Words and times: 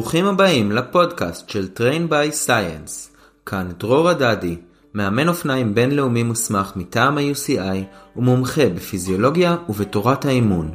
ברוכים 0.00 0.26
הבאים 0.26 0.72
לפודקאסט 0.72 1.48
של 1.48 1.68
Train 1.76 2.12
by 2.12 2.46
Science. 2.46 3.16
כאן 3.46 3.68
דרור 3.78 4.08
הדדי, 4.08 4.56
מאמן 4.94 5.28
אופניים 5.28 5.74
בינלאומי 5.74 6.22
מוסמך 6.22 6.72
מטעם 6.76 7.18
ה-UCI 7.18 7.84
ומומחה 8.16 8.68
בפיזיולוגיה 8.68 9.56
ובתורת 9.68 10.24
האימון. 10.24 10.70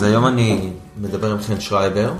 אז 0.00 0.04
היום 0.04 0.26
אני 0.26 0.72
מדבר 1.00 1.32
עם 1.32 1.38
חן 1.38 1.60
שרייבר 1.60 2.12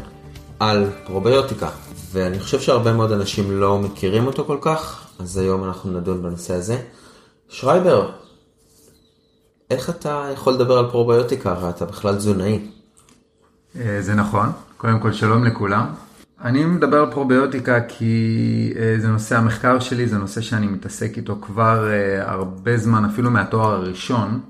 על 0.59 0.91
פרוביוטיקה, 1.07 1.69
ואני 2.12 2.41
חושב 2.41 2.61
שהרבה 2.61 2.93
מאוד 2.93 3.12
אנשים 3.12 3.61
לא 3.61 3.79
מכירים 3.79 4.27
אותו 4.27 4.45
כל 4.45 4.59
כך, 4.61 5.07
אז 5.19 5.37
היום 5.37 5.65
אנחנו 5.65 6.01
נדון 6.01 6.23
בנושא 6.23 6.55
הזה. 6.55 6.79
שרייבר, 7.48 8.11
איך 9.71 9.91
אתה 9.91 10.29
יכול 10.32 10.52
לדבר 10.52 10.79
על 10.79 10.91
פרוביוטיקה? 10.91 11.51
הרי 11.51 11.71
אתה 11.71 11.85
בכלל 11.85 12.16
תזונאי. 12.16 12.69
אה, 13.77 13.99
זה 14.01 14.15
נכון, 14.15 14.49
קודם 14.76 15.01
כל 15.01 15.13
שלום 15.13 15.45
לכולם. 15.45 15.87
אני 16.45 16.65
מדבר 16.65 17.01
על 17.01 17.10
פרוביוטיקה 17.10 17.80
כי 17.80 18.73
אה, 18.76 18.95
זה 18.99 19.09
נושא 19.09 19.37
המחקר 19.37 19.80
שלי, 19.80 20.07
זה 20.07 20.19
נושא 20.19 20.41
שאני 20.41 20.66
מתעסק 20.66 21.16
איתו 21.16 21.38
כבר 21.41 21.91
אה, 21.91 22.30
הרבה 22.32 22.76
זמן, 22.76 23.04
אפילו 23.04 23.30
מהתואר 23.30 23.71
הראשון. 23.71 24.41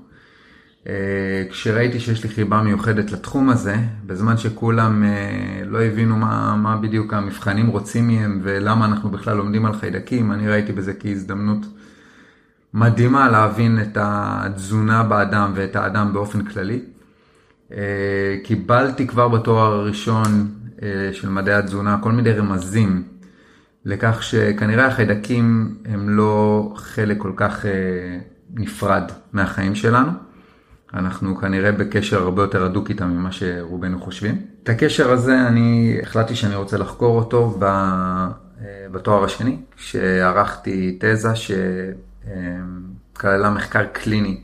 אה, 0.87 1.43
כשראיתי 1.49 1.99
שיש 1.99 2.23
לי 2.23 2.29
חיבה 2.29 2.61
מיוחדת 2.61 3.11
לתחום 3.11 3.49
הזה, 3.49 3.75
בזמן 4.05 4.37
שכולם 4.37 5.03
אה, 5.03 5.63
לא 5.65 5.81
הבינו 5.81 6.17
מה, 6.17 6.55
מה 6.55 6.77
בדיוק 6.77 7.13
המבחנים 7.13 7.67
רוצים 7.67 8.07
מהם 8.07 8.39
ולמה 8.43 8.85
אנחנו 8.85 9.09
בכלל 9.09 9.37
לומדים 9.37 9.65
על 9.65 9.73
חיידקים, 9.73 10.31
אני 10.31 10.49
ראיתי 10.49 10.71
בזה 10.71 10.93
כהזדמנות 10.93 11.65
מדהימה 12.73 13.29
להבין 13.29 13.81
את 13.81 13.97
התזונה 14.01 15.03
באדם 15.03 15.51
ואת 15.55 15.75
האדם 15.75 16.13
באופן 16.13 16.45
כללי. 16.45 16.81
אה, 17.71 18.37
קיבלתי 18.43 19.07
כבר 19.07 19.27
בתואר 19.27 19.73
הראשון 19.73 20.51
של 21.11 21.29
מדעי 21.29 21.55
התזונה 21.55 21.97
כל 22.01 22.11
מיני 22.11 22.31
רמזים 22.31 23.03
לכך 23.85 24.23
שכנראה 24.23 24.85
החיידקים 24.85 25.75
הם 25.85 26.09
לא 26.09 26.73
חלק 26.75 27.17
כל 27.17 27.31
כך 27.35 27.65
נפרד 28.53 29.11
מהחיים 29.33 29.75
שלנו. 29.75 30.11
אנחנו 30.93 31.35
כנראה 31.37 31.71
בקשר 31.71 32.21
הרבה 32.21 32.41
יותר 32.41 32.65
הדוק 32.65 32.89
איתם 32.89 33.07
ממה 33.07 33.31
שרובנו 33.31 33.99
חושבים. 34.01 34.41
את 34.63 34.69
הקשר 34.69 35.11
הזה 35.11 35.47
אני 35.47 35.97
החלטתי 36.01 36.35
שאני 36.35 36.55
רוצה 36.55 36.77
לחקור 36.77 37.19
אותו 37.19 37.59
בתואר 38.91 39.23
השני, 39.23 39.57
שערכתי 39.77 40.97
תזה 40.99 41.29
שכללה 43.15 43.49
מחקר 43.49 43.85
קליני. 43.91 44.41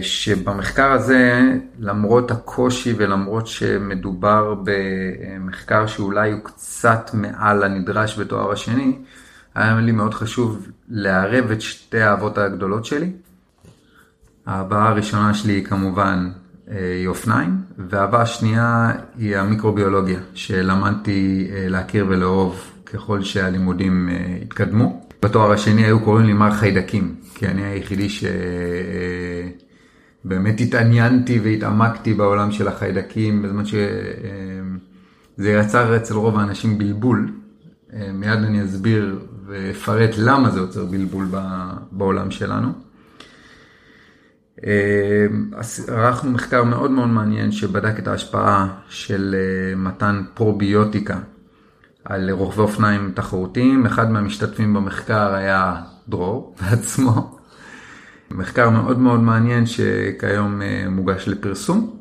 שבמחקר 0.00 0.92
הזה, 0.92 1.40
למרות 1.78 2.30
הקושי 2.30 2.94
ולמרות 2.96 3.46
שמדובר 3.46 4.54
במחקר 4.64 5.86
שאולי 5.86 6.32
הוא 6.32 6.40
קצת 6.44 7.10
מעל 7.14 7.62
הנדרש 7.62 8.18
בתואר 8.18 8.52
השני, 8.52 8.98
היה 9.54 9.80
לי 9.80 9.92
מאוד 9.92 10.14
חשוב 10.14 10.68
לערב 10.88 11.50
את 11.50 11.60
שתי 11.60 12.00
האהבות 12.00 12.38
הגדולות 12.38 12.84
שלי, 12.84 13.12
ההבעה 14.48 14.88
הראשונה 14.88 15.34
שלי 15.34 15.52
היא 15.52 15.64
כמובן 15.64 16.30
אה, 16.70 16.94
היא 16.98 17.08
אופניים, 17.08 17.56
וההבעה 17.78 18.22
השנייה 18.22 18.92
היא 19.18 19.36
המיקרוביולוגיה, 19.36 20.18
שלמדתי 20.34 21.48
אה, 21.52 21.68
להכיר 21.68 22.06
ולאהוב 22.08 22.60
ככל 22.86 23.22
שהלימודים 23.22 24.08
אה, 24.08 24.36
התקדמו. 24.42 25.06
בתואר 25.22 25.52
השני 25.52 25.84
היו 25.84 26.00
קוראים 26.00 26.26
לי 26.26 26.32
מר 26.32 26.50
חיידקים, 26.50 27.14
כי 27.34 27.46
אני 27.46 27.64
היחידי 27.64 28.08
שבאמת 30.24 30.60
התעניינתי 30.60 31.40
והתעמקתי 31.44 32.14
בעולם 32.14 32.52
של 32.52 32.68
החיידקים, 32.68 33.42
בזמן 33.42 33.64
שזה 33.64 35.50
יצר 35.50 35.96
אצל 35.96 36.14
רוב 36.14 36.38
האנשים 36.38 36.78
בלבול. 36.78 37.32
מיד 38.14 38.38
אני 38.38 38.64
אסביר 38.64 39.18
ואפרט 39.46 40.10
למה 40.18 40.50
זה 40.50 40.60
יוצר 40.60 40.84
בלבול 40.84 41.28
בעולם 41.92 42.30
שלנו. 42.30 42.87
אה, 44.66 45.26
ערכנו 45.88 46.30
מחקר 46.30 46.64
מאוד 46.64 46.90
מאוד 46.90 47.08
מעניין 47.08 47.52
שבדק 47.52 47.98
את 47.98 48.08
ההשפעה 48.08 48.68
של 48.88 49.34
אה, 49.38 49.76
מתן 49.76 50.22
פרוביוטיקה 50.34 51.18
על 52.04 52.30
רוכבי 52.30 52.62
אופניים 52.62 53.12
תחרותיים. 53.14 53.86
אחד 53.86 54.10
מהמשתתפים 54.10 54.74
במחקר 54.74 55.34
היה 55.34 55.82
דרור 56.08 56.54
בעצמו. 56.60 57.38
מחקר 58.30 58.70
מאוד 58.70 58.98
מאוד 58.98 59.20
מעניין 59.20 59.66
שכיום 59.66 60.62
אה, 60.62 60.84
מוגש 60.90 61.28
לפרסום. 61.28 61.96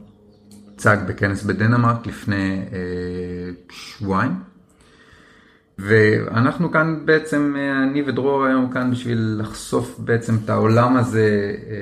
הוצג 0.72 0.98
בכנס 1.08 1.44
בדנמרק 1.44 2.08
לפני 2.08 2.66
שבועיים. 3.70 4.47
ואנחנו 5.80 6.72
כאן 6.72 7.06
בעצם, 7.06 7.56
אני 7.84 8.04
ודרור 8.08 8.46
היום 8.46 8.70
כאן 8.70 8.92
בשביל 8.92 9.38
לחשוף 9.40 10.00
בעצם 10.00 10.36
את 10.46 10.50
העולם 10.50 10.98
הזה 10.98 11.56
אה, 11.70 11.76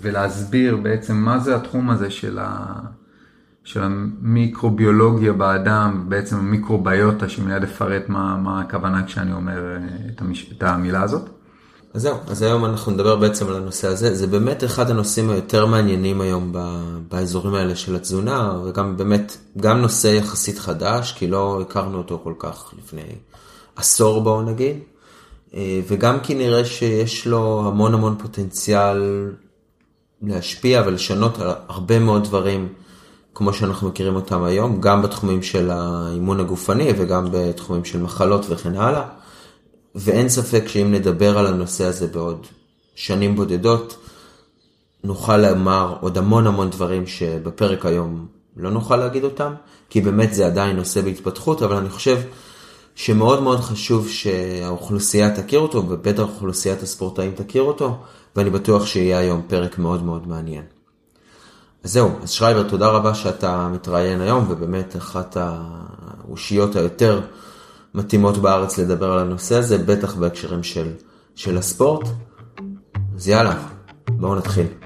ולהסביר 0.00 0.76
בעצם 0.76 1.16
מה 1.16 1.38
זה 1.38 1.56
התחום 1.56 1.90
הזה 1.90 2.10
של, 2.10 2.38
ה, 2.38 2.74
של 3.64 3.82
המיקרוביולוגיה 3.82 5.32
באדם, 5.32 6.04
בעצם 6.08 6.36
המיקרוביוטה, 6.36 7.28
שמיד 7.28 7.62
אפרט 7.62 8.08
מה, 8.08 8.36
מה 8.36 8.60
הכוונה 8.60 9.06
כשאני 9.06 9.32
אומר 9.32 9.72
אה, 9.72 9.78
את, 10.14 10.20
המש, 10.20 10.52
את 10.52 10.62
המילה 10.62 11.02
הזאת. 11.02 11.28
אז 11.94 12.02
זהו, 12.02 12.16
אז 12.28 12.42
היום 12.42 12.64
אנחנו 12.64 12.92
נדבר 12.92 13.16
בעצם 13.16 13.48
על 13.48 13.56
הנושא 13.56 13.88
הזה. 13.88 14.14
זה 14.14 14.26
באמת 14.26 14.64
אחד 14.64 14.90
הנושאים 14.90 15.30
היותר 15.30 15.66
מעניינים 15.66 16.20
היום 16.20 16.52
באזורים 17.08 17.54
האלה 17.54 17.76
של 17.76 17.96
התזונה, 17.96 18.58
וגם 18.64 18.96
באמת, 18.96 19.36
גם 19.56 19.78
נושא 19.78 20.08
יחסית 20.08 20.58
חדש, 20.58 21.12
כי 21.12 21.26
לא 21.26 21.60
הכרנו 21.60 21.98
אותו 21.98 22.20
כל 22.24 22.34
כך 22.38 22.74
לפני 22.78 23.02
עשור 23.76 24.20
בואו 24.20 24.42
נגיד, 24.42 24.76
אה, 25.54 25.80
וגם 25.88 26.20
כי 26.20 26.34
נראה 26.34 26.64
שיש 26.64 27.26
לו 27.26 27.62
המון 27.66 27.94
המון 27.94 28.16
פוטנציאל 28.18 29.30
להשפיע 30.22 30.82
ולשנות 30.86 31.38
הרבה 31.68 31.98
מאוד 31.98 32.24
דברים 32.24 32.68
כמו 33.34 33.52
שאנחנו 33.52 33.88
מכירים 33.88 34.16
אותם 34.16 34.44
היום, 34.44 34.80
גם 34.80 35.02
בתחומים 35.02 35.42
של 35.42 35.70
האימון 35.70 36.40
הגופני 36.40 36.92
וגם 36.96 37.28
בתחומים 37.32 37.84
של 37.84 38.02
מחלות 38.02 38.46
וכן 38.48 38.76
הלאה. 38.76 39.04
ואין 39.94 40.28
ספק 40.28 40.64
שאם 40.66 40.92
נדבר 40.92 41.38
על 41.38 41.46
הנושא 41.46 41.84
הזה 41.84 42.06
בעוד 42.06 42.46
שנים 42.94 43.36
בודדות, 43.36 43.96
נוכל 45.04 45.36
לומר 45.36 45.96
עוד 46.00 46.18
המון 46.18 46.46
המון 46.46 46.70
דברים 46.70 47.06
שבפרק 47.06 47.86
היום 47.86 48.26
לא 48.56 48.70
נוכל 48.70 48.96
להגיד 48.96 49.24
אותם, 49.24 49.54
כי 49.90 50.00
באמת 50.00 50.34
זה 50.34 50.46
עדיין 50.46 50.76
נושא 50.76 51.00
בהתפתחות, 51.00 51.62
אבל 51.62 51.76
אני 51.76 51.88
חושב 51.88 52.20
שמאוד 52.94 53.42
מאוד 53.42 53.60
חשוב 53.60 54.08
שהאוכלוסייה 54.08 55.36
תכיר 55.36 55.60
אותו, 55.60 55.78
ובטח 55.88 56.22
אוכלוסיית 56.22 56.82
הספורטאים 56.82 57.32
תכיר 57.34 57.62
אותו, 57.62 57.96
ואני 58.36 58.50
בטוח 58.50 58.86
שיהיה 58.86 59.18
היום 59.18 59.42
פרק 59.46 59.78
מאוד 59.78 60.02
מאוד 60.02 60.28
מעניין. 60.28 60.64
אז 61.84 61.92
זהו, 61.92 62.10
אז 62.22 62.30
שרייבר, 62.30 62.68
תודה 62.68 62.88
רבה 62.88 63.14
שאתה 63.14 63.68
מתראיין 63.68 64.20
היום, 64.20 64.46
ובאמת 64.48 64.96
אחת 64.96 65.36
האושיות 65.40 66.76
היותר 66.76 67.20
מתאימות 67.94 68.38
בארץ 68.38 68.78
לדבר 68.78 69.12
על 69.12 69.18
הנושא 69.18 69.56
הזה, 69.56 69.78
בטח 69.78 70.14
בהקשרים 70.14 70.62
של, 70.62 70.92
של 71.34 71.58
הספורט. 71.58 72.08
אז 73.16 73.28
יאללה, 73.28 73.54
בואו 74.10 74.34
נתחיל. 74.34 74.81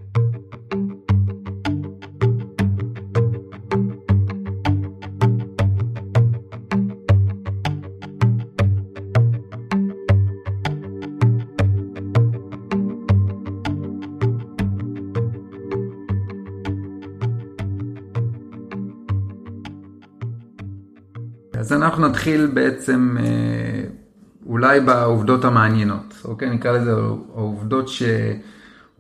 נתחיל 22.17 22.47
בעצם 22.47 23.17
אה, 23.21 23.25
אולי 24.47 24.81
בעובדות 24.81 25.45
המעניינות, 25.45 26.15
אוקיי? 26.25 26.51
נקרא 26.51 26.73
לזה 26.73 26.93
העובדות 27.35 27.91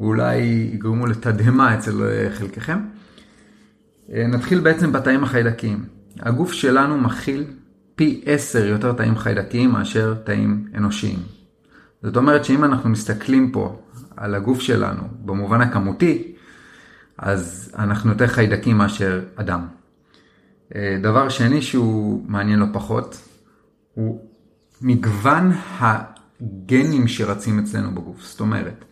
ואולי 0.01 0.37
יגרמו 0.73 1.07
לתדהמה 1.07 1.75
אצל 1.75 1.93
חלקכם. 2.35 2.79
נתחיל 4.09 4.61
בעצם 4.61 4.93
בתאים 4.93 5.25
החיידקיים. 5.25 5.85
הגוף 6.21 6.53
שלנו 6.53 6.99
מכיל 6.99 7.45
פי 7.95 8.23
עשר 8.27 8.67
יותר 8.67 8.93
תאים 8.93 9.19
חיידקיים 9.19 9.71
מאשר 9.71 10.15
תאים 10.25 10.65
אנושיים. 10.75 11.19
זאת 12.03 12.17
אומרת 12.17 12.45
שאם 12.45 12.65
אנחנו 12.65 12.91
מסתכלים 12.91 13.53
פה 13.53 13.83
על 14.17 14.35
הגוף 14.35 14.61
שלנו 14.61 15.03
במובן 15.25 15.61
הכמותי, 15.61 16.33
אז 17.19 17.73
אנחנו 17.79 18.11
יותר 18.11 18.27
חיידקים 18.27 18.79
מאשר 18.79 19.21
אדם. 19.37 19.67
אה, 20.75 20.99
דבר 21.03 21.29
שני 21.29 21.63
שהוא 21.63 22.25
מעניין 22.29 22.59
לא 22.59 22.67
פחות, 22.73 23.29
הוא 23.95 24.21
מגוון 24.81 25.53
הגנים 25.79 27.09
שרצים 27.09 27.59
אצלנו 27.59 27.95
בגוף. 27.95 28.23
זאת 28.23 28.41
אומרת, 28.41 28.85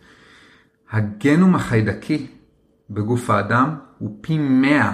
הגנום 0.91 1.55
החיידקי 1.55 2.27
בגוף 2.89 3.29
האדם 3.29 3.75
הוא 3.97 4.17
פי 4.21 4.37
100 4.37 4.93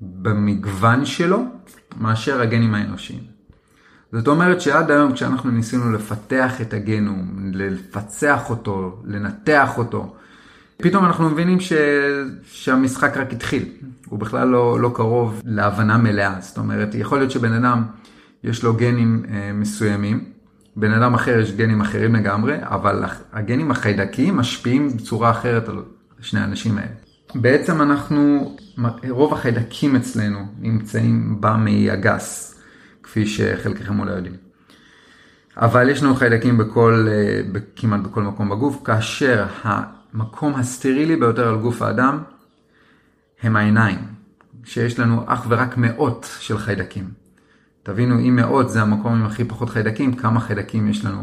במגוון 0.00 1.04
שלו 1.04 1.44
מאשר 1.96 2.40
הגנים 2.40 2.74
האנושיים. 2.74 3.22
זאת 4.12 4.28
אומרת 4.28 4.60
שעד 4.60 4.90
היום 4.90 5.12
כשאנחנו 5.12 5.50
ניסינו 5.50 5.92
לפתח 5.92 6.60
את 6.60 6.74
הגנום, 6.74 7.50
לפצח 7.52 8.50
אותו, 8.50 9.02
לנתח 9.04 9.78
אותו, 9.78 10.16
פתאום 10.82 11.04
אנחנו 11.04 11.30
מבינים 11.30 11.60
ש... 11.60 11.72
שהמשחק 12.44 13.16
רק 13.16 13.32
התחיל, 13.32 13.64
הוא 14.06 14.18
בכלל 14.18 14.48
לא, 14.48 14.80
לא 14.80 14.90
קרוב 14.94 15.42
להבנה 15.44 15.98
מלאה. 15.98 16.36
זאת 16.40 16.58
אומרת, 16.58 16.94
יכול 16.94 17.18
להיות 17.18 17.30
שבן 17.30 17.52
אדם 17.52 17.82
יש 18.44 18.62
לו 18.62 18.74
גנים 18.74 19.22
אה, 19.30 19.50
מסוימים, 19.54 20.24
בן 20.76 20.92
אדם 20.92 21.14
אחר 21.14 21.38
יש 21.38 21.52
גנים 21.52 21.80
אחרים 21.80 22.14
לגמרי, 22.14 22.56
אבל 22.60 23.04
הגנים 23.32 23.70
החיידקיים 23.70 24.36
משפיעים 24.36 24.96
בצורה 24.96 25.30
אחרת 25.30 25.68
על 25.68 25.82
שני 26.20 26.40
האנשים 26.40 26.78
האלה. 26.78 26.90
בעצם 27.34 27.82
אנחנו, 27.82 28.56
רוב 29.08 29.32
החיידקים 29.32 29.96
אצלנו 29.96 30.38
נמצאים 30.58 31.36
במעי 31.40 31.90
הגס, 31.90 32.60
כפי 33.02 33.26
שחלקכם 33.26 34.00
אולי 34.00 34.12
יודעים. 34.12 34.34
אבל 35.56 35.88
יש 35.88 36.02
לנו 36.02 36.14
חיידקים 36.14 36.58
בכל, 36.58 37.06
אה, 37.10 37.60
כמעט 37.76 38.00
בכל 38.00 38.22
מקום 38.22 38.48
בגוף, 38.48 38.82
כאשר 38.84 39.44
המקום 40.14 40.54
הסטרילי 40.54 41.16
ביותר 41.16 41.48
על 41.48 41.56
גוף 41.56 41.82
האדם 41.82 42.22
הם 43.42 43.56
העיניים, 43.56 43.98
שיש 44.64 44.98
לנו 44.98 45.22
אך 45.26 45.46
ורק 45.48 45.76
מאות 45.76 46.28
של 46.40 46.58
חיידקים. 46.58 47.10
תבינו, 47.82 48.18
אם 48.18 48.36
מאות 48.36 48.70
זה 48.70 48.82
המקום 48.82 49.12
עם 49.12 49.26
הכי 49.26 49.44
פחות 49.44 49.70
חיידקים, 49.70 50.14
כמה 50.14 50.40
חיידקים 50.40 50.88
יש 50.88 51.04
לנו 51.04 51.22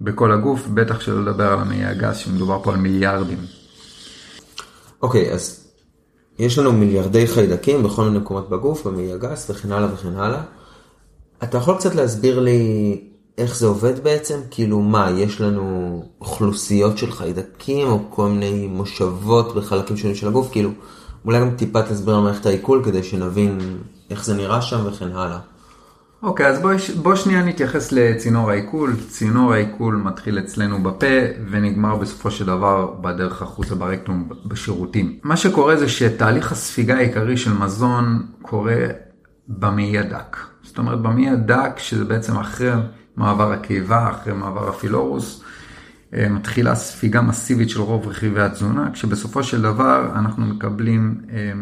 בכל 0.00 0.32
הגוף, 0.32 0.66
בטח 0.66 1.00
שלא 1.00 1.22
לדבר 1.22 1.52
על 1.52 1.58
המעי 1.58 1.84
הגס, 1.84 2.16
שמדובר 2.16 2.62
פה 2.62 2.72
על 2.72 2.78
מיליארדים. 2.78 3.38
אוקיי, 5.02 5.30
okay, 5.30 5.34
אז 5.34 5.66
יש 6.38 6.58
לנו 6.58 6.72
מיליארדי 6.72 7.26
חיידקים 7.26 7.82
בכל 7.82 8.04
מיני 8.04 8.18
מקומות 8.18 8.50
בגוף, 8.50 8.86
במעי 8.86 9.12
הגס 9.12 9.50
וכן 9.50 9.72
הלאה 9.72 9.94
וכן 9.94 10.16
הלאה. 10.16 10.42
אתה 11.42 11.58
יכול 11.58 11.76
קצת 11.76 11.94
להסביר 11.94 12.40
לי 12.40 13.00
איך 13.38 13.56
זה 13.56 13.66
עובד 13.66 14.04
בעצם? 14.04 14.38
כאילו 14.50 14.80
מה, 14.80 15.10
יש 15.10 15.40
לנו 15.40 16.02
אוכלוסיות 16.20 16.98
של 16.98 17.12
חיידקים 17.12 17.88
או 17.88 18.00
כל 18.10 18.28
מיני 18.28 18.66
מושבות 18.66 19.54
בחלקים 19.54 19.96
שונים 19.96 20.16
של 20.16 20.28
הגוף? 20.28 20.52
כאילו, 20.52 20.70
אולי 21.24 21.40
גם 21.40 21.50
טיפה 21.56 21.82
תסביר 21.82 22.14
על 22.14 22.22
מערכת 22.22 22.46
העיכול 22.46 22.82
כדי 22.84 23.02
שנבין 23.02 23.78
איך 24.10 24.24
זה 24.24 24.34
נראה 24.34 24.62
שם 24.62 24.86
וכן 24.86 25.12
הלאה. 25.12 25.38
אוקיי, 26.22 26.46
okay, 26.46 26.48
אז 26.48 26.58
בוא, 26.60 26.72
בוא 27.02 27.14
שנייה 27.14 27.44
נתייחס 27.44 27.92
לצינור 27.92 28.50
העיכול. 28.50 28.96
צינור 29.08 29.52
העיכול 29.52 29.96
מתחיל 29.96 30.38
אצלנו 30.38 30.82
בפה 30.82 31.06
ונגמר 31.50 31.96
בסופו 31.96 32.30
של 32.30 32.46
דבר 32.46 32.94
בדרך 33.00 33.42
החוצה 33.42 33.74
ברקטום 33.74 34.28
בשירותים. 34.44 35.18
מה 35.22 35.36
שקורה 35.36 35.76
זה 35.76 35.88
שתהליך 35.88 36.52
הספיגה 36.52 36.96
העיקרי 36.96 37.36
של 37.36 37.52
מזון 37.52 38.26
קורה 38.42 38.86
במעי 39.48 39.98
הדק. 39.98 40.36
זאת 40.62 40.78
אומרת, 40.78 41.00
במעי 41.00 41.28
הדק, 41.28 41.78
שזה 41.78 42.04
בעצם 42.04 42.36
אחרי 42.36 42.70
מעבר 43.16 43.52
הקיבה, 43.52 44.10
אחרי 44.10 44.32
מעבר 44.32 44.68
הפילורוס, 44.68 45.44
אה, 46.14 46.28
מתחילה 46.28 46.74
ספיגה 46.74 47.22
מסיבית 47.22 47.70
של 47.70 47.80
רוב 47.80 48.08
רכיבי 48.08 48.40
התזונה, 48.40 48.90
כשבסופו 48.92 49.44
של 49.44 49.62
דבר 49.62 50.10
אנחנו 50.14 50.46
מקבלים 50.46 51.20
אה, 51.30 51.52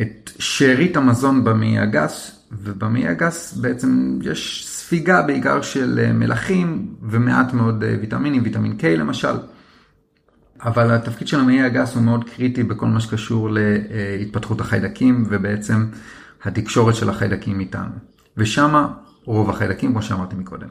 את 0.00 0.30
שארית 0.38 0.96
המזון 0.96 1.44
במעי 1.44 1.78
הגס, 1.78 2.44
ובמעי 2.52 3.08
הגס 3.08 3.52
בעצם 3.52 4.18
יש 4.22 4.66
ספיגה 4.68 5.22
בעיקר 5.22 5.62
של 5.62 6.00
אה, 6.02 6.12
מלחים 6.12 6.94
ומעט 7.02 7.52
מאוד 7.52 7.84
ויטמינים, 8.00 8.42
ויטמין 8.44 8.76
K 8.80 8.84
למשל. 8.84 9.36
אבל 10.64 10.90
התפקיד 10.90 11.28
של 11.28 11.40
המעי 11.40 11.62
הגס 11.62 11.94
הוא 11.94 12.02
מאוד 12.02 12.30
קריטי 12.30 12.62
בכל 12.62 12.86
מה 12.86 13.00
שקשור 13.00 13.48
להתפתחות 13.50 14.60
החיידקים 14.60 15.24
ובעצם 15.28 15.86
התקשורת 16.44 16.94
של 16.94 17.08
החיידקים 17.08 17.60
איתנו. 17.60 17.94
ושמה 18.36 18.88
רוב 19.24 19.50
החיידקים, 19.50 19.90
כמו 19.90 20.02
שאמרתי 20.02 20.36
מקודם. 20.36 20.68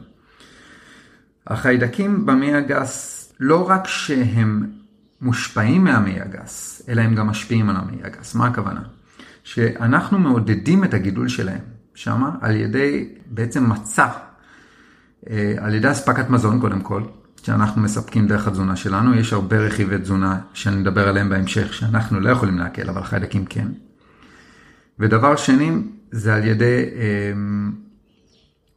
החיידקים 1.46 2.26
במעי 2.26 2.54
הגס, 2.54 3.32
לא 3.40 3.70
רק 3.70 3.86
שהם 3.86 4.70
מושפעים 5.20 5.84
מהמעי 5.84 6.20
הגס, 6.20 6.82
אלא 6.88 7.02
הם 7.02 7.14
גם 7.14 7.26
משפיעים 7.26 7.70
על 7.70 7.76
המעי 7.76 7.98
הגס. 8.02 8.34
מה 8.34 8.46
הכוונה? 8.46 8.82
שאנחנו 9.44 10.18
מעודדים 10.18 10.84
את 10.84 10.94
הגידול 10.94 11.28
שלהם 11.28 11.60
שמה 11.94 12.30
על 12.40 12.56
ידי 12.56 13.08
בעצם 13.26 13.70
מצע, 13.70 14.06
אה, 15.30 15.54
על 15.58 15.74
ידי 15.74 15.90
אספקת 15.90 16.30
מזון 16.30 16.60
קודם 16.60 16.80
כל, 16.80 17.02
שאנחנו 17.42 17.82
מספקים 17.82 18.26
דרך 18.26 18.48
התזונה 18.48 18.76
שלנו. 18.76 19.14
יש 19.14 19.32
הרבה 19.32 19.56
רכיבי 19.58 19.98
תזונה 19.98 20.38
שאני 20.52 20.82
אדבר 20.82 21.08
עליהם 21.08 21.28
בהמשך, 21.28 21.74
שאנחנו 21.74 22.20
לא 22.20 22.30
יכולים 22.30 22.58
להקל, 22.58 22.88
אבל 22.88 23.02
חיידקים 23.02 23.44
כן. 23.44 23.68
ודבר 24.98 25.36
שני, 25.36 25.70
זה 26.10 26.34
על 26.34 26.44
ידי 26.44 26.84
אה, 26.96 27.32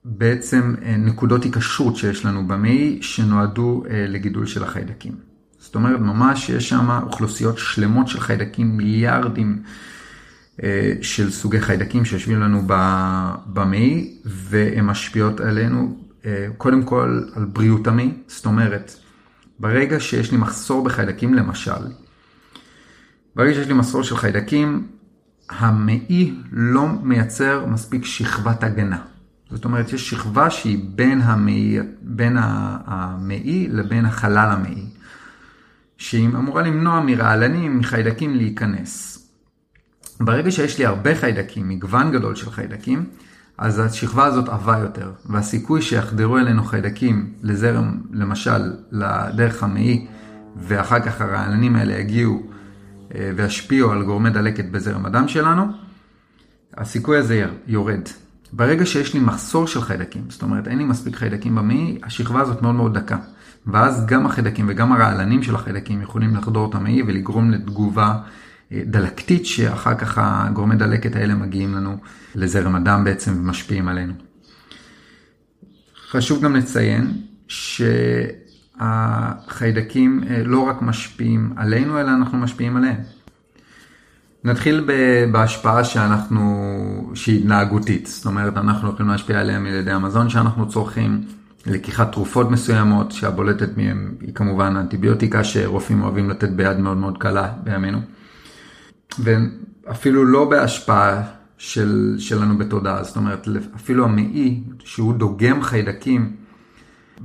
בעצם 0.09 0.75
אה, 0.81 0.97
נקודות 0.97 1.43
היקשרות 1.43 1.95
שיש 1.95 2.25
לנו 2.25 2.47
במעי 2.47 2.99
שנועדו 3.01 3.83
אה, 3.89 4.05
לגידול 4.07 4.45
של 4.45 4.63
החיידקים. 4.63 5.15
זאת 5.59 5.75
אומרת, 5.75 5.99
ממש 5.99 6.49
יש 6.49 6.69
שם 6.69 6.89
אוכלוסיות 7.03 7.57
שלמות 7.57 8.07
של 8.07 8.19
חיידקים, 8.19 8.77
מיליארדים 8.77 9.63
אה, 10.63 10.93
של 11.01 11.31
סוגי 11.31 11.61
חיידקים 11.61 12.05
שיושבים 12.05 12.39
לנו 12.39 12.61
במעי, 13.53 14.17
והן 14.25 14.85
משפיעות 14.85 15.39
עלינו 15.39 15.97
קודם 16.57 16.83
כל 16.83 17.21
על 17.35 17.45
בריאות 17.45 17.87
המעי. 17.87 18.11
זאת 18.27 18.45
אומרת, 18.45 18.95
ברגע 19.59 19.99
שיש 19.99 20.31
לי 20.31 20.37
מחסור 20.37 20.83
בחיידקים 20.83 21.33
למשל, 21.33 21.71
ברגע 23.35 23.53
שיש 23.53 23.67
לי 23.67 23.73
מחסור 23.73 24.03
של 24.03 24.17
חיידקים, 24.17 24.87
המעי 25.49 26.33
לא 26.51 26.87
מייצר 27.03 27.65
מספיק 27.65 28.05
שכבת 28.05 28.63
הגנה. 28.63 28.99
זאת 29.51 29.65
אומרת, 29.65 29.93
יש 29.93 30.09
שכבה 30.09 30.49
שהיא 30.49 30.79
בין 30.95 31.21
המעי, 31.21 31.77
בין 32.01 32.37
המעי 32.39 33.67
לבין 33.71 34.05
החלל 34.05 34.49
המעי, 34.51 34.85
שהיא 35.97 36.27
אמורה 36.27 36.61
למנוע 36.61 36.99
מרעלנים, 36.99 37.79
מחיידקים 37.79 38.35
להיכנס. 38.35 39.13
ברגע 40.19 40.51
שיש 40.51 40.77
לי 40.77 40.85
הרבה 40.85 41.15
חיידקים, 41.15 41.69
מגוון 41.69 42.11
גדול 42.11 42.35
של 42.35 42.51
חיידקים, 42.51 43.05
אז 43.57 43.79
השכבה 43.79 44.25
הזאת 44.25 44.49
עבה 44.49 44.77
יותר, 44.77 45.11
והסיכוי 45.25 45.81
שיחדרו 45.81 46.37
אלינו 46.37 46.63
חיידקים 46.63 47.33
לזרם, 47.43 47.97
למשל, 48.11 48.73
לדרך 48.91 49.63
המעי, 49.63 50.07
ואחר 50.55 50.99
כך 50.99 51.21
הרעלנים 51.21 51.75
האלה 51.75 51.93
יגיעו 51.93 52.43
אה, 53.15 53.31
וישפיעו 53.35 53.91
על 53.91 54.03
גורמי 54.03 54.29
דלקת 54.29 54.65
בזרם 54.65 55.05
הדם 55.05 55.27
שלנו, 55.27 55.63
הסיכוי 56.77 57.17
הזה 57.17 57.45
יורד. 57.67 58.01
ברגע 58.53 58.85
שיש 58.85 59.13
לי 59.13 59.19
מחסור 59.19 59.67
של 59.67 59.81
חיידקים, 59.81 60.21
זאת 60.29 60.41
אומרת 60.41 60.67
אין 60.67 60.77
לי 60.77 60.83
מספיק 60.83 61.15
חיידקים 61.15 61.55
במעי, 61.55 61.97
השכבה 62.03 62.41
הזאת 62.41 62.61
מאוד 62.61 62.75
מאוד 62.75 62.97
דקה. 62.97 63.17
ואז 63.67 64.05
גם 64.05 64.25
החיידקים 64.25 64.65
וגם 64.69 64.93
הרעלנים 64.93 65.43
של 65.43 65.55
החיידקים 65.55 66.01
יכולים 66.01 66.35
לחדור 66.35 66.69
את 66.69 66.75
המעי 66.75 67.01
ולגרום 67.01 67.51
לתגובה 67.51 68.17
אה, 68.71 68.81
דלקתית, 68.85 69.45
שאחר 69.45 69.95
כך 69.95 70.17
הגורמי 70.21 70.75
דלקת 70.75 71.15
האלה 71.15 71.35
מגיעים 71.35 71.75
לנו 71.75 71.97
לזרם 72.35 72.75
הדם 72.75 73.01
בעצם 73.03 73.31
ומשפיעים 73.39 73.87
עלינו. 73.87 74.13
חשוב 76.09 76.43
גם 76.43 76.55
לציין 76.55 77.11
שהחיידקים 78.77 80.23
אה, 80.29 80.43
לא 80.43 80.59
רק 80.59 80.81
משפיעים 80.81 81.53
עלינו, 81.55 81.99
אלא 81.99 82.11
אנחנו 82.11 82.37
משפיעים 82.37 82.77
עליהם. 82.77 83.16
נתחיל 84.47 84.87
בהשפעה 85.31 85.83
שאנחנו, 85.83 87.11
שהיא 87.13 87.39
התנהגותית, 87.39 88.07
זאת 88.07 88.25
אומרת 88.25 88.57
אנחנו 88.57 88.89
יכולים 88.89 89.11
להשפיע 89.11 89.39
עליהם 89.39 89.65
על 89.65 89.73
ידי 89.73 89.91
המזון 89.91 90.29
שאנחנו 90.29 90.69
צורכים, 90.69 91.21
לקיחת 91.65 92.11
תרופות 92.11 92.51
מסוימות 92.51 93.11
שהבולטת 93.11 93.77
מהן 93.77 94.11
היא 94.21 94.33
כמובן 94.33 94.75
אנטיביוטיקה 94.75 95.43
שרופאים 95.43 96.03
אוהבים 96.03 96.29
לתת 96.29 96.49
ביד 96.49 96.79
מאוד 96.79 96.97
מאוד 96.97 97.17
קלה 97.17 97.53
בימינו. 97.63 97.99
ואפילו 99.19 100.25
לא 100.25 100.49
בהשפעה 100.49 101.23
של, 101.57 102.15
שלנו 102.19 102.57
בתודעה, 102.57 103.03
זאת 103.03 103.15
אומרת 103.15 103.47
אפילו 103.75 104.05
המעי 104.05 104.63
שהוא 104.79 105.13
דוגם 105.13 105.61
חיידקים 105.61 106.31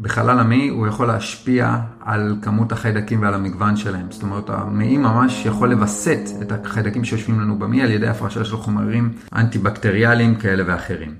בחלל 0.00 0.38
המעי 0.38 0.68
הוא 0.68 0.86
יכול 0.86 1.06
להשפיע 1.06 1.76
על 2.00 2.36
כמות 2.42 2.72
החיידקים 2.72 3.22
ועל 3.22 3.34
המגוון 3.34 3.76
שלהם. 3.76 4.06
זאת 4.10 4.22
אומרת, 4.22 4.50
המעי 4.50 4.96
ממש 4.96 5.46
יכול 5.46 5.70
לווסת 5.70 6.20
את 6.42 6.66
החיידקים 6.66 7.04
שיושבים 7.04 7.40
לנו 7.40 7.58
במעי 7.58 7.82
על 7.82 7.90
ידי 7.90 8.08
הפרשה 8.08 8.44
של 8.44 8.56
חומרים 8.56 9.12
אנטי-בקטריאליים 9.34 10.34
כאלה 10.34 10.62
ואחרים. 10.66 11.14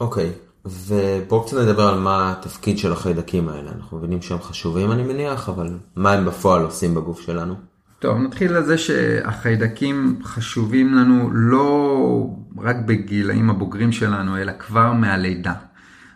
אוקיי, 0.00 0.30
okay. 0.30 0.52
ובואו 0.66 1.44
קצת 1.44 1.56
נדבר 1.56 1.88
על 1.88 1.98
מה 1.98 2.32
התפקיד 2.32 2.78
של 2.78 2.92
החיידקים 2.92 3.48
האלה. 3.48 3.70
אנחנו 3.76 3.98
מבינים 3.98 4.22
שהם 4.22 4.38
חשובים 4.38 4.92
אני 4.92 5.02
מניח, 5.02 5.48
אבל 5.48 5.68
מה 5.96 6.12
הם 6.12 6.24
בפועל 6.24 6.62
עושים 6.62 6.94
בגוף 6.94 7.20
שלנו? 7.20 7.54
טוב, 7.98 8.18
נתחיל 8.18 8.58
לזה 8.58 8.78
שהחיידקים 8.78 10.18
חשובים 10.24 10.94
לנו 10.94 11.30
לא 11.32 12.26
רק 12.58 12.76
בגילאים 12.86 13.50
הבוגרים 13.50 13.92
שלנו, 13.92 14.36
אלא 14.36 14.52
כבר 14.58 14.92
מהלידה. 14.92 15.52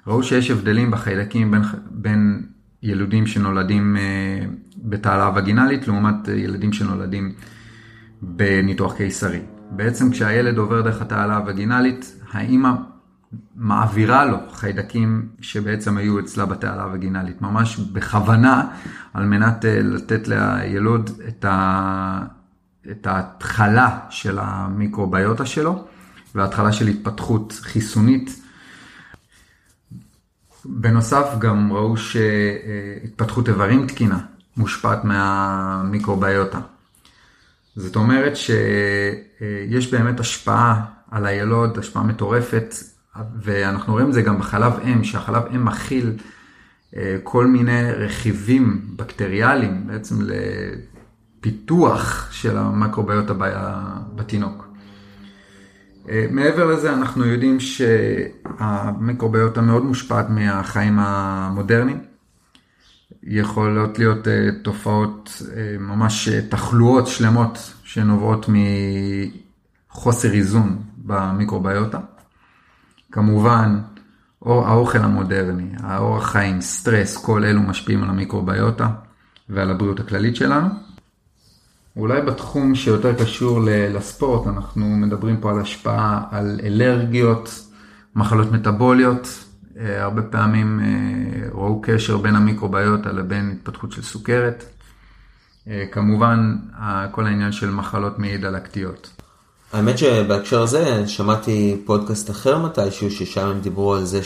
ראו 0.06 0.22
שיש 0.22 0.50
הבדלים 0.50 0.90
בחיידקים 0.90 1.50
בין, 1.50 1.62
בין 1.90 2.42
ילודים 2.82 3.26
שנולדים 3.26 3.96
אה, 3.96 4.46
בתעלה 4.82 5.30
וגינלית 5.36 5.88
לעומת 5.88 6.28
ילדים 6.28 6.72
שנולדים 6.72 7.32
בניתוח 8.22 8.96
קיסרי. 8.96 9.40
בעצם 9.70 10.10
כשהילד 10.10 10.58
עובר 10.58 10.80
דרך 10.80 11.02
התעלה 11.02 11.36
הווגינלית, 11.36 12.16
האימא 12.32 12.70
מעבירה 13.56 14.24
לו 14.24 14.36
חיידקים 14.52 15.28
שבעצם 15.40 15.96
היו 15.96 16.20
אצלה 16.20 16.46
בתעלה 16.46 16.82
הווגינלית, 16.82 17.42
ממש 17.42 17.76
בכוונה, 17.78 18.68
על 19.14 19.24
מנת 19.24 19.64
אה, 19.64 19.82
לתת 19.82 20.28
לילוד 20.28 21.10
את, 21.28 21.44
ה... 21.44 22.22
את 22.90 23.06
ההתחלה 23.06 23.98
של 24.10 24.38
המיקרוביוטה 24.40 25.46
שלו, 25.46 25.84
וההתחלה 26.34 26.72
של 26.72 26.86
התפתחות 26.86 27.58
חיסונית. 27.62 28.45
בנוסף 30.68 31.26
גם 31.38 31.72
ראו 31.72 31.96
שהתפתחות 31.96 33.48
איברים 33.48 33.86
תקינה 33.86 34.18
מושפעת 34.56 35.04
מהמיקרוביוטה. 35.04 36.58
זאת 37.76 37.96
אומרת 37.96 38.32
שיש 38.36 39.94
באמת 39.94 40.20
השפעה 40.20 40.84
על 41.10 41.26
הילוד, 41.26 41.78
השפעה 41.78 42.02
מטורפת 42.02 42.74
ואנחנו 43.36 43.92
רואים 43.92 44.08
את 44.08 44.12
זה 44.12 44.22
גם 44.22 44.38
בחלב 44.38 44.72
אם, 44.84 45.04
שהחלב 45.04 45.42
אם 45.54 45.64
מכיל 45.64 46.12
אה, 46.96 47.16
כל 47.22 47.46
מיני 47.46 47.92
רכיבים 47.92 48.80
בקטריאליים, 48.96 49.86
בעצם 49.86 50.14
לפיתוח 51.40 52.28
של 52.32 52.56
המקרוביוטה 52.56 53.34
בתינוק. 54.14 54.65
אה, 56.10 56.26
מעבר 56.30 56.66
לזה, 56.66 56.92
אנחנו 56.92 57.24
יודעים 57.24 57.60
שהמיקרוביוטה 57.60 59.60
מאוד 59.60 59.84
מושפעת 59.84 60.30
מהחיים 60.30 60.98
המודרניים. 60.98 61.98
יכולות 63.22 63.98
להיות 63.98 64.28
אה, 64.28 64.48
תופעות, 64.62 65.42
ממש 65.80 66.28
תחלואות 66.28 67.06
שלמות 67.06 67.72
שנובעות 67.84 68.46
מחוסר 69.90 70.32
איזון 70.32 70.78
במיקרוביוטה. 70.96 71.98
כמובן, 73.12 73.78
האוכל 74.42 74.98
המודרני, 74.98 75.68
האורח 75.82 76.30
חיים, 76.30 76.60
סטרס, 76.60 77.16
כל 77.16 77.44
אלו 77.44 77.62
משפיעים 77.62 78.02
על 78.02 78.10
המיקרוביוטה 78.10 78.88
ועל 79.48 79.70
הבריאות 79.70 80.00
הכללית 80.00 80.36
שלנו. 80.36 80.85
אולי 81.96 82.22
בתחום 82.22 82.74
שיותר 82.74 83.14
קשור 83.14 83.60
לספורט, 83.64 84.46
אנחנו 84.46 84.86
מדברים 84.86 85.36
פה 85.36 85.50
על 85.50 85.60
השפעה 85.60 86.22
על 86.30 86.60
אלרגיות, 86.64 87.64
מחלות 88.16 88.52
מטבוליות. 88.52 89.28
אה, 89.78 90.02
הרבה 90.02 90.22
פעמים 90.22 90.80
אה, 90.80 91.48
ראו 91.52 91.82
קשר 91.82 92.16
בין 92.16 92.36
המיקרוביוטה 92.36 93.12
לבין 93.12 93.56
התפתחות 93.56 93.92
של 93.92 94.02
סוכרת. 94.02 94.64
אה, 95.68 95.84
כמובן, 95.92 96.56
כל 97.10 97.26
העניין 97.26 97.52
של 97.52 97.70
מחלות 97.70 98.18
מעי 98.18 98.38
דלקתיות. 98.38 99.10
האמת 99.72 99.98
שבהקשר 99.98 100.62
הזה 100.62 101.08
שמעתי 101.08 101.82
פודקאסט 101.84 102.30
אחר 102.30 102.58
מתישהו, 102.58 103.10
ששם 103.10 103.46
הם 103.48 103.60
דיברו 103.60 103.94
על 103.94 104.04
זה 104.04 104.22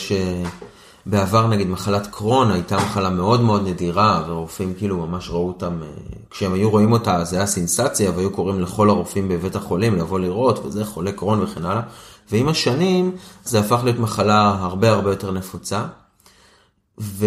שבעבר 1.06 1.46
נגיד 1.46 1.68
מחלת 1.68 2.06
קרון 2.06 2.50
הייתה 2.50 2.76
מחלה 2.76 3.10
מאוד 3.10 3.40
מאוד 3.40 3.68
נדירה, 3.68 4.24
ורופאים 4.28 4.74
כאילו 4.74 5.06
ממש 5.06 5.30
ראו 5.30 5.48
אותם, 5.48 5.82
אה, 5.82 5.88
כשהם 6.30 6.52
היו 6.52 6.70
רואים 6.70 6.92
אותה 6.92 7.24
זה 7.24 7.36
היה 7.36 7.46
סנסציה, 7.46 8.10
והיו 8.16 8.30
קוראים 8.30 8.60
לכל 8.60 8.90
הרופאים 8.90 9.28
בבית 9.28 9.56
החולים 9.56 9.96
לבוא 9.96 10.20
לראות, 10.20 10.66
וזה 10.66 10.84
חולה 10.84 11.12
קרון 11.12 11.42
וכן 11.42 11.64
הלאה. 11.64 11.82
ועם 12.30 12.48
השנים 12.48 13.16
זה 13.44 13.60
הפך 13.60 13.80
להיות 13.84 13.98
מחלה 13.98 14.56
הרבה 14.60 14.90
הרבה 14.90 15.10
יותר 15.10 15.30
נפוצה. 15.30 15.84
ו... 17.00 17.26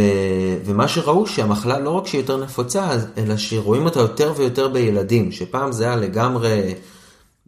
ומה 0.65 0.88
שראו 0.88 1.27
שהמחלה 1.27 1.80
לא 1.80 1.89
רק 1.89 2.08
שהיא 2.08 2.22
יותר 2.22 2.44
נפוצה, 2.44 2.89
אלא 3.18 3.38
שרואים 3.38 3.86
אותה 3.86 4.00
יותר 4.00 4.34
ויותר 4.36 4.68
בילדים, 4.68 5.32
שפעם 5.32 5.72
זה 5.72 5.84
היה 5.84 5.96
לגמרי 5.96 6.74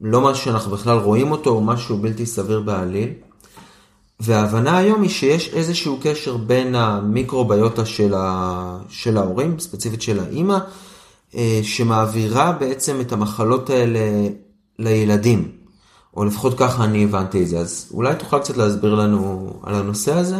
לא 0.02 0.22
משהו 0.22 0.46
שאנחנו 0.46 0.72
בכלל 0.72 0.98
רואים 0.98 1.32
אותו, 1.32 1.50
או 1.50 1.62
משהו 1.62 1.98
בלתי 1.98 2.26
סביר 2.26 2.62
בעליל. 2.62 3.10
וההבנה 4.20 4.78
היום 4.78 5.02
היא 5.02 5.10
שיש 5.10 5.54
איזשהו 5.54 6.00
קשר 6.04 6.38
בין 6.38 6.76
המיקרוביוטה 6.76 7.86
של, 7.86 8.14
ה... 8.18 8.78
של 8.90 9.18
ההורים, 9.18 9.60
ספציפית 9.60 10.02
של 10.02 10.20
האימא, 10.20 10.58
אה, 11.36 11.60
שמעבירה 11.64 12.52
בעצם 12.52 13.02
את 13.02 13.12
המחלות 13.12 13.70
האלה 13.70 14.00
לילדים. 14.80 15.52
או 16.18 16.26
לפחות 16.26 16.60
ככה 16.60 16.84
אני 16.84 17.04
הבנתי 17.04 17.44
את 17.44 17.48
זה. 17.48 17.60
אז 17.60 17.92
אולי 17.94 18.16
תוכל 18.16 18.40
קצת 18.40 18.58
להסביר 18.58 18.96
לנו 18.96 19.54
על 19.64 19.76
הנושא 19.76 20.14
הזה? 20.14 20.36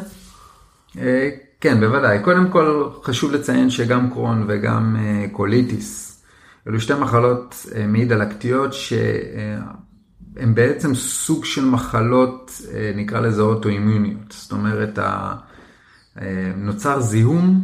אה, 0.98 1.30
כן, 1.62 1.80
בוודאי. 1.80 2.20
קודם 2.24 2.50
כל 2.50 2.90
חשוב 3.04 3.32
לציין 3.32 3.70
שגם 3.70 4.10
קרון 4.10 4.46
וגם 4.48 4.96
אה, 5.00 5.26
קוליטיס 5.32 6.22
אלו 6.68 6.80
שתי 6.80 6.94
מחלות 6.94 7.66
אה, 7.76 7.88
מעי 7.88 8.06
דלקתיות 8.06 8.74
שהן 10.36 10.56
בעצם 10.56 10.96
סוג 10.96 11.46
של 11.46 11.66
מחלות, 11.66 12.62
אה, 12.74 12.92
נקרא 12.96 13.20
לזה 13.20 13.42
אוטואימוניות. 13.42 14.32
זאת 14.32 14.52
אומרת, 14.52 15.00
אה, 15.00 15.34
נוצר 16.58 17.00
זיהום 17.02 17.64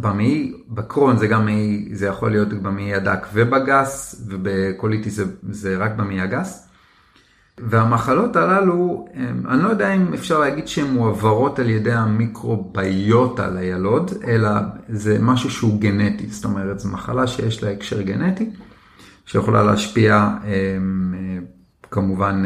במעי, 0.00 0.52
בקרון 0.68 1.16
זה 1.16 1.26
גם 1.26 1.44
מעי, 1.44 1.88
זה 1.92 2.06
יכול 2.06 2.30
להיות 2.30 2.48
במעי 2.48 2.94
הדק 2.94 3.26
ובגס, 3.32 4.24
ובקוליטיס 4.28 5.14
זה, 5.14 5.24
זה 5.42 5.76
רק 5.76 5.92
במעי 5.96 6.20
הגס. 6.20 6.68
והמחלות 7.58 8.36
הללו, 8.36 9.08
אני 9.48 9.62
לא 9.62 9.68
יודע 9.68 9.94
אם 9.94 10.14
אפשר 10.14 10.38
להגיד 10.38 10.68
שהן 10.68 10.86
מועברות 10.86 11.58
על 11.58 11.70
ידי 11.70 11.92
המיקרוביוטה 11.92 13.50
לילוד, 13.50 14.10
אלא 14.26 14.50
זה 14.88 15.18
משהו 15.20 15.50
שהוא 15.50 15.80
גנטי, 15.80 16.26
זאת 16.30 16.44
אומרת, 16.44 16.78
זו 16.78 16.88
מחלה 16.88 17.26
שיש 17.26 17.62
לה 17.62 17.70
הקשר 17.70 18.02
גנטי, 18.02 18.50
שיכולה 19.26 19.62
להשפיע 19.62 20.28
כמובן 21.90 22.42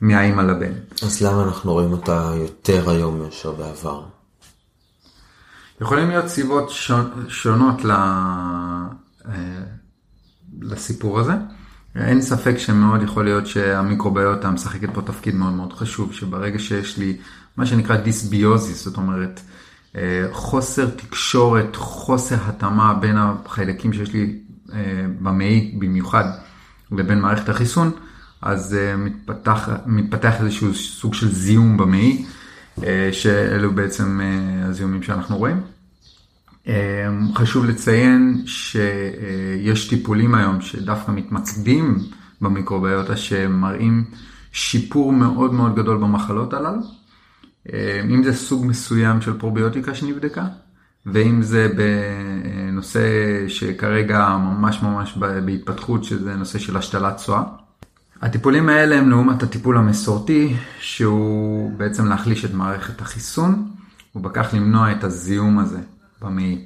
מהאימא 0.00 0.42
לבן. 0.42 0.72
אז 1.02 1.22
למה 1.22 1.42
אנחנו 1.42 1.72
רואים 1.72 1.92
אותה 1.92 2.32
יותר 2.36 2.90
היום 2.90 3.18
מאשר 3.18 3.52
בעבר? 3.52 4.04
יכולים 5.80 6.08
להיות 6.08 6.28
סיבות 6.28 6.70
שונות 7.28 7.80
לסיפור 10.62 11.20
הזה. 11.20 11.32
אין 11.96 12.22
ספק 12.22 12.58
שמאוד 12.58 13.02
יכול 13.02 13.24
להיות 13.24 13.46
שהמיקרוביוטה 13.46 14.50
משחקת 14.50 14.88
פה 14.94 15.02
תפקיד 15.02 15.34
מאוד 15.34 15.52
מאוד 15.52 15.72
חשוב, 15.72 16.12
שברגע 16.12 16.58
שיש 16.58 16.98
לי 16.98 17.16
מה 17.56 17.66
שנקרא 17.66 17.96
דיסביוזיס, 17.96 18.84
זאת 18.84 18.96
אומרת 18.96 19.40
אה, 19.96 20.26
חוסר 20.32 20.90
תקשורת, 20.90 21.76
חוסר 21.76 22.36
התאמה 22.46 22.94
בין 22.94 23.16
החיידקים 23.16 23.92
שיש 23.92 24.12
לי 24.12 24.20
אה, 24.22 24.45
במעי 25.22 25.74
במיוחד 25.78 26.24
לבין 26.92 27.20
מערכת 27.20 27.48
החיסון, 27.48 27.90
אז 28.42 28.74
אה, 28.74 28.96
מתפתח, 28.96 29.68
מתפתח 29.86 30.34
איזשהו 30.40 30.74
סוג 30.74 31.14
של 31.14 31.28
זיהום 31.32 31.76
במעי, 31.76 32.24
שאלו 33.12 33.72
בעצם 33.72 34.20
הזיהומים 34.64 35.02
שאנחנו 35.02 35.36
רואים. 35.36 35.60
חשוב 37.34 37.64
לציין 37.64 38.42
שיש 38.46 39.88
טיפולים 39.88 40.34
היום 40.34 40.60
שדווקא 40.60 41.10
מתמקדים 41.10 41.98
במיקרוביוטה 42.40 43.16
שמראים 43.16 44.04
שיפור 44.52 45.12
מאוד 45.12 45.52
מאוד 45.52 45.76
גדול 45.76 45.96
במחלות 45.96 46.54
הללו. 46.54 46.80
אם 48.10 48.22
זה 48.24 48.34
סוג 48.34 48.66
מסוים 48.66 49.20
של 49.20 49.38
פרוביוטיקה 49.38 49.94
שנבדקה, 49.94 50.46
ואם 51.06 51.42
זה 51.42 51.68
בנושא 51.76 53.08
שכרגע 53.48 54.28
ממש 54.28 54.82
ממש 54.82 55.18
בהתפתחות, 55.44 56.04
שזה 56.04 56.34
נושא 56.34 56.58
של 56.58 56.76
השתלת 56.76 57.16
צואה. 57.16 57.42
הטיפולים 58.22 58.68
האלה 58.68 58.96
הם 58.96 59.10
לעומת 59.10 59.42
הטיפול 59.42 59.78
המסורתי, 59.78 60.56
שהוא 60.80 61.72
בעצם 61.76 62.06
להחליש 62.06 62.44
את 62.44 62.54
מערכת 62.54 63.00
החיסון, 63.00 63.70
ובכך 64.14 64.48
למנוע 64.52 64.92
את 64.92 65.04
הזיהום 65.04 65.58
הזה. 65.58 65.78
במעי. 66.20 66.64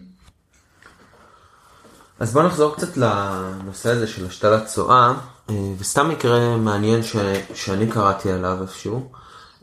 אז 2.20 2.32
בוא 2.32 2.42
נחזור 2.42 2.75
קצת 2.76 2.97
לנושא 2.97 3.90
הזה 3.90 4.06
של 4.06 4.26
השתלת 4.26 4.66
צואה, 4.66 5.14
אה, 5.50 5.54
וסתם 5.78 6.09
מקרה 6.09 6.56
מעניין 6.56 7.02
ש... 7.02 7.16
שאני 7.54 7.90
קראתי 7.90 8.32
עליו 8.32 8.62
איפשהו. 8.62 9.12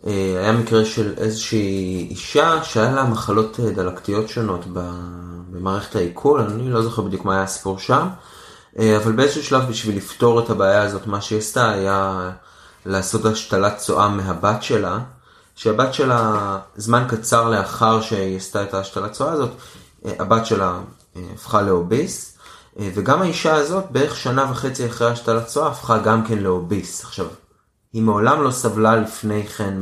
היה 0.04 0.51
מקרה 0.51 0.86
של 0.86 1.13
איזושהי 1.18 2.08
אישה 2.10 2.63
שהיה 2.63 2.92
לה 2.92 3.04
מחלות 3.04 3.60
דלקתיות 3.60 4.30
שונות 4.30 4.66
במערכת 5.51 5.96
העיכול, 5.96 6.42
אני 6.42 6.70
לא 6.70 6.82
זוכר 6.82 7.01
בדיוק 7.01 7.25
מה 7.25 7.34
היה 7.34 7.44
הסיפור 7.44 7.80
שם, 7.80 8.08
אבל 8.80 9.12
באיזשהו 9.12 9.44
שלב 9.44 9.70
בשביל 9.70 9.98
לפתור 9.98 10.39
את 10.39 10.50
הבעיה 10.50 10.82
הזאת, 10.82 11.08
מה 11.08 11.22
שהיא 11.22 11.39
עשתה 11.39 11.70
היה 11.70 12.32
לעשות 12.86 13.25
השתלת 13.25 13.77
צואה 13.77 14.10
מהבת 14.10 14.63
שלה, 14.63 15.00
שהבת 15.56 15.94
שלה, 15.94 16.58
זמן 16.75 17.06
קצר 17.10 17.50
לאחר 17.50 18.01
שהיא 18.01 18.38
עשתה 18.38 18.63
את 18.63 18.74
ההשתלת 18.74 19.12
צואה 19.12 19.32
הזאת, 19.32 19.51
הבת 20.06 20.46
שלה 20.46 20.80
הפכה 21.34 21.62
לאוביס, 21.62 22.38
וגם 22.80 23.22
האישה 23.22 23.56
הזאת 23.56 23.86
בערך 23.92 24.16
שנה 24.16 24.51
וחצי 24.51 24.86
אחרי 24.88 25.12
השתלת 25.12 25.46
צואה 25.46 25.68
הפכה 25.68 25.98
גם 25.98 26.25
כן 26.25 26.38
לאוביס. 26.38 27.04
עכשיו, 27.04 27.25
היא 27.94 28.01
מעולם 28.01 28.44
לא 28.44 28.51
סבלה 28.51 28.96
לפני 28.96 29.48
כן 29.48 29.74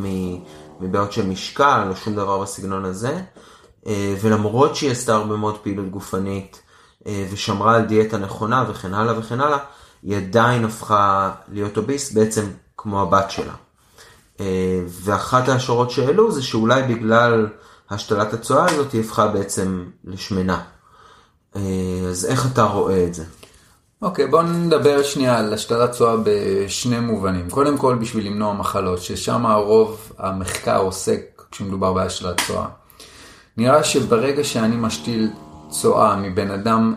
מבעיות 0.79 1.12
של 1.12 1.27
משקל 1.27 1.88
או 1.89 1.95
שום 1.95 2.15
דבר 2.15 2.41
בסגנון 2.41 2.85
הזה, 2.85 3.21
ולמרות 4.21 4.75
שהיא 4.75 4.91
עשתה 4.91 5.15
הרבה 5.15 5.35
מאוד 5.35 5.57
פעילות 5.57 5.89
גופנית 5.89 6.62
ושמרה 7.31 7.75
על 7.75 7.81
דיאטה 7.81 8.17
נכונה 8.17 8.65
וכן 8.69 8.93
הלאה 8.93 9.19
וכן 9.19 9.41
הלאה, 9.41 9.57
היא 10.03 10.17
עדיין 10.17 10.65
הפכה 10.65 11.31
להיות 11.51 11.77
אוביס 11.77 12.13
בעצם 12.13 12.45
כמו 12.77 13.01
הבת 13.01 13.31
שלה. 13.31 13.53
ואחת 14.88 15.50
ההשערות 15.50 15.91
שהעלו 15.91 16.31
זה 16.31 16.43
שאולי 16.43 16.83
בגלל 16.83 17.47
השתלת 17.89 18.33
הצואה 18.33 18.65
הזאת 18.65 18.91
היא 18.91 19.01
הפכה 19.01 19.27
בעצם 19.27 19.85
לשמנה. 20.03 20.62
אז 22.09 22.25
איך 22.25 22.45
אתה 22.53 22.63
רואה 22.63 23.05
את 23.05 23.13
זה? 23.13 23.24
אוקיי, 24.05 24.25
okay, 24.25 24.27
בוא 24.27 24.41
נדבר 24.43 25.03
שנייה 25.03 25.38
על 25.39 25.53
השתלת 25.53 25.91
צואה 25.91 26.15
בשני 26.24 27.00
מובנים. 27.00 27.50
קודם 27.50 27.77
כל 27.77 27.95
בשביל 27.95 28.27
למנוע 28.27 28.53
מחלות, 28.53 29.01
ששם 29.01 29.45
הרוב 29.45 30.12
המחקר 30.17 30.77
עוסק 30.77 31.41
כשמדובר 31.51 31.93
בהשתלת 31.93 32.41
צואה. 32.47 32.65
נראה 33.57 33.83
שברגע 33.83 34.43
שאני 34.43 34.75
משתיל 34.75 35.29
צואה 35.69 36.15
מבן 36.15 36.51
אדם 36.51 36.95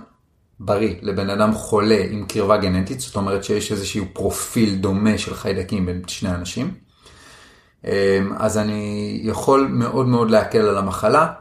בריא 0.61 0.95
לבן 1.03 1.31
אדם 1.31 1.53
חולה 1.53 2.05
עם 2.11 2.25
קרבה 2.25 2.57
גנטית, 2.57 3.01
זאת 3.01 3.17
אומרת 3.17 3.45
שיש 3.45 3.73
איזשהו 3.73 4.07
פרופיל 4.13 4.75
דומה 4.75 5.19
של 5.19 5.35
חיידקים 5.35 5.87
בין 5.87 6.03
שני 6.07 6.31
אנשים, 6.31 6.75
אז 8.37 8.59
אני 8.59 9.21
יכול 9.23 9.69
מאוד 9.71 10.07
מאוד 10.07 10.31
להקל 10.31 10.69
על 10.69 10.79
המחלה, 10.79 11.33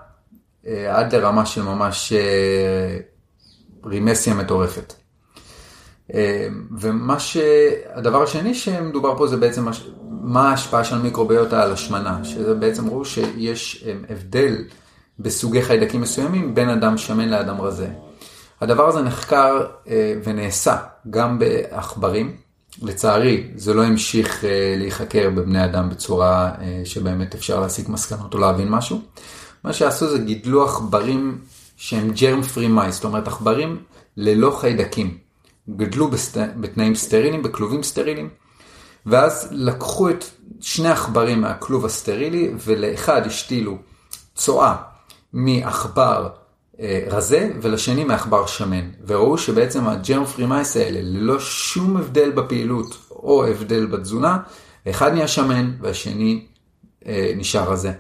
עד 0.89 1.15
לרמה 1.15 1.45
של 1.45 1.63
ממש 1.63 2.13
רימסיה 3.85 4.33
מטורפת. 4.33 4.93
ומה 6.79 7.19
ש... 7.19 7.37
הדבר 7.93 8.23
השני 8.23 8.53
שמדובר 8.53 9.17
פה 9.17 9.27
זה 9.27 9.37
בעצם 9.37 9.65
מה 10.21 10.49
ההשפעה 10.49 10.83
של 10.83 10.95
המיקרוביוטה 10.95 11.63
על 11.63 11.71
השמנה, 11.71 12.23
שזה 12.23 12.53
בעצם 12.53 12.89
ראו 12.89 13.05
שיש 13.05 13.85
הבדל 14.09 14.55
בסוגי 15.19 15.61
חיידקים 15.61 16.01
מסוימים 16.01 16.55
בין 16.55 16.69
אדם 16.69 16.97
שמן 16.97 17.29
לאדם 17.29 17.61
רזה. 17.61 17.87
הדבר 18.61 18.87
הזה 18.87 19.01
נחקר 19.01 19.65
ונעשה 20.23 20.77
גם 21.09 21.39
בעכברים, 21.39 22.35
לצערי 22.81 23.43
זה 23.55 23.73
לא 23.73 23.83
המשיך 23.83 24.43
להיחקר 24.77 25.29
בבני 25.29 25.65
אדם 25.65 25.89
בצורה 25.89 26.51
שבאמת 26.83 27.35
אפשר 27.35 27.59
להסיק 27.59 27.89
מסקנות 27.89 28.33
או 28.33 28.39
להבין 28.39 28.69
משהו. 28.69 29.01
מה 29.63 29.73
שעשו 29.73 30.07
זה 30.07 30.17
גידלו 30.17 30.65
עכברים 30.65 31.37
שהם 31.77 32.11
germ 32.15 32.55
free 32.55 32.77
mice, 32.79 32.91
זאת 32.91 33.03
אומרת 33.03 33.27
עכברים 33.27 33.77
ללא 34.17 34.57
חיידקים. 34.59 35.26
גדלו 35.69 36.07
בסט... 36.07 36.37
בתנאים 36.59 36.95
סטריליים, 36.95 37.43
בכלובים 37.43 37.83
סטריליים, 37.83 38.29
ואז 39.05 39.47
לקחו 39.51 40.09
את 40.09 40.25
שני 40.61 40.89
עכברים 40.89 41.41
מהכלוב 41.41 41.85
הסטרילי 41.85 42.51
ולאחד 42.65 43.25
השתילו 43.25 43.77
צואה 44.35 44.75
מעכבר 45.33 46.29
אה, 46.79 47.03
רזה 47.09 47.51
ולשני 47.61 48.03
מעכבר 48.03 48.45
שמן, 48.45 48.89
וראו 49.07 49.37
שבעצם 49.37 49.87
ה 49.87 49.95
germ 49.95 50.25
free 50.25 50.45
mice 50.45 50.77
האלה 50.77 50.99
ללא 51.01 51.39
שום 51.39 51.97
הבדל 51.97 52.31
בפעילות 52.31 52.97
או 53.11 53.45
הבדל 53.45 53.85
בתזונה, 53.85 54.37
אחד 54.89 55.13
נהיה 55.13 55.27
שמן 55.27 55.71
והשני 55.81 56.45
אה, 57.07 57.31
נשאר 57.37 57.71
רזה. 57.71 57.91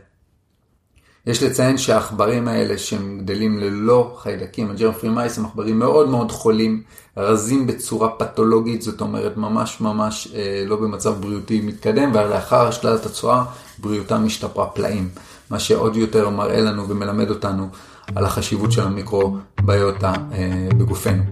יש 1.27 1.43
לציין 1.43 1.77
שהעכברים 1.77 2.47
האלה 2.47 2.77
שהם 2.77 3.19
גדלים 3.21 3.57
ללא 3.57 4.17
חיידקים, 4.21 4.71
הג'רם 4.71 4.93
פרי 4.93 5.09
מייס 5.09 5.37
הם 5.37 5.45
עכברים 5.45 5.79
מאוד 5.79 6.09
מאוד 6.09 6.31
חולים, 6.31 6.81
רזים 7.17 7.67
בצורה 7.67 8.09
פתולוגית, 8.09 8.81
זאת 8.81 9.01
אומרת 9.01 9.37
ממש 9.37 9.81
ממש 9.81 10.27
אה, 10.35 10.63
לא 10.67 10.75
במצב 10.75 11.21
בריאותי 11.21 11.61
מתקדם, 11.61 12.11
ולאחר 12.13 12.67
השתלת 12.67 13.05
הצואה 13.05 13.43
בריאותם 13.77 14.23
השתפרה 14.25 14.65
פלאים, 14.65 15.09
מה 15.49 15.59
שעוד 15.59 15.95
יותר 15.95 16.29
מראה 16.29 16.61
לנו 16.61 16.89
ומלמד 16.89 17.29
אותנו 17.29 17.67
על 18.15 18.25
החשיבות 18.25 18.71
של 18.71 18.81
המיקרוביוטה 18.81 20.13
אה, 20.31 20.69
בגופנו. 20.77 21.23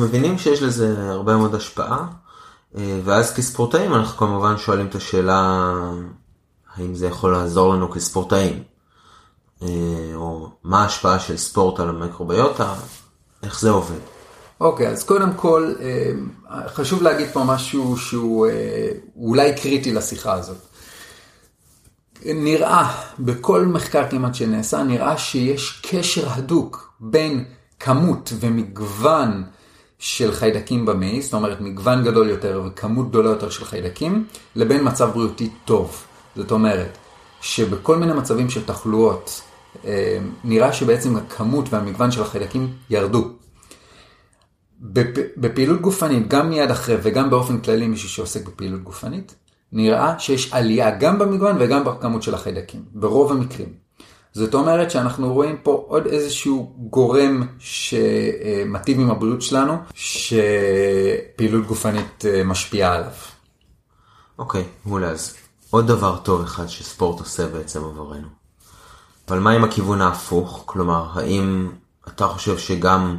אנחנו 0.00 0.18
מבינים 0.18 0.38
שיש 0.38 0.62
לזה 0.62 1.10
הרבה 1.10 1.36
מאוד 1.36 1.54
השפעה, 1.54 2.06
ואז 2.74 3.34
כספורטאים 3.34 3.94
אנחנו 3.94 4.18
כמובן 4.18 4.58
שואלים 4.58 4.86
את 4.86 4.94
השאלה 4.94 5.72
האם 6.76 6.94
זה 6.94 7.06
יכול 7.06 7.32
לעזור 7.32 7.74
לנו 7.74 7.90
כספורטאים, 7.90 8.62
או 10.14 10.50
מה 10.64 10.82
ההשפעה 10.82 11.18
של 11.18 11.36
ספורט 11.36 11.80
על 11.80 11.88
המיקרוביוטה, 11.88 12.74
איך 13.42 13.60
זה 13.60 13.70
עובד. 13.70 13.98
אוקיי, 14.60 14.86
okay, 14.86 14.90
אז 14.90 15.04
קודם 15.04 15.34
כל 15.34 15.72
חשוב 16.66 17.02
להגיד 17.02 17.28
פה 17.32 17.44
משהו 17.44 17.96
שהוא 17.96 18.46
אולי 19.16 19.56
קריטי 19.56 19.92
לשיחה 19.92 20.32
הזאת. 20.32 20.58
נראה, 22.24 23.02
בכל 23.18 23.66
מחקר 23.66 24.10
כמעט 24.10 24.34
שנעשה, 24.34 24.82
נראה 24.82 25.18
שיש 25.18 25.82
קשר 25.90 26.28
הדוק 26.30 26.92
בין 27.00 27.44
כמות 27.80 28.32
ומגוון 28.40 29.44
של 30.00 30.32
חיידקים 30.32 30.86
במעי, 30.86 31.22
זאת 31.22 31.34
אומרת 31.34 31.60
מגוון 31.60 32.04
גדול 32.04 32.28
יותר 32.28 32.62
וכמות 32.66 33.08
גדולה 33.08 33.30
יותר 33.30 33.50
של 33.50 33.64
חיידקים, 33.64 34.26
לבין 34.56 34.88
מצב 34.88 35.10
בריאותי 35.14 35.50
טוב. 35.64 36.04
זאת 36.36 36.50
אומרת, 36.50 36.98
שבכל 37.40 37.96
מיני 37.96 38.12
מצבים 38.12 38.50
של 38.50 38.64
תחלואות, 38.64 39.42
אה, 39.84 40.18
נראה 40.44 40.72
שבעצם 40.72 41.16
הכמות 41.16 41.72
והמגוון 41.72 42.10
של 42.10 42.22
החיידקים 42.22 42.72
ירדו. 42.90 43.28
בפעילות 45.36 45.80
גופנית, 45.80 46.28
גם 46.28 46.50
מיד 46.50 46.70
אחרי 46.70 46.96
וגם 47.02 47.30
באופן 47.30 47.60
כללי 47.60 47.86
מישהו 47.86 48.08
שעוסק 48.08 48.48
בפעילות 48.48 48.82
גופנית, 48.82 49.34
נראה 49.72 50.18
שיש 50.18 50.52
עלייה 50.52 50.96
גם 50.96 51.18
במגוון 51.18 51.56
וגם 51.60 51.84
בכמות 51.84 52.22
של 52.22 52.34
החיידקים, 52.34 52.82
ברוב 52.92 53.32
המקרים. 53.32 53.68
זאת 54.32 54.54
אומרת 54.54 54.90
שאנחנו 54.90 55.32
רואים 55.34 55.56
פה 55.62 55.84
עוד 55.88 56.06
איזשהו 56.06 56.74
גורם 56.78 57.46
שמטיב 57.58 59.00
עם 59.00 59.10
הבריאות 59.10 59.42
שלנו, 59.42 59.76
שפעילות 59.94 61.66
גופנית 61.66 62.24
אה, 62.24 62.44
משפיעה 62.44 62.94
עליו. 62.94 63.12
אוקיי, 64.38 64.62
okay, 64.62 64.88
מעולה. 64.88 65.10
אז 65.10 65.36
עוד 65.70 65.86
דבר 65.86 66.16
טוב 66.16 66.42
אחד 66.42 66.66
שספורט 66.66 67.20
עושה 67.20 67.46
בעצם 67.46 67.84
עבורנו. 67.84 68.28
אבל 69.28 69.38
מה 69.38 69.50
עם 69.50 69.64
הכיוון 69.64 70.00
ההפוך? 70.00 70.62
כלומר, 70.66 71.06
האם 71.12 71.70
אתה 72.08 72.26
חושב 72.26 72.58
שגם 72.58 73.18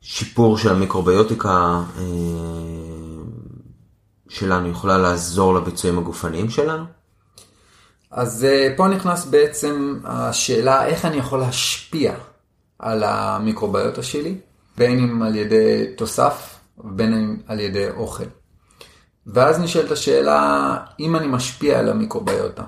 שיפור 0.00 0.58
של 0.58 0.70
המיקרוביוטיקה 0.70 1.82
אה, 1.98 2.02
שלנו 4.28 4.68
יכולה 4.68 4.98
לעזור 4.98 5.54
לביצועים 5.54 5.98
הגופניים 5.98 6.50
שלנו? 6.50 6.84
אז 8.14 8.44
אה, 8.44 8.74
פה 8.76 8.88
נכנס 8.88 9.24
בעצם 9.24 9.98
השאלה 10.04 10.86
איך 10.86 11.04
אני 11.04 11.16
יכול 11.16 11.38
להשפיע 11.40 12.14
על 12.78 13.02
המיקרוביוטה 13.02 14.02
שלי, 14.02 14.34
בין 14.76 14.98
אם 14.98 15.22
על 15.22 15.36
ידי 15.36 15.84
תוסף 15.96 16.58
ובין 16.78 17.12
אם 17.12 17.36
על 17.46 17.60
ידי 17.60 17.90
אוכל. 17.90 18.24
ואז 19.26 19.60
נשאלת 19.60 19.90
השאלה, 19.90 20.76
אם 21.00 21.16
אני 21.16 21.26
משפיע 21.26 21.78
על 21.78 21.88
המיקרוביוטה, 21.88 22.62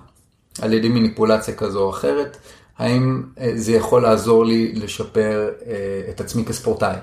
על 0.63 0.73
ידי 0.73 0.89
מניפולציה 0.89 1.55
כזו 1.55 1.83
או 1.83 1.91
אחרת, 1.91 2.37
האם 2.79 3.23
אה, 3.41 3.53
זה 3.55 3.73
יכול 3.73 4.03
לעזור 4.03 4.45
לי 4.45 4.73
לשפר 4.73 5.49
אה, 5.67 6.11
את 6.11 6.21
עצמי 6.21 6.45
כספורטאי. 6.45 6.97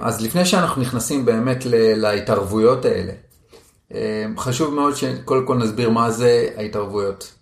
אז 0.00 0.22
לפני 0.22 0.44
שאנחנו 0.44 0.82
נכנסים 0.82 1.24
באמת 1.24 1.58
להתערבויות 1.96 2.84
האלה, 2.84 3.12
חשוב 4.38 4.74
מאוד 4.74 4.94
שקודם 4.94 5.46
כל 5.46 5.56
נסביר 5.56 5.90
מה 5.90 6.10
זה 6.10 6.48
ההתערבויות 6.56 7.34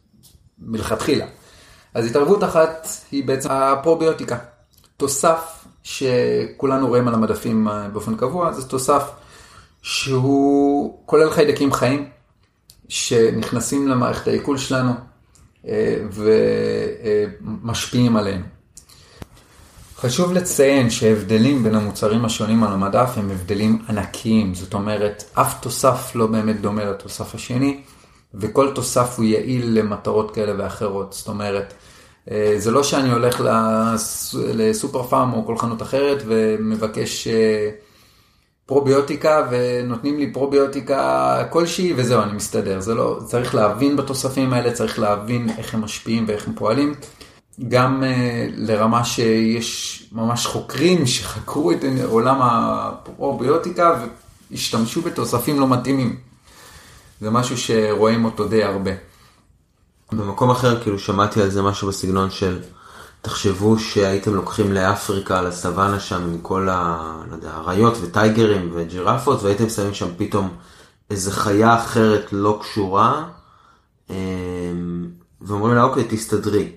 מלכתחילה. 0.58 1.26
אז 1.94 2.06
התערבות 2.06 2.44
אחת 2.44 2.88
היא 3.12 3.24
בעצם 3.24 3.48
הפרוביוטיקה. 3.52 4.38
תוסף 4.96 5.64
שכולנו 5.82 6.88
רואים 6.88 7.08
על 7.08 7.14
המדפים 7.14 7.68
אה, 7.68 7.88
באופן 7.88 8.16
קבוע, 8.16 8.52
זה 8.52 8.68
תוסף 8.68 9.10
שהוא 9.82 11.02
כולל 11.06 11.30
חיידקים 11.30 11.72
חיים, 11.72 12.08
שנכנסים 12.88 13.88
למערכת 13.88 14.28
העיכול 14.28 14.58
שלנו 14.58 14.92
אה, 15.66 15.96
ומשפיעים 17.42 18.16
עלינו. 18.16 18.44
חשוב 20.00 20.32
לציין 20.32 20.90
שההבדלים 20.90 21.62
בין 21.62 21.74
המוצרים 21.74 22.24
השונים 22.24 22.62
על 22.64 22.72
המדף 22.72 23.10
הם 23.16 23.30
הבדלים 23.30 23.78
ענקיים, 23.88 24.54
זאת 24.54 24.74
אומרת, 24.74 25.24
אף 25.34 25.60
תוסף 25.60 26.12
לא 26.14 26.26
באמת 26.26 26.60
דומה 26.60 26.84
לתוסף 26.84 27.34
השני, 27.34 27.80
וכל 28.34 28.70
תוסף 28.74 29.14
הוא 29.18 29.24
יעיל 29.24 29.78
למטרות 29.78 30.34
כאלה 30.34 30.52
ואחרות, 30.58 31.12
זאת 31.12 31.28
אומרת, 31.28 31.74
אה, 32.30 32.54
זה 32.58 32.70
לא 32.70 32.82
שאני 32.82 33.12
הולך 33.12 33.42
לסופר 34.32 35.02
פארם 35.02 35.32
או 35.32 35.46
כל 35.46 35.58
חנות 35.58 35.82
אחרת 35.82 36.22
ומבקש 36.26 37.28
אה, 37.28 37.70
פרוביוטיקה 38.66 39.46
ונותנים 39.50 40.18
לי 40.18 40.32
פרוביוטיקה 40.32 41.44
כלשהי 41.50 41.92
וזהו, 41.96 42.22
אני 42.22 42.32
מסתדר. 42.32 42.80
זה 42.80 42.94
לא, 42.94 43.18
צריך 43.24 43.54
להבין 43.54 43.96
בתוספים 43.96 44.52
האלה, 44.52 44.72
צריך 44.72 44.98
להבין 44.98 45.48
איך 45.58 45.74
הם 45.74 45.80
משפיעים 45.80 46.24
ואיך 46.28 46.46
הם 46.46 46.54
פועלים. 46.54 46.94
גם 47.68 48.02
uh, 48.02 48.06
לרמה 48.56 49.04
שיש 49.04 50.02
ממש 50.12 50.46
חוקרים 50.46 51.06
שחקרו 51.06 51.72
את 51.72 51.78
עולם 52.04 52.38
הפרוביוטיקה 52.42 54.06
והשתמשו 54.50 55.02
בתוספים 55.02 55.60
לא 55.60 55.68
מתאימים. 55.68 56.16
זה 57.20 57.30
משהו 57.30 57.58
שרואים 57.58 58.24
אותו 58.24 58.48
די 58.48 58.64
הרבה. 58.64 58.90
במקום 60.12 60.50
אחר 60.50 60.82
כאילו 60.82 60.98
שמעתי 60.98 61.42
על 61.42 61.50
זה 61.50 61.62
משהו 61.62 61.88
בסגנון 61.88 62.30
של 62.30 62.58
תחשבו 63.22 63.78
שהייתם 63.78 64.34
לוקחים 64.34 64.72
לאפריקה, 64.72 65.42
לסוואנה 65.42 66.00
שם 66.00 66.22
עם 66.22 66.38
כל. 66.42 66.68
לא 67.30 67.34
יודע, 67.34 67.50
אריות 67.54 67.94
וטייגרים 68.02 68.70
וג'ירפות 68.74 69.42
והייתם 69.42 69.68
שמים 69.68 69.94
שם 69.94 70.08
פתאום 70.16 70.48
איזה 71.10 71.30
חיה 71.30 71.74
אחרת 71.78 72.28
לא 72.32 72.58
קשורה 72.62 73.24
אמ, 74.10 74.14
ואומרים 75.40 75.74
לה 75.74 75.82
אוקיי 75.82 76.04
תסתדרי. 76.08 76.72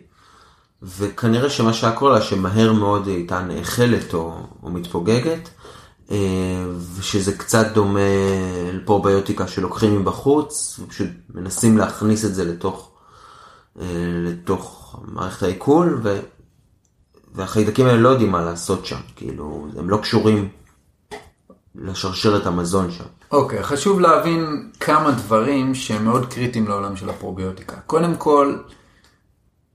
וכנראה 0.98 1.50
שמה 1.50 1.74
שהיה 1.74 1.94
קורה 1.94 2.14
לה 2.14 2.22
שמהר 2.22 2.74
מאוד 2.74 3.08
היא 3.08 3.16
הייתה 3.16 3.42
נאכלת 3.42 4.14
או, 4.14 4.34
או 4.64 4.70
מתפוגגת 4.70 5.50
אה, 6.12 6.18
ושזה 6.96 7.38
קצת 7.38 7.68
דומה 7.74 8.00
לפרוביוטיקה 8.74 9.48
שלוקחים 9.48 10.00
מבחוץ 10.00 10.80
ופשוט 10.84 11.10
מנסים 11.34 11.78
להכניס 11.78 12.26
את 12.26 12.36
זה 12.36 12.46
לתוך 12.46 12.94
אה, 13.82 13.86
לתוך 14.26 14.96
מערכת 15.08 15.44
העיכול, 15.44 16.00
ו... 16.04 16.20
והחיידקים 17.36 17.86
האלה 17.86 17.98
לא 17.98 18.10
יודעים 18.10 18.32
מה 18.32 18.42
לעשות 18.42 18.86
שם, 18.86 19.00
כאילו, 19.16 19.68
הם 19.78 19.90
לא 19.90 19.98
קשורים 19.98 20.50
לשרשרת 21.76 22.46
המזון 22.46 22.92
שם. 22.92 23.04
אוקיי, 23.32 23.60
okay, 23.60 23.64
חשוב 23.64 24.00
להבין 24.00 24.70
כמה 24.80 25.12
דברים 25.12 25.76
שהם 25.76 26.06
מאוד 26.06 26.34
קריטיים 26.34 26.68
לעולם 26.68 26.96
של 26.96 27.10
הפרוביוטיקה. 27.10 27.76
קודם 27.88 28.16
כל, 28.16 28.58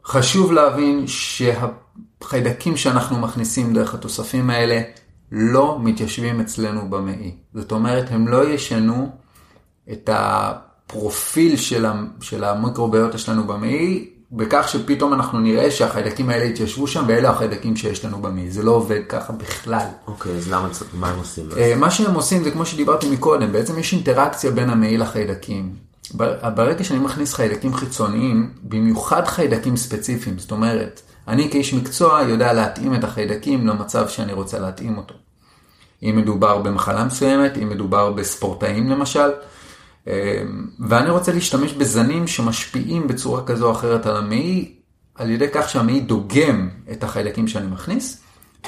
חשוב 0.08 0.52
להבין 0.52 1.04
שהחיידקים 1.06 2.76
שאנחנו 2.76 3.18
מכניסים 3.18 3.72
דרך 3.72 3.94
התוספים 3.94 4.50
האלה 4.50 4.80
לא 5.32 5.78
מתיישבים 5.80 6.40
אצלנו 6.40 6.90
במעי. 6.90 7.36
זאת 7.54 7.72
אומרת, 7.72 8.04
הם 8.10 8.28
לא 8.28 8.48
ישנו 8.48 9.10
את. 9.92 10.10
הפרופיל 10.88 11.56
של, 11.56 11.86
של 12.20 12.44
המיקרוביוטה 12.44 13.18
שלנו 13.18 13.46
במעי, 13.46 14.10
בכך 14.32 14.68
שפתאום 14.68 15.12
אנחנו 15.12 15.38
נראה 15.38 15.70
שהחיידקים 15.70 16.30
האלה 16.30 16.44
התיישבו 16.44 16.86
שם 16.86 17.04
ואלה 17.08 17.30
החיידקים 17.30 17.76
שיש 17.76 18.04
לנו 18.04 18.22
במעי. 18.22 18.50
זה 18.50 18.62
לא 18.62 18.70
עובד 18.70 19.00
ככה 19.08 19.32
בכלל. 19.32 19.86
אוקיי, 20.06 20.32
אז 20.32 20.48
למה, 20.48 20.68
מה 20.92 21.10
הם 21.10 21.18
עושים? 21.18 21.48
אה, 21.56 21.74
מה 21.76 21.90
שהם 21.90 22.14
עושים 22.14 22.44
זה 22.44 22.50
כמו 22.50 22.66
שדיברתי 22.66 23.10
מקודם, 23.10 23.52
בעצם 23.52 23.78
יש 23.78 23.92
אינטראקציה 23.92 24.50
בין 24.50 24.70
המעי 24.70 24.96
לחיידקים. 24.96 25.87
ברגע 26.54 26.84
שאני 26.84 26.98
מכניס 26.98 27.34
חיידקים 27.34 27.74
חיצוניים, 27.74 28.50
במיוחד 28.62 29.24
חיידקים 29.26 29.76
ספציפיים, 29.76 30.38
זאת 30.38 30.50
אומרת, 30.50 31.00
אני 31.28 31.50
כאיש 31.50 31.74
מקצוע 31.74 32.22
יודע 32.22 32.52
להתאים 32.52 32.94
את 32.94 33.04
החיידקים 33.04 33.66
למצב 33.66 34.08
שאני 34.08 34.32
רוצה 34.32 34.58
להתאים 34.58 34.98
אותו. 34.98 35.14
אם 36.02 36.14
מדובר 36.16 36.58
במחלה 36.58 37.04
מסוימת, 37.04 37.58
אם 37.62 37.68
מדובר 37.68 38.12
בספורטאים 38.12 38.90
למשל, 38.90 39.30
אמ, 40.06 40.12
ואני 40.88 41.10
רוצה 41.10 41.32
להשתמש 41.32 41.72
בזנים 41.72 42.26
שמשפיעים 42.26 43.08
בצורה 43.08 43.44
כזו 43.44 43.66
או 43.66 43.72
אחרת 43.72 44.06
על 44.06 44.16
המעי, 44.16 44.74
על 45.14 45.30
ידי 45.30 45.48
כך 45.52 45.68
שהמעי 45.68 46.00
דוגם 46.00 46.68
את 46.92 47.04
החיידקים 47.04 47.48
שאני 47.48 47.66
מכניס, 47.66 48.22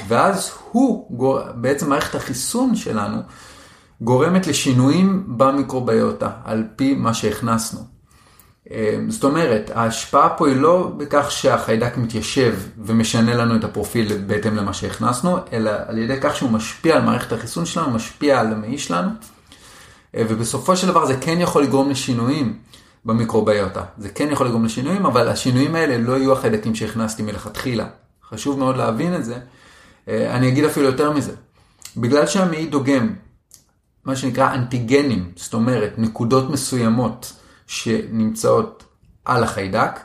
ואז 0.07 0.51
הוא, 0.71 1.39
בעצם 1.55 1.89
מערכת 1.89 2.15
החיסון 2.15 2.75
שלנו, 2.75 3.21
גורמת 4.01 4.47
לשינויים 4.47 5.23
במיקרוביוטה, 5.27 6.29
על 6.43 6.63
פי 6.75 6.93
מה 6.93 7.13
שהכנסנו. 7.13 7.79
אמ, 8.71 9.11
זאת 9.11 9.23
אומרת, 9.23 9.71
ההשפעה 9.75 10.29
פה 10.29 10.47
היא 10.47 10.55
לא 10.55 10.91
בכך 10.97 11.31
שהחיידק 11.31 11.97
מתיישב 11.97 12.55
ומשנה 12.77 13.35
לנו 13.35 13.55
את 13.55 13.63
הפרופיל 13.63 14.17
בהתאם 14.27 14.55
למה 14.55 14.73
שהכנסנו, 14.73 15.37
אלא 15.53 15.71
על 15.87 15.97
ידי 15.97 16.17
כך 16.21 16.35
שהוא 16.35 16.51
משפיע 16.51 16.95
על 16.95 17.01
מערכת 17.01 17.31
החיסון 17.31 17.65
שלנו, 17.65 17.91
משפיע 17.91 18.39
על 18.39 18.47
המעי 18.53 18.77
שלנו. 18.77 19.09
אה, 20.15 20.23
ובסופו 20.29 20.75
של 20.75 20.87
דבר 20.87 21.05
זה 21.05 21.17
כן 21.21 21.41
יכול 21.41 21.63
לגרום 21.63 21.89
לשינויים 21.89 22.57
במיקרוביוטה. 23.05 23.83
זה 23.97 24.09
כן 24.09 24.27
יכול 24.31 24.47
לגרום 24.47 24.65
לשינויים, 24.65 25.05
אבל 25.05 25.27
השינויים 25.27 25.75
האלה 25.75 25.97
לא 25.97 26.17
יהיו 26.17 26.33
החיידקים 26.33 26.75
שהכנסתי 26.75 27.23
מלכתחילה. 27.23 27.85
חשוב 28.29 28.59
מאוד 28.59 28.77
להבין 28.77 29.15
את 29.15 29.25
זה. 29.25 29.35
אה, 30.07 30.35
אני 30.35 30.47
אגיד 30.47 30.65
אפילו 30.65 30.85
יותר 30.85 31.11
מזה. 31.11 31.33
בגלל 31.97 32.27
שהמעי 32.27 32.65
דוגם, 32.65 33.13
מה 34.05 34.15
שנקרא 34.15 34.53
אנטיגנים, 34.53 35.31
זאת 35.35 35.53
אומרת 35.53 35.93
נקודות 35.97 36.49
מסוימות 36.49 37.33
שנמצאות 37.67 38.83
על 39.25 39.43
החיידק, 39.43 39.99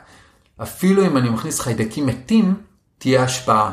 אפילו 0.61 1.05
אם 1.05 1.17
אני 1.17 1.29
מכניס 1.29 1.59
חיידקים 1.59 2.05
מתים, 2.05 2.53
תהיה 2.97 3.23
השפעה 3.23 3.71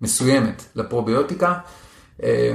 מסוימת 0.00 0.64
לפרוביוטיקה. 0.74 1.58
אה, 2.22 2.52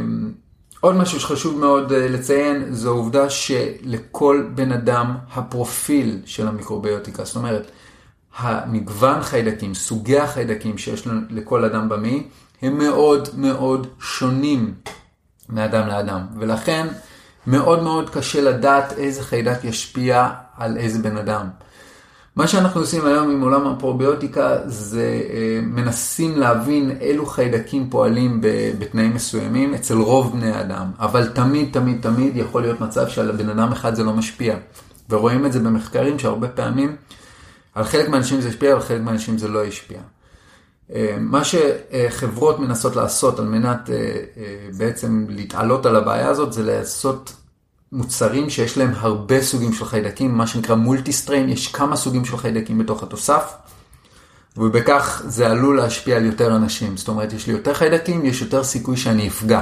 עוד 0.81 0.95
משהו 0.95 1.19
שחשוב 1.19 1.59
מאוד 1.59 1.93
אה, 1.93 2.07
לציין, 2.07 2.73
זו 2.73 2.89
העובדה 2.89 3.29
שלכל 3.29 4.47
בן 4.55 4.71
אדם 4.71 5.17
הפרופיל 5.33 6.21
של 6.25 6.47
המיקרוביוטיקה, 6.47 7.23
זאת 7.23 7.35
אומרת, 7.35 7.71
המגוון 8.37 9.21
חיידקים, 9.21 9.73
סוגי 9.73 10.19
החיידקים 10.19 10.77
שיש 10.77 11.07
לכל 11.29 11.65
אדם 11.65 11.89
במעי, 11.89 12.27
הם 12.61 12.77
מאוד 12.77 13.29
מאוד 13.37 13.87
שונים 13.99 14.73
מאדם 15.49 15.87
לאדם, 15.87 16.21
ולכן 16.39 16.87
מאוד 17.47 17.83
מאוד 17.83 18.09
קשה 18.09 18.41
לדעת 18.41 18.93
איזה 18.97 19.23
חיידק 19.23 19.63
ישפיע 19.63 20.29
על 20.57 20.77
איזה 20.77 20.99
בן 20.99 21.17
אדם. 21.17 21.47
מה 22.35 22.47
שאנחנו 22.47 22.81
עושים 22.81 23.05
היום 23.05 23.31
עם 23.31 23.41
עולם 23.41 23.67
הפרוביוטיקה 23.67 24.57
זה 24.65 25.21
אה, 25.29 25.59
מנסים 25.63 26.39
להבין 26.39 26.97
אילו 27.01 27.25
חיידקים 27.25 27.89
פועלים 27.89 28.41
בתנאים 28.79 29.13
מסוימים 29.15 29.73
אצל 29.73 29.97
רוב 29.97 30.31
בני 30.33 30.51
האדם, 30.51 30.91
אבל 30.99 31.27
תמיד 31.27 31.69
תמיד 31.71 32.01
תמיד 32.01 32.37
יכול 32.37 32.61
להיות 32.61 32.81
מצב 32.81 33.07
שעל 33.07 33.31
בן 33.31 33.49
אדם 33.49 33.71
אחד 33.71 33.95
זה 33.95 34.03
לא 34.03 34.13
משפיע. 34.13 34.55
ורואים 35.09 35.45
את 35.45 35.53
זה 35.53 35.59
במחקרים 35.59 36.19
שהרבה 36.19 36.47
פעמים 36.47 36.95
על 37.75 37.83
חלק 37.83 38.09
מהאנשים 38.09 38.41
זה 38.41 38.49
השפיע, 38.49 38.73
על 38.73 38.79
חלק 38.79 39.01
מהאנשים 39.01 39.37
זה 39.37 39.47
לא 39.47 39.65
השפיע. 39.65 39.99
אה, 40.95 41.17
מה 41.19 41.41
שחברות 41.43 42.59
מנסות 42.59 42.95
לעשות 42.95 43.39
על 43.39 43.45
מנת 43.45 43.89
אה, 43.89 44.23
בעצם 44.77 45.25
להתעלות 45.29 45.85
על 45.85 45.95
הבעיה 45.95 46.29
הזאת 46.29 46.53
זה 46.53 46.63
לעשות 46.63 47.33
מוצרים 47.91 48.49
שיש 48.49 48.77
להם 48.77 48.93
הרבה 48.95 49.41
סוגים 49.41 49.73
של 49.73 49.85
חיידקים, 49.85 50.37
מה 50.37 50.47
שנקרא 50.47 50.75
מולטי 50.75 51.13
סטריין, 51.13 51.49
יש 51.49 51.67
כמה 51.67 51.95
סוגים 51.95 52.25
של 52.25 52.37
חיידקים 52.37 52.77
בתוך 52.77 53.03
התוסף, 53.03 53.53
ובכך 54.57 55.21
זה 55.25 55.49
עלול 55.49 55.77
להשפיע 55.77 56.17
על 56.17 56.25
יותר 56.25 56.55
אנשים. 56.55 56.97
זאת 56.97 57.07
אומרת, 57.07 57.33
יש 57.33 57.47
לי 57.47 57.53
יותר 57.53 57.73
חיידקים, 57.73 58.25
יש 58.25 58.41
יותר 58.41 58.63
סיכוי 58.63 58.97
שאני 58.97 59.27
אפגע 59.27 59.61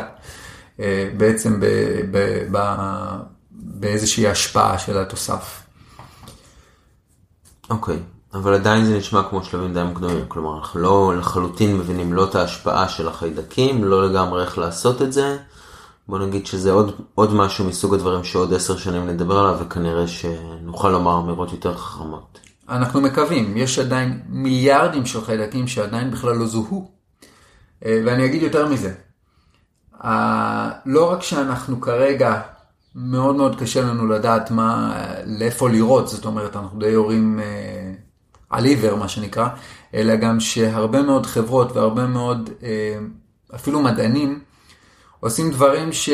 אה, 0.79 1.09
בעצם 1.17 1.59
ב, 1.59 1.65
ב, 2.11 2.45
ב, 2.51 2.75
באיזושהי 3.51 4.27
השפעה 4.27 4.79
של 4.79 4.97
התוסף. 4.97 5.61
אוקיי, 7.69 7.95
okay, 7.95 8.14
אבל 8.35 8.53
עדיין 8.53 8.85
זה 8.85 8.97
נשמע 8.97 9.23
כמו 9.29 9.43
שלבים 9.43 9.73
די 9.73 9.83
מוקדמים, 9.83 10.25
כלומר 10.27 10.57
אנחנו 10.57 10.79
לא 10.79 11.13
לחלוטין 11.17 11.77
מבינים 11.77 12.13
לא 12.13 12.29
את 12.29 12.35
ההשפעה 12.35 12.89
של 12.89 13.07
החיידקים, 13.07 13.83
לא 13.83 14.09
לגמרי 14.09 14.43
איך 14.43 14.57
לעשות 14.57 15.01
את 15.01 15.13
זה. 15.13 15.37
בוא 16.07 16.19
נגיד 16.19 16.45
שזה 16.45 16.71
עוד, 16.71 16.95
עוד 17.15 17.33
משהו 17.33 17.65
מסוג 17.65 17.93
הדברים 17.93 18.23
שעוד 18.23 18.53
עשר 18.53 18.77
שנים 18.77 19.07
נדבר 19.07 19.39
עליו 19.39 19.59
וכנראה 19.59 20.07
שנוכל 20.07 20.89
לומר 20.89 21.19
אמירות 21.19 21.51
יותר 21.51 21.77
חכמות. 21.77 22.39
אנחנו 22.69 23.01
מקווים, 23.01 23.57
יש 23.57 23.79
עדיין 23.79 24.21
מיליארדים 24.29 25.05
של 25.05 25.21
חיידקים 25.21 25.67
שעדיין 25.67 26.11
בכלל 26.11 26.35
לא 26.35 26.45
זוהו. 26.45 26.91
אה, 27.85 28.01
ואני 28.05 28.25
אגיד 28.25 28.41
יותר 28.41 28.67
מזה, 28.67 28.93
לא 30.85 31.11
רק 31.11 31.23
שאנחנו 31.23 31.81
כרגע, 31.81 32.41
מאוד 32.95 33.35
מאוד 33.35 33.59
קשה 33.59 33.81
לנו 33.81 34.07
לדעת 34.07 34.51
מה, 34.51 34.95
לאיפה 35.25 35.69
לראות, 35.69 36.07
זאת 36.07 36.25
אומרת, 36.25 36.55
אנחנו 36.55 36.79
די 36.79 36.87
יורים 36.87 37.39
אה, 37.39 37.84
על 38.49 38.65
עיוור 38.65 38.95
מה 38.95 39.07
שנקרא, 39.07 39.47
אלא 39.93 40.15
גם 40.15 40.39
שהרבה 40.39 41.01
מאוד 41.01 41.25
חברות 41.25 41.71
והרבה 41.71 42.07
מאוד 42.07 42.49
אפילו 43.55 43.81
מדענים 43.81 44.39
עושים 45.25 45.51
דברים 45.51 45.93
ש, 45.93 46.09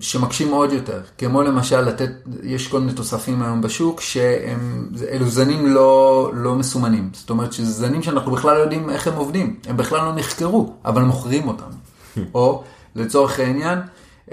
שמקשים 0.00 0.52
עוד 0.52 0.72
יותר, 0.72 1.00
כמו 1.18 1.42
למשל 1.42 1.80
לתת, 1.80 2.10
יש 2.42 2.68
כל 2.68 2.80
מיני 2.80 2.92
תוספים 2.92 3.42
היום 3.42 3.60
בשוק 3.60 4.00
שהם, 4.00 4.88
אלו 5.08 5.26
זנים 5.26 5.66
לא, 5.66 6.30
לא 6.34 6.54
מסומנים, 6.54 7.10
זאת 7.12 7.30
אומרת 7.30 7.52
שזה 7.52 7.70
זנים 7.70 8.02
שאנחנו 8.02 8.32
בכלל 8.32 8.56
לא 8.56 8.60
יודעים 8.62 8.90
איך 8.90 9.06
הם 9.06 9.14
עובדים, 9.16 9.56
הם 9.66 9.76
בכלל 9.76 10.04
לא 10.04 10.14
נחקרו, 10.14 10.72
אבל 10.84 11.02
מוכרים 11.02 11.48
אותם. 11.48 11.70
או 12.34 12.64
לצורך 12.94 13.38
העניין, 13.38 13.78
אה, 13.78 13.84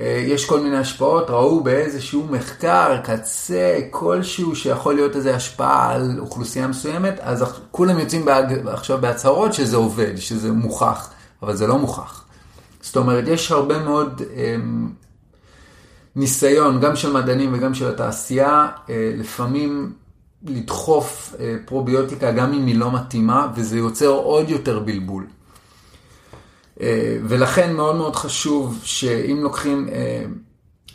יש 0.04 0.46
כל 0.46 0.60
מיני 0.60 0.78
השפעות, 0.78 1.30
ראו 1.30 1.64
באיזשהו 1.64 2.28
מחקר, 2.30 2.98
קצה, 3.04 3.80
כלשהו 3.92 4.56
שיכול 4.56 4.96
להיות 4.96 5.16
איזו 5.16 5.30
השפעה 5.30 5.94
על 5.94 6.20
אוכלוסייה 6.20 6.68
מסוימת, 6.68 7.20
אז 7.20 7.46
כולם 7.72 8.00
יוצאים 8.00 8.26
בהג... 8.26 8.68
עכשיו 8.68 9.02
בהצהרות 9.02 9.54
שזה 9.54 9.78
עובד, 9.78 10.16
שזה 10.16 10.52
מוכח, 10.52 11.10
אבל 11.44 11.56
זה 11.56 11.68
לא 11.68 11.78
מוכח. 11.78 12.26
זאת 12.82 12.98
אומרת, 12.98 13.24
יש 13.28 13.52
הרבה 13.52 13.84
מאוד 13.84 14.22
אה, 14.36 14.56
ניסיון, 16.16 16.80
גם 16.80 16.96
של 16.96 17.14
מדענים 17.14 17.54
וגם 17.54 17.74
של 17.74 17.90
התעשייה, 17.90 18.68
אה, 18.90 19.12
לפעמים 19.18 19.94
לדחוף 20.44 21.36
אה, 21.40 21.56
פרוביוטיקה 21.66 22.32
גם 22.32 22.54
אם 22.54 22.66
היא 22.66 22.76
לא 22.76 22.92
מתאימה, 22.92 23.48
וזה 23.56 23.78
יוצר 23.78 24.08
עוד 24.08 24.50
יותר 24.50 24.80
בלבול. 24.80 25.28
אה, 26.82 27.18
ולכן 27.24 27.74
מאוד 27.74 27.96
מאוד 27.96 28.16
חשוב 28.16 28.80
שאם 28.84 29.40
לוקחים 29.42 29.90
אה, 29.92 30.26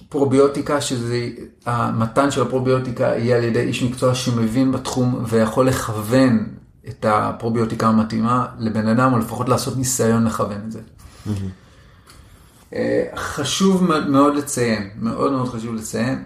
פרוביוטיקה, 0.08 0.80
שזה, 0.80 1.28
המתן 1.66 2.30
של 2.30 2.42
הפרוביוטיקה 2.42 3.04
יהיה 3.04 3.36
על 3.36 3.44
ידי 3.44 3.60
איש 3.60 3.82
מקצוע 3.82 4.14
שמבין 4.14 4.72
בתחום 4.72 5.24
ויכול 5.28 5.66
לכוון 5.68 6.46
את 6.88 7.06
הפרוביוטיקה 7.08 7.86
המתאימה 7.86 8.46
לבן 8.58 8.88
אדם, 8.88 9.12
או 9.12 9.18
לפחות 9.18 9.48
לעשות 9.48 9.76
ניסיון 9.76 10.24
לכוון 10.24 10.62
את 10.66 10.72
זה. 10.72 10.80
Mm-hmm. 11.26 12.74
חשוב 13.16 13.84
מאוד 14.08 14.34
לציין, 14.34 14.90
מאוד 14.96 15.32
מאוד 15.32 15.48
חשוב 15.48 15.74
לציין, 15.74 16.24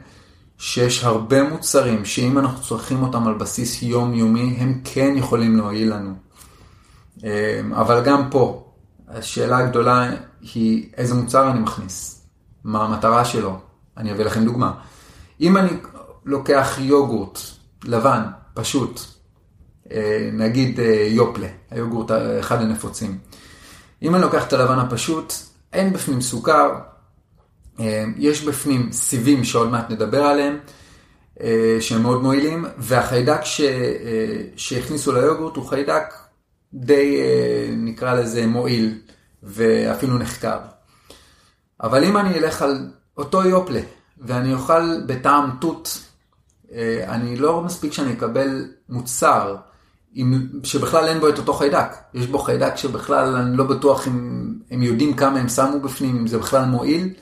שיש 0.58 1.04
הרבה 1.04 1.42
מוצרים 1.42 2.04
שאם 2.04 2.38
אנחנו 2.38 2.62
צורכים 2.62 3.02
אותם 3.02 3.26
על 3.26 3.34
בסיס 3.34 3.82
יומיומי, 3.82 4.56
הם 4.58 4.80
כן 4.84 5.14
יכולים 5.16 5.56
להועיל 5.56 5.94
לנו. 5.94 6.14
אה, 7.24 7.60
אבל 7.72 8.04
גם 8.04 8.30
פה, 8.30 8.63
השאלה 9.14 9.59
הגדולה 9.59 10.11
היא 10.55 10.88
איזה 10.96 11.14
מוצר 11.14 11.50
אני 11.50 11.61
מכניס, 11.61 12.27
מה 12.64 12.85
המטרה 12.85 13.24
שלו. 13.24 13.59
אני 13.96 14.12
אביא 14.12 14.24
לכם 14.24 14.44
דוגמה. 14.44 14.72
אם 15.40 15.57
אני 15.57 15.70
לוקח 16.24 16.79
יוגורט 16.81 17.38
לבן, 17.85 18.22
פשוט, 18.55 19.00
אה, 19.90 20.31
נגיד 20.33 20.81
אה, 20.81 21.07
יופלה, 21.09 21.46
היוגורט 21.70 22.11
אחד 22.40 22.61
הנפוצים. 22.62 23.18
אם 24.03 24.14
אני 24.14 24.22
לוקח 24.22 24.46
את 24.46 24.53
הלבן 24.53 24.79
הפשוט, 24.79 25.33
אין 25.72 25.92
בפנים 25.92 26.20
סוכר, 26.20 26.70
אה, 27.81 28.05
יש 28.16 28.44
בפנים 28.44 28.92
סיבים 28.92 29.44
שעוד 29.44 29.70
מעט 29.70 29.90
נדבר 29.90 30.22
עליהם, 30.22 30.59
שהם 31.81 32.03
מאוד 32.03 32.22
מועילים, 32.22 32.64
והחיידק 32.79 33.44
ש... 33.44 33.61
שהכניסו 34.57 35.12
ליוגורט 35.12 35.57
הוא 35.57 35.66
חיידק 35.66 36.14
די, 36.74 37.20
נקרא 37.77 38.14
לזה, 38.14 38.46
מועיל, 38.46 38.98
ואפילו 39.44 40.18
נחקר. 40.18 40.59
אבל 41.83 42.04
אם 42.04 42.16
אני 42.16 42.38
אלך 42.38 42.62
על 42.62 42.90
אותו 43.16 43.44
יופלה, 43.44 43.80
ואני 44.18 44.54
אוכל 44.54 45.00
בטעם 45.07 45.50
תות, 45.61 45.98
אני 47.07 47.37
לא 47.37 47.62
מספיק 47.62 47.92
שאני 47.92 48.12
אקבל 48.12 48.64
מוצר 48.88 49.57
עם, 50.14 50.48
שבכלל 50.62 51.09
אין 51.09 51.20
בו 51.20 51.28
את 51.28 51.38
אותו 51.38 51.54
חיידק. 51.54 51.96
יש 52.14 52.26
בו 52.26 52.38
חיידק 52.38 52.76
שבכלל 52.76 53.37
אני 53.37 53.57
לא 53.57 53.64
בטוח 53.64 54.09
אם 54.09 54.54
הם 54.70 54.83
יודעים 54.83 55.16
כמה 55.16 55.38
הם 55.38 55.48
שמו 55.48 55.80
בפנים, 55.80 56.16
אם 56.16 56.26
זה 56.26 56.38
בכלל 56.38 56.64
מועיל, 56.64 57.14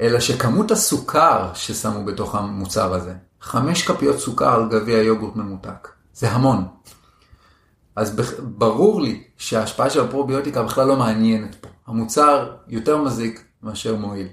אלא 0.00 0.20
שכמות 0.20 0.70
הסוכר 0.70 1.50
ששמו 1.54 2.04
בתוך 2.04 2.34
המוצר 2.34 2.94
הזה, 2.94 3.14
חמש 3.40 3.82
כפיות 3.82 4.18
סוכר 4.18 4.54
על 4.54 4.68
גביע 4.68 5.02
יוגורט 5.02 5.36
ממותק, 5.36 5.88
זה 6.14 6.30
המון. 6.30 6.64
אז 7.98 8.20
ברור 8.40 9.02
לי 9.02 9.22
שההשפעה 9.36 9.90
של 9.90 10.00
הפרוביוטיקה 10.00 10.62
בכלל 10.62 10.86
לא 10.86 10.96
מעניינת 10.96 11.54
פה. 11.54 11.68
המוצר 11.86 12.50
יותר 12.68 12.96
מזיק 12.96 13.44
מאשר 13.62 13.96
מועיל. 13.96 14.26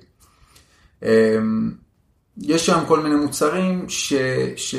אמ, 1.03 1.71
יש 2.37 2.65
שם 2.65 2.79
כל 2.87 2.99
מיני 2.99 3.15
מוצרים, 3.15 3.85
ש, 3.89 4.13
ש, 4.55 4.75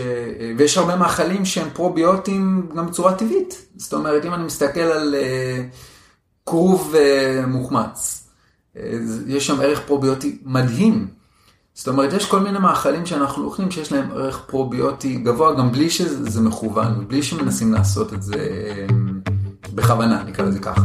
ויש 0.58 0.78
הרבה 0.78 0.96
מאכלים 0.96 1.44
שהם 1.44 1.68
פרוביוטיים 1.72 2.68
גם 2.76 2.86
בצורה 2.86 3.14
טבעית. 3.14 3.66
זאת 3.76 3.94
אומרת, 3.94 4.24
אם 4.24 4.34
אני 4.34 4.44
מסתכל 4.44 4.80
על 4.80 5.14
uh, 5.14 5.76
כרוב 6.46 6.94
uh, 6.94 7.46
מוחמץ, 7.46 8.28
uh, 8.74 8.78
יש 9.26 9.46
שם 9.46 9.60
ערך 9.60 9.80
פרוביוטי 9.86 10.38
מדהים. 10.44 11.08
זאת 11.76 11.88
אומרת, 11.88 12.12
יש 12.12 12.24
כל 12.24 12.40
מיני 12.40 12.58
מאכלים 12.58 13.06
שאנחנו 13.06 13.44
אוכלים 13.44 13.70
שיש 13.70 13.92
להם 13.92 14.10
ערך 14.10 14.44
פרוביוטי 14.46 15.16
גבוה, 15.16 15.54
גם 15.54 15.72
בלי 15.72 15.90
שזה 15.90 16.40
מכוון, 16.40 17.08
בלי 17.08 17.22
שמנסים 17.22 17.72
לעשות 17.72 18.12
את 18.12 18.22
זה 18.22 18.34
uh, 18.88 19.30
בכוונה, 19.74 20.22
נקרא 20.22 20.44
לזה 20.44 20.58
ככה. 20.58 20.82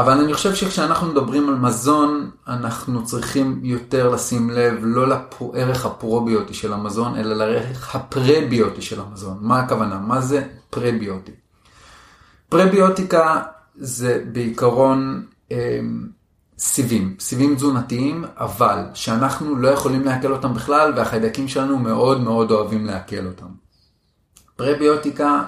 אבל 0.00 0.20
אני 0.20 0.34
חושב 0.34 0.54
שכשאנחנו 0.54 1.06
מדברים 1.06 1.48
על 1.48 1.54
מזון, 1.54 2.30
אנחנו 2.48 3.04
צריכים 3.04 3.60
יותר 3.62 4.08
לשים 4.08 4.50
לב 4.50 4.78
לא 4.82 5.06
לערך 5.08 5.86
הפרוביוטי 5.86 6.54
של 6.54 6.72
המזון, 6.72 7.16
אלא 7.16 7.34
לערך 7.34 7.96
הפרביוטי 7.96 8.82
של 8.82 9.00
המזון. 9.00 9.38
מה 9.40 9.60
הכוונה? 9.60 9.98
מה 9.98 10.20
זה 10.20 10.46
פרביוטי? 10.70 11.32
פרביוטיקה 12.48 13.42
זה 13.74 14.24
בעיקרון 14.32 15.26
אה, 15.52 15.80
סיבים, 16.58 17.16
סיבים 17.20 17.54
תזונתיים, 17.54 18.24
אבל 18.36 18.84
שאנחנו 18.94 19.56
לא 19.56 19.68
יכולים 19.68 20.04
לעכל 20.04 20.32
אותם 20.32 20.54
בכלל, 20.54 20.92
והחיידקים 20.96 21.48
שלנו 21.48 21.78
מאוד 21.78 22.20
מאוד 22.20 22.50
אוהבים 22.50 22.86
לעכל 22.86 23.26
אותם. 23.26 23.48
פרביוטיקה 24.56 25.42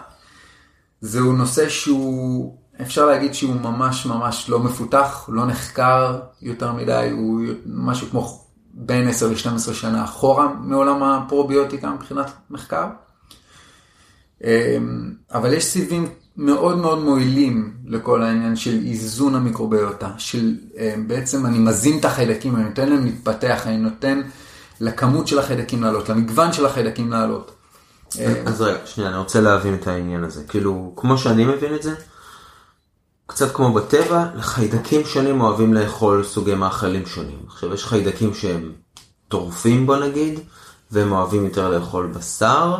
זהו 1.01 1.33
נושא 1.33 1.69
שהוא 1.69 2.62
אפשר 2.83 3.07
להגיד 3.07 3.35
שהוא 3.35 3.55
ממש 3.55 4.07
ממש 4.07 4.51
לא 4.51 4.59
מפותח, 4.59 5.29
לא 5.33 5.47
נחקר 5.47 6.21
יותר 6.42 6.73
מדי, 6.73 7.09
הוא 7.12 7.40
משהו 7.66 8.07
כמו 8.11 8.42
בין 8.75 9.09
10 9.09 9.29
ל-12 9.29 9.75
שנה 9.75 10.05
אחורה 10.05 10.49
מעולם 10.61 11.03
הפרוביוטיקה 11.03 11.90
מבחינת 11.90 12.33
מחקר. 12.51 12.87
אמ, 14.45 15.12
אבל 15.33 15.53
יש 15.53 15.64
סיבים 15.64 16.09
מאוד 16.37 16.79
מאוד 16.79 17.05
מועילים 17.05 17.73
לכל 17.87 18.23
העניין 18.23 18.57
של 18.57 18.79
איזון 18.87 19.35
המיקרוביוטה, 19.35 20.11
של 20.18 20.55
אמ, 20.79 21.09
בעצם 21.09 21.47
אני 21.47 21.59
מזין 21.59 21.99
את 21.99 22.05
החיידקים, 22.05 22.57
אני 22.57 22.64
נותן 22.64 22.88
להם 22.88 23.05
להתפתח, 23.05 23.66
אני 23.66 23.77
נותן 23.77 24.23
לכמות 24.81 25.29
של 25.29 25.38
החיידקים 25.38 25.83
לעלות, 25.83 26.09
למגוון 26.09 26.53
של 26.53 26.66
החיידקים 26.66 27.11
לעלות. 27.11 27.55
אז 28.47 28.61
רגע, 28.61 28.79
שנייה, 28.85 29.11
אני 29.11 29.18
רוצה 29.18 29.40
להבין 29.40 29.75
את 29.75 29.87
העניין 29.87 30.25
הזה. 30.25 30.45
כאילו, 30.49 30.92
כמו 30.97 31.18
שאני 31.18 31.45
מבין 31.45 31.75
את 31.75 31.83
זה, 31.83 31.95
קצת 33.33 33.55
כמו 33.55 33.73
בטבע, 33.73 34.27
לחיידקים 34.35 35.05
שונים 35.05 35.40
אוהבים 35.40 35.75
לאכול 35.75 36.25
סוגי 36.25 36.55
מאכלים 36.55 37.07
שונים. 37.07 37.38
עכשיו 37.47 37.75
יש 37.75 37.87
חיידקים 37.87 38.35
שהם 38.35 38.73
טורפים 39.29 39.87
בוא 39.87 39.97
נגיד, 39.97 40.40
והם 40.90 41.12
אוהבים 41.12 41.45
יותר 41.45 41.71
לאכול 41.71 42.07
בשר. 42.07 42.79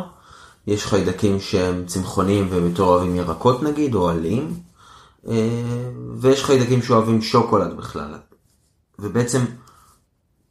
יש 0.67 0.85
חיידקים 0.85 1.39
שהם 1.39 1.83
צמחוניים 1.85 2.47
והם 2.51 2.65
יותר 2.65 2.83
אוהבים 2.83 3.15
ירקות 3.15 3.63
נגיד, 3.63 3.95
או 3.95 4.09
עלים. 4.09 4.53
אה, 5.27 5.89
ויש 6.17 6.43
חיידקים 6.43 6.81
שאוהבים 6.81 7.21
שוקולד 7.21 7.77
בכלל. 7.77 8.13
ובעצם 8.99 9.45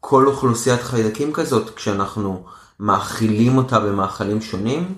כל 0.00 0.26
אוכלוסיית 0.26 0.82
חיידקים 0.82 1.32
כזאת, 1.32 1.74
כשאנחנו 1.74 2.44
מאכילים 2.80 3.58
אותה 3.58 3.80
במאכלים 3.80 4.40
שונים, 4.40 4.94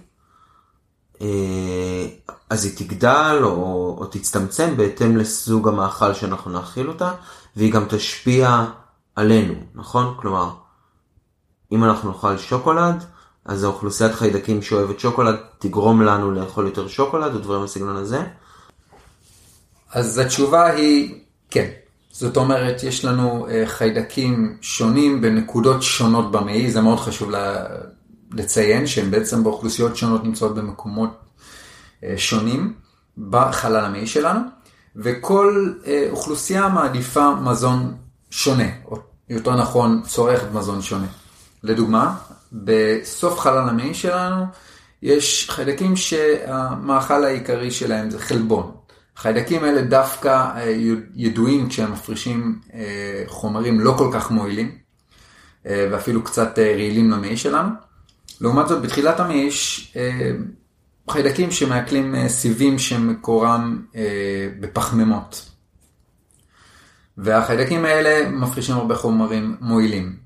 אז 2.50 2.64
היא 2.64 2.72
תגדל 2.76 3.38
או, 3.42 3.96
או 3.98 4.06
תצטמצם 4.06 4.76
בהתאם 4.76 5.16
לסוג 5.16 5.68
המאכל 5.68 6.14
שאנחנו 6.14 6.50
נאכיל 6.50 6.88
אותה, 6.88 7.12
והיא 7.56 7.72
גם 7.72 7.84
תשפיע 7.88 8.64
עלינו, 9.16 9.54
נכון? 9.74 10.14
כלומר, 10.16 10.50
אם 11.72 11.84
אנחנו 11.84 12.10
נאכל 12.10 12.38
שוקולד, 12.38 13.04
אז 13.44 13.64
האוכלוסיית 13.64 14.12
חיידקים 14.12 14.62
שאוהבת 14.62 15.00
שוקולד 15.00 15.36
תגרום 15.58 16.02
לנו 16.02 16.30
לאכול 16.30 16.66
יותר 16.66 16.88
שוקולד 16.88 17.34
או 17.34 17.38
דברים 17.38 17.62
בסגנון 17.64 17.96
הזה? 17.96 18.22
אז 19.92 20.18
התשובה 20.18 20.66
היא 20.66 21.20
כן. 21.50 21.70
זאת 22.12 22.36
אומרת, 22.36 22.82
יש 22.82 23.04
לנו 23.04 23.46
חיידקים 23.66 24.56
שונים 24.60 25.20
בנקודות 25.20 25.82
שונות 25.82 26.30
במעי, 26.30 26.70
זה 26.70 26.80
מאוד 26.80 26.98
חשוב 26.98 27.30
לציין 28.34 28.86
שהם 28.86 29.10
בעצם 29.10 29.44
באוכלוסיות 29.44 29.96
שונות 29.96 30.24
נמצאות 30.24 30.54
במקומות 30.54 31.20
שונים 32.16 32.74
בחלל 33.18 33.84
המעי 33.84 34.06
שלנו, 34.06 34.40
וכל 34.96 35.72
אוכלוסייה 36.10 36.68
מעדיפה 36.68 37.34
מזון 37.34 37.94
שונה, 38.30 38.68
או 38.84 38.98
יותר 39.28 39.56
נכון 39.56 40.02
צורכת 40.06 40.46
מזון 40.52 40.82
שונה. 40.82 41.06
לדוגמה, 41.62 42.14
בסוף 42.52 43.38
חלל 43.38 43.68
המעי 43.68 43.94
שלנו 43.94 44.44
יש 45.02 45.50
חיידקים 45.50 45.96
שהמאכל 45.96 47.24
העיקרי 47.24 47.70
שלהם 47.70 48.10
זה 48.10 48.18
חלבון. 48.18 48.72
החיידקים 49.16 49.64
האלה 49.64 49.82
דווקא 49.82 50.28
אה, 50.56 50.76
ידועים 51.14 51.68
כשהם 51.68 51.92
מפרישים 51.92 52.60
אה, 52.74 53.22
חומרים 53.26 53.80
לא 53.80 53.94
כל 53.98 54.10
כך 54.12 54.30
מועילים, 54.30 54.78
אה, 55.66 55.88
ואפילו 55.92 56.24
קצת 56.24 56.58
רעילים 56.58 57.10
למעי 57.10 57.36
שלנו. 57.36 57.68
לעומת 58.40 58.68
זאת, 58.68 58.82
בתחילת 58.82 59.20
המעי 59.20 59.36
יש 59.36 59.94
חיידקים 61.10 61.50
שמעכלים 61.50 62.28
סיבים 62.28 62.78
שמקורם 62.78 63.82
בפחמימות. 64.60 65.50
והחיידקים 67.18 67.84
האלה 67.84 68.30
מפרישים 68.30 68.76
הרבה 68.76 68.96
חומרים 68.96 69.56
מועילים. 69.60 70.16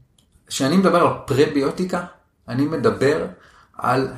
כשאני 0.47 0.77
מדבר 0.77 1.01
על 1.07 1.13
פרביוטיקה, 1.27 2.05
אני 2.49 2.67
מדבר 2.67 3.27
על 3.79 4.09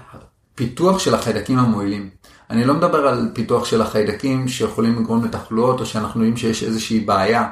פיתוח 0.55 0.99
של 0.99 1.15
החיידקים 1.15 1.59
המועילים. 1.59 2.11
אני 2.51 2.65
לא 2.65 2.75
מדבר 2.75 3.09
על 3.09 3.31
פיתוח 3.35 3.65
של 3.65 3.83
החיידקים 3.83 4.49
שיכולים 4.49 5.03
לגרום 5.03 5.25
לתחלואות, 5.25 5.81
או 5.81 5.87
שאנחנו 5.87 6.21
יודעים 6.21 6.37
שיש 6.37 6.63
איזושהי 6.63 7.01
בעיה 7.01 7.51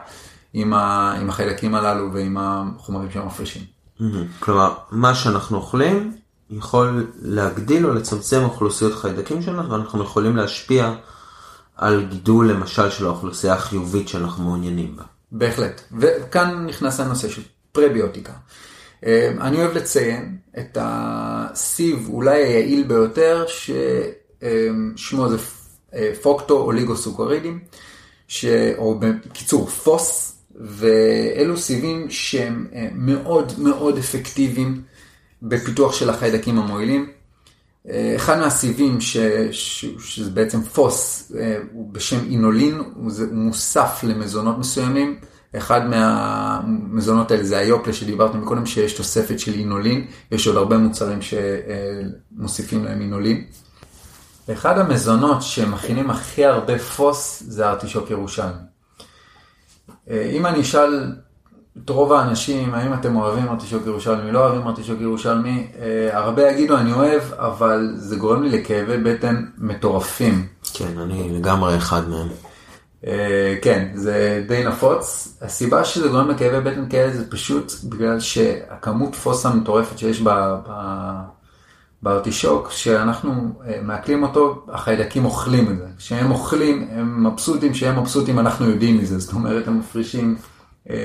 עם, 0.53 0.75
ה, 0.75 1.13
עם 1.21 1.31
החיידקים 1.31 1.75
הללו 1.75 2.13
ועם 2.13 2.37
החומרים 2.41 3.11
שהם 3.11 3.27
מפרישים. 3.27 3.63
כלומר, 4.39 4.75
מה 4.91 5.15
שאנחנו 5.15 5.57
אוכלים 5.57 6.13
יכול 6.51 7.07
להגדיל 7.23 7.87
או 7.87 7.95
לצמצם 7.95 8.43
אוכלוסיות 8.43 8.95
חיידקים 8.95 9.43
שלנו, 9.43 9.71
ואנחנו 9.71 10.03
יכולים 10.03 10.37
להשפיע 10.37 10.95
על 11.77 12.07
גידול 12.11 12.51
למשל 12.51 12.91
של 12.91 13.07
האוכלוסייה 13.07 13.55
החיובית 13.55 14.09
שאנחנו 14.09 14.45
מעוניינים 14.45 14.97
בה. 14.97 15.03
בהחלט, 15.33 15.81
וכאן 15.99 16.67
נכנס 16.67 17.01
הנושא 17.01 17.29
של 17.29 17.43
פרביוטיקה. 17.73 18.33
אה, 19.07 19.31
אני 19.41 19.57
אוהב 19.57 19.77
לציין 19.77 20.37
את 20.59 20.79
הסיב 20.81 22.09
אולי 22.09 22.45
היעיל 22.45 22.83
ביותר, 22.83 23.45
ששמו 23.49 25.29
זה 25.29 25.37
אה, 25.95 26.13
פוקטו 26.23 26.61
אוליגוסוכרידים, 26.61 27.61
או 28.79 28.99
בקיצור 28.99 29.67
פוס, 29.67 30.39
ואלו 30.61 31.57
סיבים 31.57 32.11
שהם 32.11 32.67
אה, 32.75 32.89
מאוד 32.95 33.53
מאוד 33.59 33.99
אפקטיביים 33.99 34.83
בפיתוח 35.43 35.93
של 35.93 36.11
החיידקים 36.11 36.59
המועילים. 36.59 37.11
אחד 38.17 38.39
מהסיבים, 38.39 39.01
ש, 39.01 39.17
ש, 39.51 39.85
שזה 39.99 40.31
בעצם 40.31 40.63
פוס, 40.63 41.33
הוא 41.73 41.93
בשם 41.93 42.25
אינולין, 42.31 42.83
הוא, 42.95 43.11
זה, 43.11 43.25
הוא 43.25 43.35
מוסף 43.35 44.01
למזונות 44.03 44.59
מסוימים. 44.59 45.19
אחד 45.57 45.87
מהמזונות 45.87 47.31
האלה 47.31 47.45
זה 47.45 47.59
היופלה 47.59 47.93
שדיברתם 47.93 48.45
קודם, 48.45 48.67
שיש 48.67 48.93
תוספת 48.93 49.41
של 49.41 49.55
אינולין, 49.55 50.07
יש 50.33 50.47
עוד 50.47 50.57
הרבה 50.57 50.79
מוצרים 50.79 51.19
שמוסיפים 51.23 52.85
להם 52.85 53.01
אינולין. 53.01 53.45
אחד 54.53 54.79
המזונות 54.79 55.43
שמכינים 55.43 56.11
הכי 56.11 56.45
הרבה 56.45 56.79
פוס 56.79 57.43
זה 57.47 57.69
ארטישוק 57.69 58.11
ירושלמי. 58.11 58.53
אם 60.11 60.47
אני 60.47 60.61
אשאל 60.61 61.13
את 61.85 61.91
רוב 61.91 62.13
האנשים, 62.13 62.75
האם 62.75 62.95
אתם 62.95 63.17
אוהבים 63.17 63.49
ארטישוק 63.49 63.87
ירושלמי, 63.87 64.33
לא 64.33 64.39
אוהבים 64.39 64.69
ארטישוק 64.69 65.01
ירושלמי, 65.01 65.67
הרבה 66.13 66.51
יגידו 66.51 66.77
אני 66.77 66.93
אוהב, 66.93 67.23
אבל 67.33 67.93
זה 67.97 68.17
גורם 68.17 68.43
לי 68.43 68.59
לכאבי 68.59 68.97
בטן 68.99 69.45
מטורפים. 69.59 70.47
כן, 70.75 70.99
אני 70.99 71.31
לגמרי 71.39 71.77
אחד 71.77 72.09
מהם. 72.09 72.29
אה, 73.07 73.57
כן, 73.63 73.89
זה 73.95 74.45
די 74.49 74.65
נפוץ. 74.65 75.37
הסיבה 75.43 75.85
שזה 75.85 76.09
גורם 76.09 76.29
לכאבי 76.29 76.71
בטן 76.71 76.89
כאלה 76.89 77.17
זה 77.17 77.31
פשוט 77.31 77.73
בגלל 77.85 78.21
שהכמות 78.21 79.15
פוס 79.15 79.47
המטורפת 79.47 79.99
שיש 79.99 80.23
בארטישוק, 82.03 82.69
כשאנחנו 82.69 83.33
אה, 83.67 83.79
מעכלים 83.83 84.23
אותו, 84.23 84.67
החיידקים 84.69 85.25
אוכלים 85.25 85.71
את 85.71 85.79
זה. 85.79 85.87
כשהם 85.99 86.31
אוכלים, 86.31 86.89
הם 86.91 87.27
מבסוטים, 87.27 87.73
כשהם 87.73 88.01
מבסוטים 88.01 88.39
אנחנו 88.39 88.71
יודעים 88.71 88.99
מזה. 88.99 89.19
זאת 89.19 89.33
אומרת, 89.33 89.69
הם 89.69 89.79
מפרישים 89.79 90.37
אה, 90.39 90.58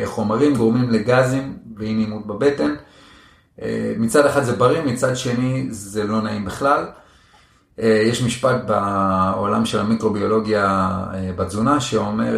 חומרים, 0.05 0.55
גורמים 0.55 0.89
לגזים 0.89 1.57
ואי 1.77 1.93
נעימות 1.93 2.27
בבטן. 2.27 2.75
מצד 3.97 4.25
אחד 4.25 4.43
זה 4.43 4.55
בריא, 4.55 4.81
מצד 4.81 5.17
שני 5.17 5.67
זה 5.69 6.03
לא 6.03 6.21
נעים 6.21 6.45
בכלל. 6.45 6.85
אה, 7.79 8.01
יש 8.05 8.21
משפט 8.21 8.63
בעולם 8.65 9.65
של 9.65 9.79
המיקרוביולוגיה 9.79 10.65
אה, 11.13 11.31
בתזונה 11.35 11.81
שאומר 11.81 12.37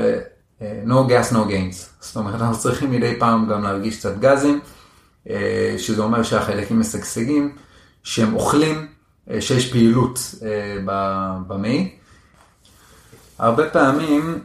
אה, 0.61 0.81
no 0.85 1.09
gas 1.09 1.33
no 1.33 1.49
gains. 1.49 1.75
זאת 1.99 2.15
אומרת, 2.15 2.41
אנחנו 2.41 2.57
צריכים 2.57 2.91
מדי 2.91 3.19
פעם 3.19 3.47
גם 3.49 3.63
להרגיש 3.63 3.97
קצת 3.97 4.17
גזים, 4.19 4.59
שזה 5.77 6.01
אומר 6.01 6.23
שהחיידקים 6.23 6.79
משגשגים, 6.79 7.55
שהם 8.03 8.33
אוכלים, 8.33 8.87
שיש 9.39 9.71
פעילות 9.71 10.19
במעי. 11.47 11.95
הרבה 13.39 13.69
פעמים 13.69 14.39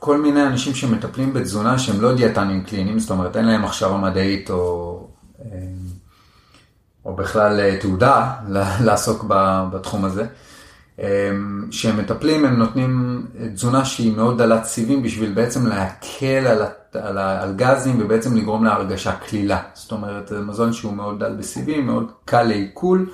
כל 0.00 0.20
מיני 0.20 0.46
אנשים 0.46 0.74
שמטפלים 0.74 1.32
בתזונה 1.32 1.78
שהם 1.78 2.00
לא 2.00 2.14
דיאטנים 2.14 2.64
קליניים, 2.64 2.98
זאת 2.98 3.10
אומרת 3.10 3.36
אין 3.36 3.44
להם 3.44 3.64
הכשרה 3.64 3.98
מדעית 3.98 4.50
או 4.50 5.06
או 7.04 7.16
בכלל 7.16 7.60
אה, 7.60 7.76
תעודה 7.80 8.32
לעסוק 8.86 9.24
בתחום 9.72 10.04
הזה. 10.04 10.26
כשהם 11.70 11.96
מטפלים 11.98 12.44
הם 12.44 12.56
נותנים 12.56 13.26
תזונה 13.54 13.84
שהיא 13.84 14.16
מאוד 14.16 14.38
דלת 14.38 14.64
סיבים 14.64 15.02
בשביל 15.02 15.32
בעצם 15.32 15.66
להקל 15.66 16.46
על, 16.46 16.62
על, 16.94 17.18
על 17.18 17.54
גזים 17.56 17.96
ובעצם 18.00 18.36
לגרום 18.36 18.64
להרגשה 18.64 19.12
קלילה. 19.12 19.58
זאת 19.74 19.92
אומרת, 19.92 20.28
זה 20.28 20.40
מזון 20.40 20.72
שהוא 20.72 20.92
מאוד 20.92 21.20
דל 21.24 21.34
בסיבים, 21.38 21.86
מאוד 21.86 22.12
קל 22.24 22.42
לעיכול. 22.42 23.06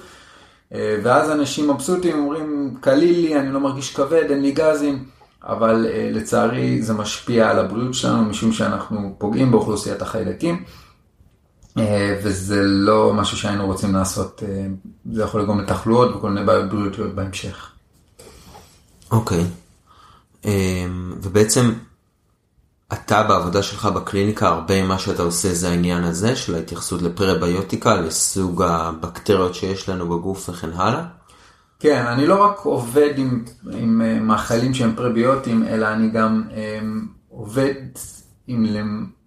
אה, 0.74 0.98
ואז 1.02 1.30
אנשים 1.30 1.70
מבסוטים 1.70 2.18
אומרים, 2.18 2.74
קליל 2.80 2.98
לי, 2.98 3.40
אני 3.40 3.52
לא 3.52 3.60
מרגיש 3.60 3.96
כבד, 3.96 4.30
אין 4.30 4.42
לי 4.42 4.52
גזים, 4.52 5.04
אבל 5.46 5.86
אה, 5.90 6.10
לצערי 6.12 6.82
זה 6.82 6.94
משפיע 6.94 7.50
על 7.50 7.58
הבריאות 7.58 7.94
שלנו 7.94 8.22
משום 8.24 8.52
שאנחנו 8.52 9.14
פוגעים 9.18 9.50
באוכלוסיית 9.50 10.02
החיידקים. 10.02 10.64
אה, 11.78 12.20
וזה 12.22 12.62
לא 12.62 13.12
משהו 13.14 13.36
שהיינו 13.36 13.66
רוצים 13.66 13.94
לעשות, 13.94 14.42
אה, 14.48 14.66
זה 15.12 15.22
יכול 15.22 15.42
לגרום 15.42 15.60
לתחלואות 15.60 16.16
וכל 16.16 16.30
מיני 16.30 16.46
בעיות 16.46 16.70
בריאותיות 16.70 17.14
בהמשך. 17.14 17.70
אוקיי, 19.10 19.40
okay. 19.40 20.46
אה, 20.46 20.86
ובעצם 21.22 21.72
אתה 22.92 23.22
בעבודה 23.22 23.62
שלך 23.62 23.86
בקליניקה, 23.86 24.48
הרבה 24.48 24.82
ממה 24.82 24.98
שאתה 24.98 25.22
עושה 25.22 25.54
זה 25.54 25.68
העניין 25.68 26.04
הזה 26.04 26.36
של 26.36 26.54
ההתייחסות 26.54 27.02
לפרביוטיקה, 27.02 27.94
לסוג 27.94 28.62
הבקטריות 28.62 29.54
שיש 29.54 29.88
לנו 29.88 30.08
בגוף 30.08 30.48
וכן 30.48 30.72
הלאה? 30.72 31.04
כן, 31.78 32.06
אני 32.06 32.26
לא 32.26 32.44
רק 32.44 32.58
עובד 32.58 33.14
עם, 33.16 33.44
עם 33.72 34.26
מאכלים 34.26 34.74
שהם 34.74 34.92
פרביוטיים, 34.96 35.64
אלא 35.64 35.86
אני 35.86 36.10
גם 36.10 36.42
עובד 37.28 37.74
עם 38.46 38.66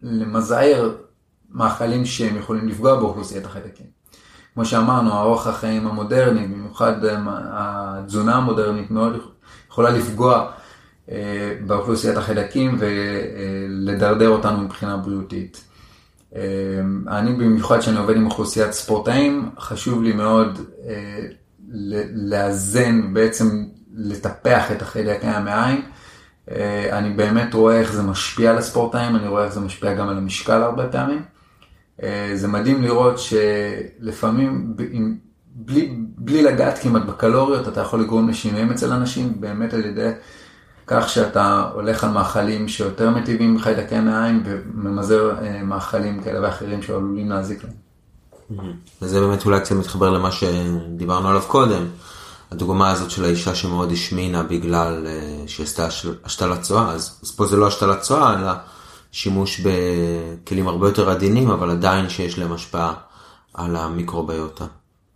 למזער 0.02 0.96
מאכלים 1.52 2.06
שהם 2.06 2.36
יכולים 2.36 2.68
לפגוע 2.68 2.96
באוכלוסיית 2.96 3.46
החיידקים. 3.46 3.86
כמו 4.54 4.66
שאמרנו, 4.66 5.14
האורח 5.14 5.48
החיים 5.48 5.88
המודרני, 5.88 6.48
במיוחד 6.48 6.94
התזונה 7.52 8.36
המודרנית, 8.36 8.92
מאוד 8.92 9.16
יכולה 9.70 9.90
לפגוע 9.90 10.52
אה, 11.12 11.56
באוכלוסיית 11.66 12.18
החיידקים 12.18 12.78
ולדרדר 12.80 14.30
אותנו 14.30 14.58
מבחינה 14.62 14.98
בריאותית. 14.98 15.64
אה, 16.36 16.42
אני 17.08 17.34
במיוחד 17.34 17.80
כשאני 17.80 17.98
עובד 17.98 18.16
עם 18.16 18.26
אוכלוסיית 18.26 18.72
ספורטאים, 18.72 19.50
חשוב 19.60 20.04
לי 20.04 20.14
מאוד 20.14 20.60
אה, 20.88 21.20
לאזן, 22.14 23.14
בעצם 23.14 23.66
לטפח 23.94 24.72
את 24.72 24.82
החיידקי 24.82 25.28
המעיים. 25.28 25.82
אני 26.92 27.10
באמת 27.10 27.54
רואה 27.54 27.80
איך 27.80 27.92
זה 27.92 28.04
משפיע 28.04 28.50
על 28.52 28.58
הספורטאים, 28.58 29.16
אני 29.16 29.28
רואה 29.28 29.44
איך 29.44 29.54
זה 29.54 29.60
משפיע 29.60 29.94
גם 29.94 30.10
על 30.10 30.18
המשקל 30.18 30.62
הרבה 30.62 30.88
פעמים. 30.88 31.22
אה, 32.04 32.32
זה 32.36 32.48
מדהים 32.48 32.82
לראות 32.82 33.16
שלפעמים 33.20 34.74
בלי, 35.56 35.96
בלי 36.18 36.44
לגעת 36.44 36.78
כמעט 36.78 37.04
בקלוריות 37.04 37.68
אתה 37.68 37.82
יכול 37.82 38.02
לגרום 38.02 38.30
לשינויים 38.30 38.72
אצל 38.72 38.92
אנשים 38.92 39.42
באמת 39.42 39.74
על 39.74 39.86
ידי 39.86 40.12
כך 40.88 41.10
שאתה 41.10 41.70
הולך 41.74 42.04
על 42.04 42.10
מאכלים 42.10 42.68
שיותר 42.68 43.10
מטיבים 43.10 43.56
מחיידקי 43.56 44.00
מעיים 44.00 44.44
וממזר 44.46 45.36
אה, 45.42 45.64
מאכלים 45.64 46.24
כאלה 46.24 46.42
ואחרים 46.42 46.82
שעלולים 46.82 47.30
להזיק 47.30 47.64
להם. 47.64 47.89
וזה 49.02 49.20
באמת 49.20 49.46
אולי 49.46 49.60
קצת 49.60 49.76
מתחבר 49.76 50.10
למה 50.10 50.32
שדיברנו 50.32 51.30
עליו 51.30 51.42
קודם. 51.48 51.86
הדוגמה 52.52 52.92
הזאת 52.92 53.12
של 53.12 53.24
האישה 53.24 53.56
שמאוד 53.56 53.92
השמינה 53.92 54.44
בגלל 54.44 55.08
אה, 55.08 55.48
שהיא 55.48 55.66
עשתה 55.66 55.88
השתלת 56.26 56.62
צואה, 56.62 56.92
אז, 56.92 57.20
אז 57.24 57.32
פה 57.32 57.46
זה 57.46 57.58
לא 57.58 57.68
השתלת 57.68 58.02
צואה, 58.02 58.40
אלא 58.40 58.52
שימוש 59.12 59.62
בכלים 59.62 60.68
הרבה 60.68 60.88
יותר 60.88 61.10
עדינים, 61.10 61.50
אבל 61.50 61.70
עדיין 61.70 62.10
שיש 62.10 62.40
להם 62.40 62.52
השפעה 62.52 62.94
על 63.54 63.76
המיקרוביוטה. 63.76 64.66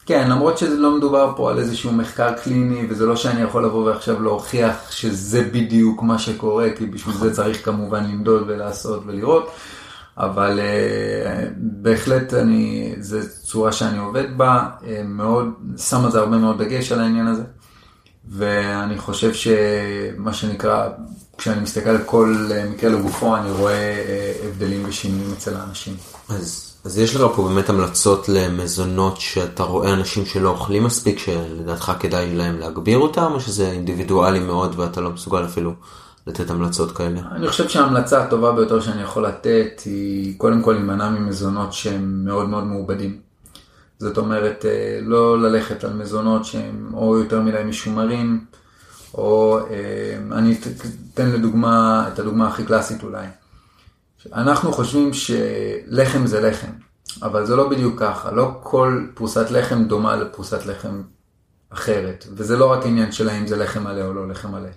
כן, 0.06 0.30
למרות 0.30 0.58
שזה 0.58 0.78
לא 0.78 0.98
מדובר 0.98 1.34
פה 1.36 1.52
על 1.52 1.60
איזשהו 1.60 1.92
מחקר 1.92 2.34
קליני, 2.34 2.88
וזה 2.90 3.06
לא 3.06 3.16
שאני 3.16 3.42
יכול 3.42 3.66
לבוא 3.66 3.86
ועכשיו 3.86 4.24
להוכיח 4.24 4.92
שזה 4.92 5.50
בדיוק 5.54 6.02
מה 6.02 6.20
שקורה, 6.20 6.68
כי 6.78 6.86
בשביל 6.86 7.16
זה 7.16 7.34
צריך 7.34 7.66
כמובן 7.66 8.04
למדוד 8.04 8.44
ולעשות 8.48 9.04
ולראות, 9.06 9.52
אבל 10.18 10.60
uh, 10.60 11.50
בהחלט 11.58 12.34
אני, 12.34 12.94
זו 13.00 13.18
צורה 13.44 13.72
שאני 13.72 13.98
עובד 13.98 14.38
בה, 14.38 14.70
uh, 14.80 14.84
מאוד, 15.06 15.48
שם 15.78 16.06
על 16.06 16.12
זה 16.12 16.20
הרבה 16.20 16.38
מאוד 16.38 16.62
דגש 16.62 16.92
על 16.92 17.00
העניין 17.00 17.28
הזה, 17.28 17.44
ואני 18.30 18.98
חושב 18.98 19.34
שמה 19.34 20.34
שנקרא, 20.34 20.90
כשאני 21.38 21.62
מסתכל 21.62 21.90
על 21.90 22.04
כל 22.06 22.36
uh, 22.50 22.70
מקרה 22.74 22.90
לגופו, 22.90 23.36
אני 23.36 23.52
רואה 23.52 24.04
uh, 24.06 24.46
הבדלים 24.46 24.84
ושינויים 24.86 25.34
אצל 25.38 25.56
האנשים. 25.56 25.96
אז... 26.30 26.70
אז 26.86 26.98
יש 26.98 27.16
לך 27.16 27.22
פה 27.36 27.44
באמת 27.44 27.70
המלצות 27.70 28.30
למזונות 28.30 29.20
שאתה 29.20 29.64
רואה 29.64 29.94
אנשים 29.94 30.26
שלא 30.26 30.50
אוכלים 30.50 30.84
מספיק, 30.84 31.20
שלדעתך 31.20 31.92
כדאי 32.00 32.36
להם 32.36 32.60
להגביר 32.60 32.98
אותם, 32.98 33.32
או 33.34 33.40
שזה 33.40 33.72
אינדיבידואלי 33.72 34.40
מאוד 34.40 34.80
ואתה 34.80 35.02
לא 35.02 35.10
מסוגל 35.10 35.46
אפילו 35.46 35.74
לתת 36.28 36.50
המלצות 36.50 36.92
כאלה? 36.92 37.20
אני 37.32 37.48
חושב 37.48 37.70
שההמלצה 37.70 38.24
הטובה 38.24 38.52
ביותר 38.52 38.80
שאני 38.80 39.02
יכול 39.02 39.26
לתת 39.26 39.82
היא 39.86 40.38
קודם 40.38 40.62
כל 40.62 40.72
להימנע 40.72 41.10
ממזונות 41.10 41.74
שהם 41.74 42.26
מאוד 42.26 42.50
מאוד 42.50 42.64
מעובדים. 42.64 43.20
זאת 44.00 44.18
אומרת, 44.18 44.66
אה, 44.66 45.00
לא 45.02 45.42
ללכת 45.42 45.84
על 45.84 45.94
מזונות 45.94 46.46
שהם 46.46 46.92
או 46.94 47.18
יותר 47.18 47.42
מדי 47.42 47.64
משומרים, 47.66 48.46
או 49.14 49.60
אה, 49.70 50.38
אני 50.38 50.58
אתן 51.14 51.30
לדוגמה, 51.30 52.10
את 52.14 52.20
הדוגמה 52.20 52.48
הכי 52.48 52.64
קלאסית 52.64 53.04
אולי. 53.04 53.28
אנחנו 54.34 54.74
חושבים 54.74 55.12
שלחם 55.14 56.26
זה 56.26 56.42
לחם, 56.42 56.72
אבל 57.22 57.46
זה 57.46 57.56
לא 57.56 57.70
בדיוק 57.70 58.00
ככה, 58.00 58.32
לא 58.32 58.52
כל 58.64 59.06
פרוסת 59.14 59.52
לחם 59.52 59.84
דומה 59.84 60.16
לפרוסת 60.16 60.66
לחם 60.66 61.02
אחרת, 61.70 62.28
וזה 62.36 62.58
לא 62.58 62.72
רק 62.72 62.86
עניין 62.86 63.12
של 63.12 63.30
האם 63.30 63.48
זה 63.48 63.58
לחם 63.58 63.84
מלא 63.84 64.02
או 64.02 64.14
לא 64.14 64.28
לחם 64.28 64.52
מלא. 64.52 64.70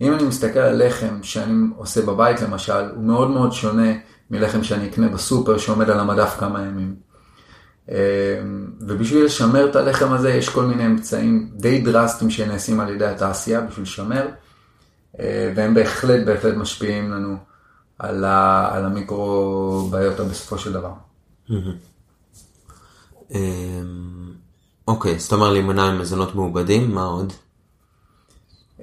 אם 0.00 0.12
אני 0.12 0.24
מסתכל 0.24 0.58
על 0.58 0.86
לחם 0.86 1.22
שאני 1.22 1.66
עושה 1.76 2.02
בבית 2.02 2.42
למשל, 2.42 2.90
הוא 2.94 3.04
מאוד 3.04 3.30
מאוד 3.30 3.52
שונה 3.52 3.92
מלחם 4.30 4.62
שאני 4.62 4.88
אקנה 4.88 5.08
בסופר 5.08 5.58
שעומד 5.58 5.90
על 5.90 6.00
המדף 6.00 6.36
כמה 6.38 6.62
ימים. 6.62 6.94
אמ, 7.88 7.94
ובשביל 8.80 9.24
לשמר 9.24 9.70
את 9.70 9.76
הלחם 9.76 10.12
הזה 10.12 10.30
יש 10.30 10.48
כל 10.48 10.64
מיני 10.64 10.86
אמצעים 10.86 11.50
די 11.54 11.80
דרסטיים 11.80 12.30
שנעשים 12.30 12.80
על 12.80 12.94
ידי 12.94 13.06
התעשייה 13.06 13.60
בשביל 13.60 13.82
לשמר, 13.82 14.28
אה, 15.20 15.52
והם 15.56 15.74
בהחלט 15.74 16.26
בהחלט 16.26 16.54
משפיעים 16.56 17.10
לנו 17.10 17.36
על, 17.98 18.24
ה, 18.24 18.68
על 18.72 18.84
המיקרוביוטה 18.84 20.24
בסופו 20.24 20.58
של 20.58 20.72
דבר. 20.72 20.92
אמ, 23.30 24.32
אוקיי, 24.88 25.14
אז 25.14 25.24
אתה 25.24 25.34
אומר 25.34 25.52
להימנע 25.52 25.90
ממזונות 25.90 26.34
מעובדים, 26.34 26.94
מה 26.94 27.04
עוד? 27.04 27.32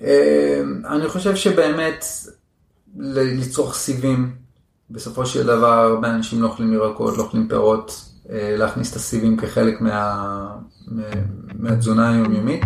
אמ, 0.03 0.81
אני 0.85 1.07
חושב 1.09 1.35
שבאמת 1.35 2.05
לצרוך 2.97 3.75
סיבים, 3.75 4.35
בסופו 4.89 5.25
של 5.25 5.43
דבר 5.43 5.67
הרבה 5.67 6.09
אנשים 6.09 6.41
לא 6.41 6.47
אוכלים 6.47 6.73
ירקות, 6.73 7.17
לא 7.17 7.23
אוכלים 7.23 7.47
פירות, 7.47 8.09
אה, 8.29 8.55
להכניס 8.57 8.91
את 8.91 8.95
הסיבים 8.95 9.37
כחלק 9.37 9.81
מה, 9.81 10.47
מהתזונה 11.59 12.09
היומיומית. 12.09 12.63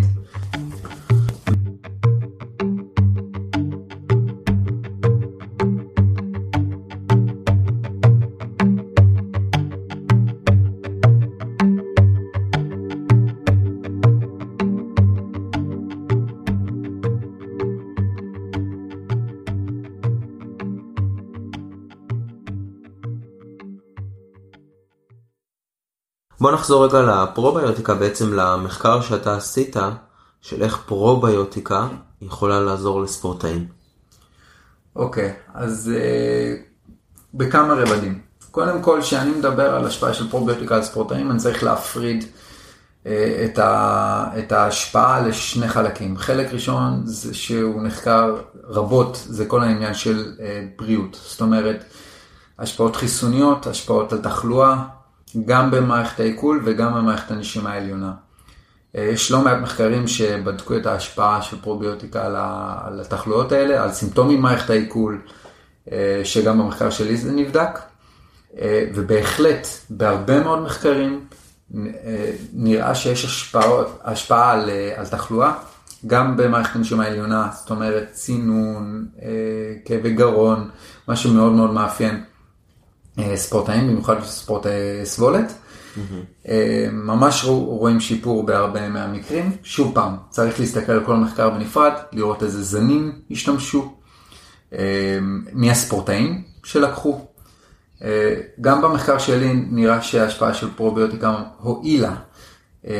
בוא 26.40 26.52
נחזור 26.52 26.86
רגע 26.86 27.00
לפרוביוטיקה, 27.00 27.94
בעצם 27.94 28.32
למחקר 28.32 29.00
שאתה 29.00 29.36
עשית, 29.36 29.76
של 30.40 30.62
איך 30.62 30.82
פרוביוטיקה 30.86 31.88
יכולה 32.22 32.60
לעזור 32.60 33.02
לספורטאים. 33.02 33.66
אוקיי, 34.96 35.28
okay, 35.28 35.50
אז 35.54 35.90
uh, 35.94 36.58
בכמה 37.34 37.74
רבדים. 37.74 38.20
קודם 38.50 38.82
כל, 38.82 38.98
כשאני 39.02 39.30
מדבר 39.30 39.74
על 39.74 39.84
השפעה 39.84 40.14
של 40.14 40.30
פרוביוטיקה 40.30 40.76
על 40.76 40.82
ספורטאים, 40.82 41.30
אני 41.30 41.38
צריך 41.38 41.62
להפריד 41.62 42.22
uh, 42.24 43.06
את, 43.44 43.58
ה, 43.58 44.24
את 44.38 44.52
ההשפעה 44.52 45.20
לשני 45.20 45.68
חלקים. 45.68 46.16
חלק 46.16 46.52
ראשון, 46.52 47.00
זה 47.04 47.34
שהוא 47.34 47.82
נחקר 47.82 48.36
רבות, 48.64 49.22
זה 49.26 49.46
כל 49.46 49.62
העניין 49.62 49.94
של 49.94 50.32
uh, 50.36 50.40
בריאות. 50.78 51.18
זאת 51.28 51.40
אומרת, 51.40 51.84
השפעות 52.58 52.96
חיסוניות, 52.96 53.66
השפעות 53.66 54.12
על 54.12 54.18
תחלואה, 54.18 54.97
גם 55.44 55.70
במערכת 55.70 56.20
העיכול 56.20 56.62
וגם 56.64 56.94
במערכת 56.94 57.30
הנשימה 57.30 57.72
העליונה. 57.72 58.12
אה, 58.96 59.02
יש 59.02 59.30
לא 59.30 59.40
מעט 59.40 59.58
מחקרים 59.62 60.08
שבדקו 60.08 60.76
את 60.76 60.86
ההשפעה 60.86 61.42
של 61.42 61.60
פרוביוטיקה 61.60 62.26
על 62.86 63.00
התחלואות 63.00 63.52
האלה, 63.52 63.82
על 63.82 63.92
סימפטומים 63.92 64.38
במערכת 64.38 64.70
העיכול, 64.70 65.20
אה, 65.92 66.20
שגם 66.24 66.58
במחקר 66.58 66.90
שלי 66.90 67.16
זה 67.16 67.32
נבדק, 67.32 67.78
אה, 68.58 68.84
ובהחלט 68.94 69.68
בהרבה 69.90 70.40
מאוד 70.40 70.62
מחקרים 70.62 71.24
נראה 72.52 72.94
שיש 72.94 73.24
השפעות, 73.24 74.00
השפעה 74.04 74.52
על, 74.52 74.70
על 74.96 75.06
תחלואה, 75.06 75.52
גם 76.06 76.36
במערכת 76.36 76.76
הנשימה 76.76 77.04
העליונה, 77.04 77.48
זאת 77.54 77.70
אומרת 77.70 78.08
צינון, 78.12 79.06
כאבי 79.84 80.12
גרון, 80.12 80.70
מה 81.08 81.16
שמאוד 81.16 81.52
מאוד 81.52 81.70
מאפיין 81.70 82.24
ספורטאים, 83.34 83.88
במיוחד 83.88 84.22
ספורטאי 84.24 84.70
סבולת. 85.04 85.52
אה, 86.48 86.88
ממש 86.92 87.44
רואים 87.44 88.00
שיפור 88.00 88.46
בהרבה 88.46 88.88
מהמקרים. 88.88 89.56
שוב 89.62 89.94
פעם, 89.94 90.16
צריך 90.30 90.60
להסתכל 90.60 90.92
על 90.92 91.04
כל 91.04 91.16
מחקר 91.16 91.50
בנפרד, 91.50 91.92
לראות 92.12 92.42
איזה 92.42 92.62
זנים 92.62 93.12
השתמשו, 93.30 93.92
אה, 94.72 95.18
מי 95.52 95.70
הספורטאים 95.70 96.42
שלקחו. 96.64 97.20
גם 98.60 98.82
במחקר 98.82 99.18
שלי 99.18 99.52
נראה 99.70 100.02
שההשפעה 100.02 100.54
של 100.54 100.68
פרוביוטיקה 100.76 101.42
הועילה 101.58 102.14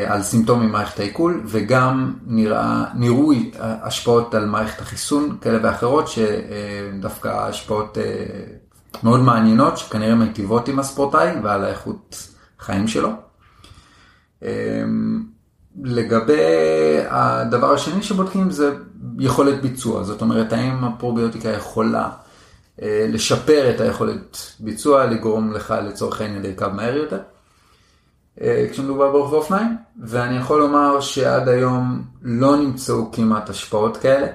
על 0.06 0.22
סימפטומים 0.22 0.68
במערכת 0.68 1.00
העיכול, 1.00 1.42
וגם 1.46 2.14
נראה, 2.26 2.84
נראו 2.94 3.32
השפעות 3.60 4.34
על 4.34 4.46
מערכת 4.46 4.80
החיסון 4.80 5.36
כאלה 5.40 5.58
ואחרות, 5.62 6.08
שדווקא 6.08 7.28
השפעות 7.28 7.98
מאוד 9.03 9.20
מעניינות, 9.20 9.78
שכנראה 9.78 10.14
מיטיבות 10.14 10.68
עם 10.68 10.78
הספורטאי 10.78 11.41
ועל 11.43 11.64
האיכות 11.64 12.28
חיים 12.59 12.89
שלו. 12.89 13.11
אמ, 14.43 15.22
לגבי 15.82 16.43
הדבר 17.09 17.72
השני 17.72 18.03
שבודקים 18.03 18.51
זה 18.51 18.74
יכולת 19.18 19.62
ביצוע, 19.62 20.03
זאת 20.03 20.22
אומרת 20.22 20.53
האם 20.53 20.84
הפרוביוטיקה 20.84 21.49
יכולה 21.49 22.11
אה, 22.82 23.07
לשפר 23.09 23.70
את 23.74 23.80
היכולת 23.80 24.39
ביצוע, 24.61 25.07
לגרום 25.07 25.53
לך 25.53 25.74
לצורך 25.84 26.20
העניין 26.20 26.43
לרכב 26.43 26.68
מהר 26.68 26.97
יותר, 26.97 27.20
אה, 28.41 28.66
כשמדובר 28.72 29.12
ברוכבי 29.12 29.36
אופניים, 29.36 29.76
ואני 30.03 30.39
יכול 30.39 30.61
לומר 30.61 31.01
שעד 31.01 31.49
היום 31.49 32.03
לא 32.22 32.57
נמצאו 32.57 33.12
כמעט 33.12 33.51
השפעות 33.51 33.97
כאלה, 33.97 34.26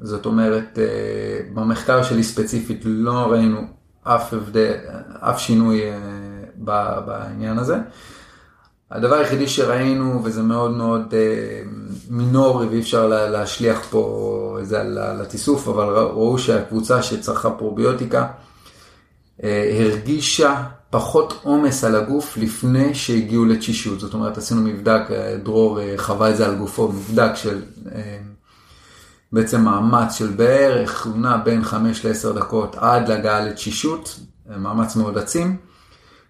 זאת 0.00 0.26
אומרת 0.26 0.78
אה, 0.78 1.40
במחקר 1.54 2.02
שלי 2.02 2.22
ספציפית 2.22 2.80
לא 2.84 3.12
ראינו 3.12 3.60
אף, 4.04 4.34
הבדל, 4.34 4.72
אף 5.20 5.40
שינוי 5.40 5.82
אה, 5.82 7.00
בעניין 7.00 7.58
הזה. 7.58 7.76
הדבר 8.90 9.14
היחידי 9.14 9.48
שראינו, 9.48 10.20
וזה 10.24 10.42
מאוד 10.42 10.70
מאוד 10.70 11.14
אה, 11.14 11.62
מינורי 12.10 12.66
ואי 12.66 12.80
אפשר 12.80 13.06
להשליח 13.08 13.86
פה 13.90 14.58
את 14.60 14.66
זה 14.66 14.80
על 14.80 15.20
התיסוף, 15.20 15.68
אבל 15.68 15.84
ראו 15.84 16.38
שהקבוצה 16.38 17.02
שצרכה 17.02 17.50
פרוביוטיקה 17.50 18.26
אה, 19.44 19.78
הרגישה 19.78 20.62
פחות 20.90 21.40
עומס 21.42 21.84
על 21.84 21.96
הגוף 21.96 22.36
לפני 22.36 22.94
שהגיעו 22.94 23.44
לתשישות. 23.44 24.00
זאת 24.00 24.14
אומרת, 24.14 24.38
עשינו 24.38 24.60
מבדק, 24.60 25.02
דרור 25.42 25.78
חווה 25.96 26.30
את 26.30 26.36
זה 26.36 26.46
על 26.46 26.54
גופו, 26.54 26.88
מבדק 26.88 27.34
של 27.34 27.62
בעצם 29.34 29.64
מאמץ 29.64 30.14
של 30.14 30.26
בערך, 30.26 31.06
הוא 31.06 31.18
נע 31.18 31.36
בין 31.36 31.64
5 31.64 32.06
ל-10 32.06 32.32
דקות 32.32 32.76
עד 32.76 33.08
להגעה 33.08 33.40
לתשישות, 33.40 34.20
מאמץ 34.46 34.96
מאוד 34.96 35.18
עצים, 35.18 35.56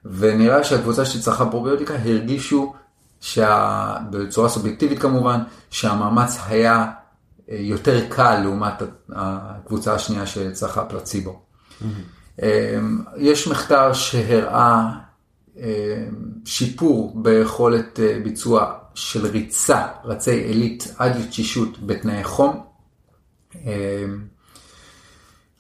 ונראה 0.04 0.64
שהקבוצה 0.64 1.04
שצרכה 1.04 1.46
פרוביוטיקה 1.46 1.94
הרגישו, 1.94 2.74
שה... 3.20 3.96
בצורה 4.10 4.48
סובייקטיבית 4.48 4.98
כמובן, 4.98 5.40
שהמאמץ 5.70 6.38
היה 6.46 6.86
אה, 7.50 7.56
יותר 7.60 8.08
קל 8.08 8.40
לעומת 8.42 8.82
הקבוצה 9.12 9.94
השנייה 9.94 10.26
שצרכה 10.26 10.84
פלציבו. 10.84 11.40
Mm-hmm. 11.80 12.44
יש 13.16 13.48
מחקר 13.48 13.92
שהראה 13.92 14.90
שיפור 16.44 17.22
ביכולת 17.22 17.98
ביצוע 18.24 18.72
של 18.94 19.26
ריצה, 19.26 19.86
רצי 20.04 20.30
עילית 20.30 20.94
עד 20.98 21.16
לתשישות 21.16 21.86
בתנאי 21.86 22.24
חום. 22.24 22.73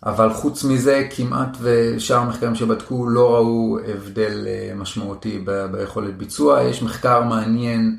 אבל 0.06 0.32
חוץ 0.32 0.64
מזה, 0.64 1.08
כמעט 1.10 1.56
ושאר 1.60 2.16
המחקרים 2.16 2.54
שבדקו 2.54 3.08
לא 3.08 3.34
ראו 3.34 3.78
הבדל 3.86 4.46
משמעותי 4.76 5.42
ב- 5.44 5.66
ביכולת 5.72 6.16
ביצוע. 6.18 6.62
יש 6.62 6.82
מחקר 6.82 7.22
מעניין 7.22 7.98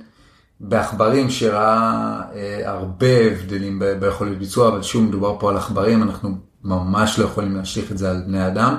בעכברים 0.60 1.30
שראה 1.30 2.22
הרבה 2.66 3.08
הבדלים 3.32 3.80
ב- 3.80 3.86
ביכולת 3.86 4.38
ביצוע, 4.38 4.68
אבל 4.68 4.82
שוב 4.82 5.04
מדובר 5.04 5.36
פה 5.40 5.50
על 5.50 5.58
עכברים, 5.58 6.04
אנחנו 6.04 6.30
ממש 6.64 7.20
לא 7.20 7.26
יכולים 7.26 7.56
להשליך 7.56 7.92
את 7.92 7.98
זה 7.98 8.12
על 8.12 8.22
בני 8.28 8.48
אדם. 8.48 8.76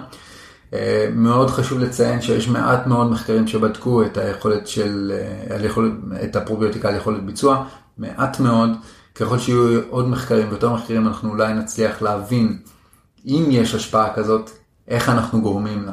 מאוד 1.13 1.51
חשוב 1.51 1.79
לציין 1.79 2.23
שיש 2.23 2.49
מעט 2.49 2.87
מאוד 2.87 3.11
מחקרים 3.11 3.47
שבדקו 3.47 4.03
את 4.03 4.17
היכולת 4.17 4.67
של, 4.67 5.13
את 6.25 6.37
הפרוביוטיקה 6.37 6.89
על 6.89 6.97
יכולת 6.97 7.25
ביצוע, 7.27 7.65
מעט 7.99 8.41
מאוד, 8.41 8.71
ככל 9.21 9.39
שיהיו 9.39 9.81
עוד 9.91 10.09
מחקרים 10.09 10.49
ויותר 10.49 10.73
מחקרים 10.73 11.07
אנחנו 11.07 11.31
אולי 11.31 11.55
נצליח 11.55 12.03
להבין 12.03 12.59
אם 13.27 13.45
יש 13.51 13.75
השפעה 13.75 14.15
כזאת, 14.15 14.51
איך 14.89 15.09
אנחנו 15.09 15.43
גורמים 15.43 15.83
לה, 15.83 15.93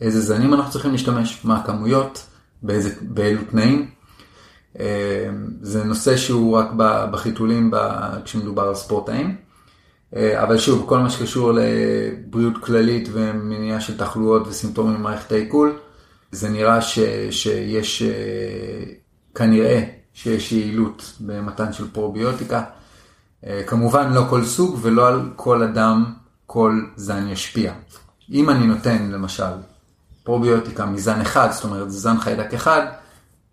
איזה 0.00 0.20
זנים 0.20 0.54
אנחנו 0.54 0.72
צריכים 0.72 0.92
להשתמש, 0.92 1.44
מה 1.44 1.56
הכמויות, 1.56 2.26
באיזה, 2.62 2.90
באילו 3.00 3.42
תנאים. 3.50 3.90
זה 5.60 5.84
נושא 5.84 6.16
שהוא 6.16 6.56
רק 6.56 6.68
בחיתולים 7.12 7.70
כשמדובר 8.24 8.62
על 8.62 8.74
ספורטאים. 8.74 9.36
אבל 10.16 10.58
שוב, 10.58 10.84
כל 10.88 10.98
מה 10.98 11.10
שקשור 11.10 11.52
לבריאות 11.52 12.64
כללית 12.64 13.08
ומניעה 13.12 13.80
של 13.80 13.98
תחלואות 13.98 14.46
וסימפטומים 14.46 14.94
במערכת 14.94 15.32
העיכול, 15.32 15.78
זה 16.32 16.48
נראה 16.48 16.80
ש, 16.80 16.98
שיש, 17.30 18.02
כנראה 19.34 19.84
שיש 20.14 20.52
יעילות 20.52 21.12
במתן 21.20 21.72
של 21.72 21.90
פרוביוטיקה. 21.90 22.62
כמובן 23.66 24.12
לא 24.12 24.26
כל 24.30 24.44
סוג 24.44 24.78
ולא 24.82 25.08
על 25.08 25.20
כל 25.36 25.62
אדם, 25.62 26.12
כל 26.46 26.80
זן 26.96 27.28
ישפיע. 27.28 27.72
אם 28.30 28.50
אני 28.50 28.66
נותן 28.66 29.10
למשל 29.10 29.52
פרוביוטיקה 30.22 30.86
מזן 30.86 31.20
אחד, 31.20 31.48
זאת 31.52 31.64
אומרת 31.64 31.90
זן 31.90 32.20
חיידק 32.20 32.54
אחד, 32.54 32.86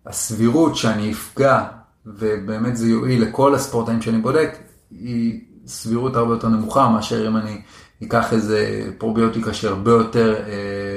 הסבירות 0.06 0.76
שאני 0.76 1.12
אפגע 1.12 1.64
ובאמת 2.06 2.76
זה 2.76 2.88
יועיל 2.88 3.22
לכל 3.22 3.54
הספורטאים 3.54 4.02
שאני 4.02 4.18
בודק, 4.18 4.58
היא 4.90 5.40
סבירות 5.66 6.16
הרבה 6.16 6.34
יותר 6.34 6.48
נמוכה 6.48 6.88
מאשר 6.88 7.28
אם 7.28 7.36
אני 7.36 7.62
אקח 8.02 8.32
איזה 8.32 8.90
פרוביוטיקה 8.98 9.54
שהרבה 9.54 9.90
יותר, 9.90 10.36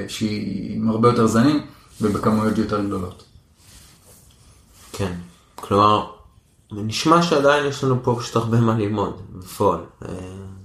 שהיא 0.08 0.76
עם 0.76 0.90
הרבה 0.90 1.08
יותר 1.08 1.26
זנים 1.26 1.60
ובכמויות 2.00 2.58
יותר 2.58 2.84
גדולות. 2.84 3.24
כן, 4.92 5.12
כלומר, 5.60 6.06
נשמע 6.72 7.22
שעדיין 7.22 7.66
יש 7.66 7.84
לנו 7.84 8.02
פה 8.02 8.16
פשוט 8.20 8.36
הרבה 8.36 8.60
מה 8.60 8.74
ללמוד 8.78 9.20
בפועל. 9.34 9.80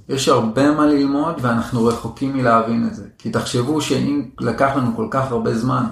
יש 0.10 0.30
הרבה 0.30 0.72
מה 0.72 0.86
ללמוד 0.86 1.36
ואנחנו 1.42 1.86
רחוקים 1.86 2.38
מלהבין 2.38 2.88
את 2.88 2.96
זה. 2.96 3.08
כי 3.18 3.30
תחשבו 3.30 3.82
שאם 3.82 4.30
לקח 4.40 4.72
לנו 4.76 4.96
כל 4.96 5.08
כך 5.12 5.32
הרבה 5.32 5.58
זמן 5.58 5.84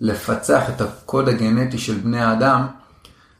לפצח 0.00 0.68
את 0.68 0.80
הקוד 0.80 1.28
הגנטי 1.28 1.78
של 1.78 1.94
בני 1.94 2.20
האדם, 2.20 2.66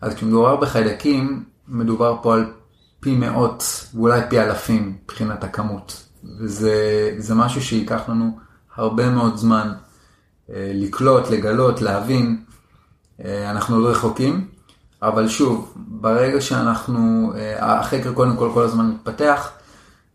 אז 0.01 0.14
כשמדובר 0.14 0.57
בחיידקים, 0.57 1.45
מדובר 1.68 2.16
פה 2.22 2.35
על 2.35 2.53
פי 3.01 3.14
מאות 3.16 3.64
ואולי 3.95 4.20
פי 4.31 4.41
אלפים 4.41 4.99
מבחינת 5.05 5.45
הכמות. 5.45 6.05
וזה 6.41 7.35
משהו 7.35 7.62
שייקח 7.62 8.09
לנו 8.09 8.39
הרבה 8.76 9.11
מאוד 9.11 9.37
זמן 9.37 9.72
לקלוט, 10.49 11.31
לגלות, 11.31 11.83
להבין. 11.83 12.45
אנחנו 13.24 13.81
לא 13.81 13.89
רחוקים, 13.89 14.49
אבל 15.03 15.29
שוב, 15.29 15.75
ברגע 15.77 16.41
שאנחנו, 16.41 17.33
החקר 17.59 18.13
קודם 18.13 18.37
כל 18.37 18.51
כל 18.55 18.63
הזמן 18.63 18.87
מתפתח, 18.91 19.51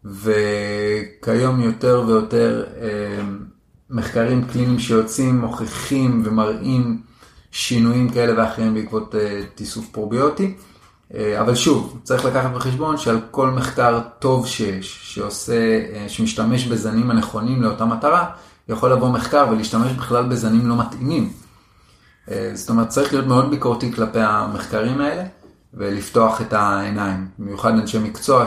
וכיום 0.05 1.61
יותר 1.61 2.03
ויותר 2.07 2.63
מחקרים 3.89 4.45
קליניים 4.45 4.79
שיוצאים, 4.79 5.41
מוכיחים 5.41 6.21
ומראים 6.25 7.01
שינויים 7.51 8.09
כאלה 8.09 8.41
ואחרים 8.41 8.73
בעקבות 8.73 9.15
תיסוף 9.55 9.89
פרוביוטי. 9.91 10.55
אבל 11.39 11.55
שוב, 11.55 11.99
צריך 12.03 12.25
לקחת 12.25 12.51
בחשבון 12.51 12.97
שעל 12.97 13.19
כל 13.31 13.49
מחקר 13.49 13.99
טוב 14.19 14.47
שיש, 14.47 14.99
שעושה, 15.03 15.79
שמשתמש 16.07 16.65
בזנים 16.65 17.11
הנכונים 17.11 17.61
לאותה 17.61 17.85
מטרה, 17.85 18.25
יכול 18.69 18.91
לבוא 18.91 19.09
מחקר 19.09 19.47
ולהשתמש 19.51 19.91
בכלל 19.91 20.23
בזנים 20.25 20.67
לא 20.67 20.77
מתאימים. 20.77 21.42
זאת 22.53 22.69
אומרת, 22.69 22.89
צריך 22.89 23.13
להיות 23.13 23.27
מאוד 23.27 23.49
ביקורתי 23.49 23.91
כלפי 23.91 24.19
המחקרים 24.19 25.01
האלה, 25.01 25.23
ולפתוח 25.73 26.41
את 26.41 26.53
העיניים, 26.53 27.27
במיוחד 27.39 27.71
אנשי 27.71 27.99
מקצוע 27.99 28.45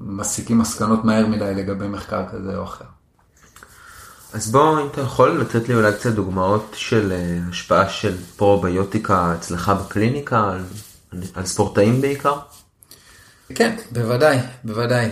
שמסיקים 0.00 0.58
מסקנות 0.58 1.04
מהר 1.04 1.26
מדי 1.26 1.54
לגבי 1.54 1.88
מחקר 1.88 2.22
כזה 2.32 2.56
או 2.56 2.64
אחר. 2.64 2.84
אז 4.32 4.50
בוא, 4.50 4.80
אם 4.80 4.86
אתה 4.86 5.00
יכול 5.00 5.40
לתת 5.40 5.68
לי 5.68 5.74
אולי 5.74 5.92
קצת 5.92 6.12
דוגמאות 6.12 6.70
של 6.74 7.12
השפעה 7.50 7.88
של 7.88 8.16
פרוביוטיקה 8.36 9.34
אצלך 9.34 9.68
בקליניקה, 9.68 10.52
על, 10.52 10.64
על 11.34 11.46
ספורטאים 11.46 12.00
בעיקר? 12.00 12.38
כן, 13.54 13.76
בוודאי, 13.92 14.38
בוודאי. 14.64 15.10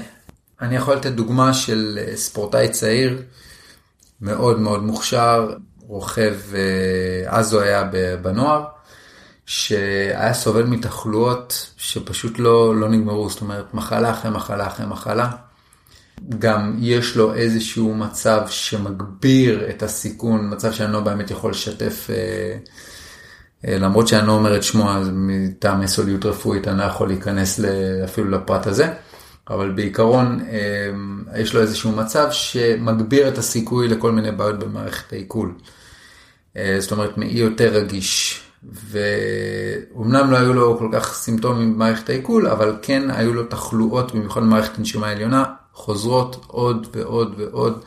אני 0.60 0.76
יכול 0.76 0.94
לתת 0.94 1.12
דוגמה 1.12 1.54
של 1.54 1.98
ספורטאי 2.14 2.68
צעיר, 2.68 3.22
מאוד 4.20 4.60
מאוד 4.60 4.82
מוכשר, 4.82 5.52
רוכב, 5.88 6.34
אז 7.26 7.52
הוא 7.52 7.62
היה 7.62 7.90
בנוער, 8.22 8.64
שהיה 9.46 10.34
סובל 10.34 10.62
מתחלואות 10.62 11.70
שפשוט 11.76 12.38
לא, 12.38 12.76
לא 12.76 12.88
נגמרו, 12.88 13.30
זאת 13.30 13.40
אומרת 13.40 13.74
מחלה 13.74 14.10
אחרי 14.10 14.30
מחלה 14.30 14.66
אחרי 14.66 14.86
מחלה. 14.86 15.30
גם 16.38 16.76
יש 16.78 17.16
לו 17.16 17.34
איזשהו 17.34 17.94
מצב 17.94 18.42
שמגביר 18.48 19.70
את 19.70 19.82
הסיכון, 19.82 20.54
מצב 20.54 20.72
שאני 20.72 20.92
לא 20.92 21.00
באמת 21.00 21.30
יכול 21.30 21.50
לשתף, 21.50 22.10
למרות 23.64 24.08
שאני 24.08 24.26
לא 24.26 24.32
אומר 24.32 24.56
את 24.56 24.62
שמו, 24.62 24.90
מטעם 25.12 25.82
יסודיות 25.82 26.26
רפואית 26.26 26.68
אני 26.68 26.78
לא 26.78 26.84
יכול 26.84 27.08
להיכנס 27.08 27.60
אפילו 28.04 28.30
לפרט 28.30 28.66
הזה, 28.66 28.92
אבל 29.50 29.70
בעיקרון 29.70 30.40
יש 31.36 31.54
לו 31.54 31.60
איזשהו 31.60 31.92
מצב 31.92 32.28
שמגביר 32.30 33.28
את 33.28 33.38
הסיכוי 33.38 33.88
לכל 33.88 34.12
מיני 34.12 34.32
בעיות 34.32 34.58
במערכת 34.58 35.12
העיכול. 35.12 35.54
זאת 36.78 36.92
אומרת, 36.92 37.18
מעי 37.18 37.38
יותר 37.38 37.68
רגיש. 37.68 38.42
ואומנם 38.72 40.30
לא 40.30 40.36
היו 40.36 40.52
לו 40.52 40.78
כל 40.78 40.88
כך 40.92 41.14
סימפטומים 41.14 41.74
במערכת 41.74 42.08
העיכול, 42.08 42.46
אבל 42.46 42.76
כן 42.82 43.10
היו 43.10 43.34
לו 43.34 43.44
תחלואות, 43.44 44.14
במיוחד 44.14 44.40
במערכת 44.40 44.78
הנשימה 44.78 45.08
העליונה, 45.08 45.44
חוזרות 45.72 46.44
עוד 46.46 46.86
ועוד 46.92 47.34
ועוד, 47.38 47.84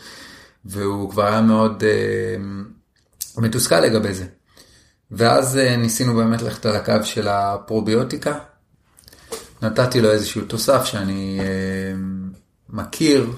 והוא 0.65 1.11
כבר 1.11 1.25
היה 1.25 1.41
מאוד 1.41 1.83
uh, 1.83 3.41
מתוסכל 3.41 3.79
לגבי 3.79 4.13
זה. 4.13 4.25
ואז 5.11 5.55
uh, 5.55 5.77
ניסינו 5.77 6.15
באמת 6.15 6.41
ללכת 6.41 6.65
על 6.65 6.75
הקו 6.75 7.03
של 7.03 7.27
הפרוביוטיקה. 7.27 8.37
נתתי 9.61 10.01
לו 10.01 10.11
איזשהו 10.11 10.41
תוסף 10.41 10.85
שאני 10.85 11.39
uh, 11.39 11.43
מכיר, 12.69 13.31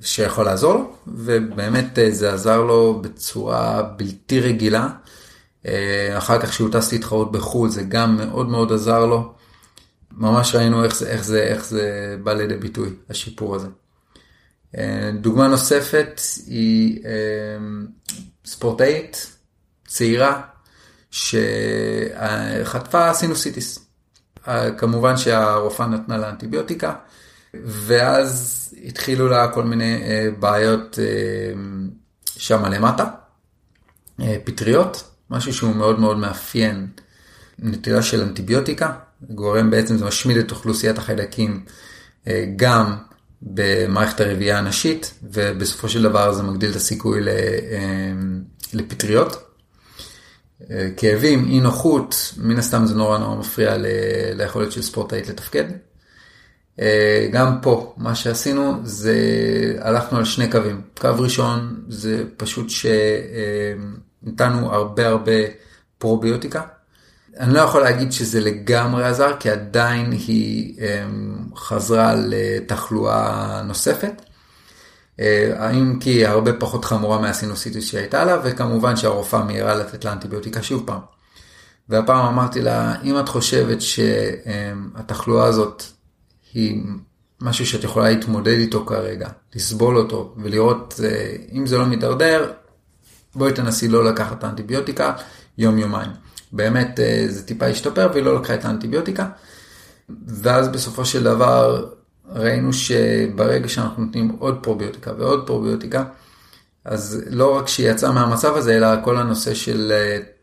שיכול 0.00 0.44
לעזור 0.44 0.74
לו, 0.74 0.96
ובאמת 1.06 1.98
uh, 1.98 2.00
זה 2.10 2.32
עזר 2.32 2.62
לו 2.62 3.02
בצורה 3.02 3.82
בלתי 3.82 4.40
רגילה. 4.40 4.88
אחר 6.18 6.40
כך 6.40 6.52
שהוא 6.52 6.72
טס 6.72 6.92
להתחרות 6.92 7.32
בחו"ל 7.32 7.68
זה 7.68 7.82
גם 7.82 8.16
מאוד 8.16 8.48
מאוד 8.48 8.72
עזר 8.72 9.06
לו. 9.06 9.34
ממש 10.12 10.54
ראינו 10.54 10.84
איך 10.84 10.96
זה, 10.96 11.08
איך 11.08 11.24
זה, 11.24 11.42
איך 11.42 11.66
זה 11.66 12.16
בא 12.22 12.32
לידי 12.32 12.56
ביטוי, 12.56 12.90
השיפור 13.10 13.56
הזה. 13.56 13.68
דוגמה 15.20 15.48
נוספת 15.48 16.20
היא 16.46 17.02
ספורטאית 18.44 19.36
צעירה 19.86 20.42
שחטפה 21.10 23.14
סינוסיטיס. 23.14 23.85
כמובן 24.78 25.16
שהרופאה 25.16 25.86
נתנה 25.86 26.16
לה 26.16 26.30
אנטיביוטיקה, 26.30 26.94
ואז 27.64 28.62
התחילו 28.84 29.28
לה 29.28 29.48
כל 29.48 29.64
מיני 29.64 30.02
בעיות 30.38 30.98
שם 32.36 32.64
למטה, 32.64 33.04
פטריות. 34.44 35.10
משהו 35.30 35.54
שהוא 35.54 35.76
מאוד 35.76 36.00
מאוד 36.00 36.18
מאפיין 36.18 36.86
נטילה 37.58 38.02
של 38.02 38.22
אנטיביוטיקה, 38.22 38.92
גורם 39.30 39.70
בעצם, 39.70 39.96
זה 39.96 40.04
משמיד 40.04 40.36
את 40.36 40.50
אוכלוסיית 40.50 40.98
החיידקים 40.98 41.64
גם 42.56 42.96
במערכת 43.42 44.20
הרבייה 44.20 44.58
הנשית, 44.58 45.14
ובסופו 45.22 45.88
של 45.88 46.02
דבר 46.02 46.32
זה 46.32 46.42
מגדיל 46.42 46.70
את 46.70 46.76
הסיכוי 46.76 47.20
לפטריות. 48.72 49.45
כאבים, 50.96 51.48
אי 51.48 51.60
נוחות, 51.60 52.34
מן 52.36 52.58
הסתם 52.58 52.86
זה 52.86 52.94
נורא 52.94 53.18
נורא 53.18 53.36
מפריע 53.36 53.76
ליכולת 54.34 54.72
של 54.72 54.82
ספורטאית 54.82 55.28
לתפקד. 55.28 55.64
אה, 56.80 57.28
גם 57.32 57.58
פה, 57.62 57.94
מה 57.96 58.14
שעשינו 58.14 58.74
זה 58.84 59.16
הלכנו 59.80 60.18
על 60.18 60.24
שני 60.24 60.50
קווים. 60.50 60.80
קו 61.00 61.08
ראשון 61.18 61.84
זה 61.88 62.24
פשוט 62.36 62.70
שנתנו 62.70 64.72
הרבה 64.72 65.08
הרבה 65.08 65.32
פרוביוטיקה. 65.98 66.62
אני 67.40 67.54
לא 67.54 67.60
יכול 67.60 67.80
להגיד 67.80 68.12
שזה 68.12 68.40
לגמרי 68.40 69.04
עזר, 69.04 69.36
כי 69.40 69.50
עדיין 69.50 70.12
היא 70.12 70.78
חזרה 71.56 72.14
לתחלואה 72.14 73.62
נוספת. 73.62 74.22
האם 75.58 75.98
כי 76.00 76.10
היא 76.10 76.26
הרבה 76.26 76.52
פחות 76.52 76.84
חמורה 76.84 77.20
מהסינוסיטיס 77.20 77.84
שהייתה 77.84 78.24
לה, 78.24 78.36
וכמובן 78.44 78.96
שהרופאה 78.96 79.44
מהירה 79.44 79.74
לתת 79.74 80.04
לה 80.04 80.12
אנטיביוטיקה 80.12 80.62
שוב 80.62 80.82
פעם. 80.86 81.00
והפעם 81.88 82.26
אמרתי 82.26 82.62
לה, 82.62 82.94
אם 83.02 83.18
את 83.18 83.28
חושבת 83.28 83.78
שהתחלואה 83.80 85.46
הזאת 85.46 85.82
היא 86.54 86.82
משהו 87.40 87.66
שאת 87.66 87.84
יכולה 87.84 88.10
להתמודד 88.10 88.58
איתו 88.58 88.86
כרגע, 88.86 89.28
לסבול 89.54 89.98
אותו 89.98 90.34
ולראות 90.36 91.00
אם 91.52 91.66
זה 91.66 91.78
לא 91.78 91.86
מתדרדר, 91.86 92.52
בואי 93.34 93.52
תנסי 93.52 93.88
לא 93.88 94.04
לקחת 94.04 94.44
אנטיביוטיקה 94.44 95.12
יום-יומיים. 95.58 96.10
באמת 96.52 97.00
זה 97.28 97.46
טיפה 97.46 97.66
השתפר 97.66 98.08
והיא 98.12 98.24
לא 98.24 98.40
לקחה 98.40 98.54
את 98.54 98.64
האנטיביוטיקה. 98.64 99.26
ואז 100.28 100.68
בסופו 100.68 101.04
של 101.04 101.24
דבר 101.24 101.86
ראינו 102.34 102.72
שברגע 102.72 103.68
שאנחנו 103.68 104.04
נותנים 104.04 104.36
עוד 104.38 104.58
פרוביוטיקה 104.62 105.12
ועוד 105.18 105.46
פרוביוטיקה, 105.46 106.04
אז 106.84 107.22
לא 107.30 107.56
רק 107.56 107.68
שהיא 107.68 107.90
יצאה 107.90 108.12
מהמצב 108.12 108.56
הזה, 108.56 108.76
אלא 108.76 108.88
כל 109.04 109.16
הנושא 109.16 109.54
של 109.54 109.92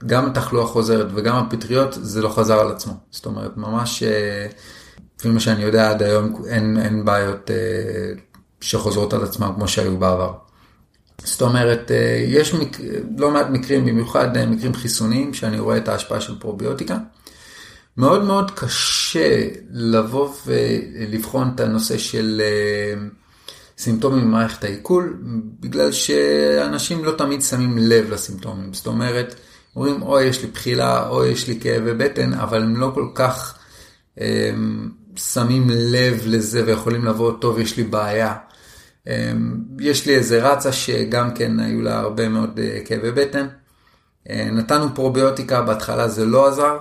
גם 0.05 0.25
התחלואה 0.25 0.65
חוזרת 0.65 1.07
וגם 1.13 1.35
הפטריות, 1.35 1.97
זה 2.01 2.21
לא 2.21 2.29
חזר 2.29 2.59
על 2.59 2.71
עצמו. 2.71 2.93
זאת 3.11 3.25
אומרת, 3.25 3.57
ממש, 3.57 4.03
לפי 5.19 5.29
מה 5.29 5.39
שאני 5.39 5.63
יודע 5.63 5.89
עד 5.89 6.03
היום, 6.03 6.43
אין, 6.49 6.77
אין 6.77 7.05
בעיות 7.05 7.51
שחוזרות 8.61 9.13
על 9.13 9.23
עצמם 9.23 9.51
כמו 9.55 9.67
שהיו 9.67 9.97
בעבר. 9.97 10.33
זאת 11.23 11.41
אומרת, 11.41 11.91
יש 12.27 12.53
מק... 12.53 12.77
לא 13.17 13.31
מעט 13.31 13.49
מקרים, 13.49 13.85
במיוחד 13.85 14.47
מקרים 14.47 14.73
חיסוניים, 14.73 15.33
שאני 15.33 15.59
רואה 15.59 15.77
את 15.77 15.87
ההשפעה 15.87 16.21
של 16.21 16.39
פרוביוטיקה. 16.39 16.97
מאוד 17.97 18.23
מאוד 18.23 18.51
קשה 18.51 19.47
לבוא 19.71 20.33
ולבחון 20.45 21.51
את 21.55 21.59
הנושא 21.59 21.97
של 21.97 22.41
סימפטומים 23.77 24.21
במערכת 24.21 24.63
העיכול, 24.63 25.17
בגלל 25.59 25.91
שאנשים 25.91 27.05
לא 27.05 27.11
תמיד 27.11 27.41
שמים 27.41 27.77
לב 27.77 28.09
לסימפטומים. 28.09 28.73
זאת 28.73 28.87
אומרת, 28.87 29.35
אומרים, 29.75 30.01
או 30.01 30.21
יש 30.21 30.41
לי 30.41 30.47
בחילה, 30.47 31.07
או 31.09 31.25
יש 31.25 31.47
לי 31.47 31.59
כאבי 31.59 31.93
בטן, 31.93 32.33
אבל 32.33 32.61
הם 32.61 32.75
לא 32.75 32.91
כל 32.93 33.07
כך 33.15 33.57
הם, 34.17 34.91
שמים 35.15 35.67
לב 35.69 36.21
לזה 36.25 36.63
ויכולים 36.65 37.05
לבוא, 37.05 37.31
טוב, 37.39 37.59
יש 37.59 37.77
לי 37.77 37.83
בעיה. 37.83 38.35
הם, 39.05 39.57
יש 39.79 40.05
לי 40.05 40.15
איזה 40.15 40.51
רצה 40.51 40.71
שגם 40.71 41.33
כן 41.33 41.59
היו 41.59 41.81
לה 41.81 41.99
הרבה 41.99 42.29
מאוד 42.29 42.59
כאבי 42.85 43.11
בטן. 43.11 43.47
נתנו 44.29 44.95
פרוביוטיקה, 44.95 45.61
בהתחלה 45.61 46.07
זה 46.07 46.25
לא 46.25 46.47
עזר. 46.47 46.77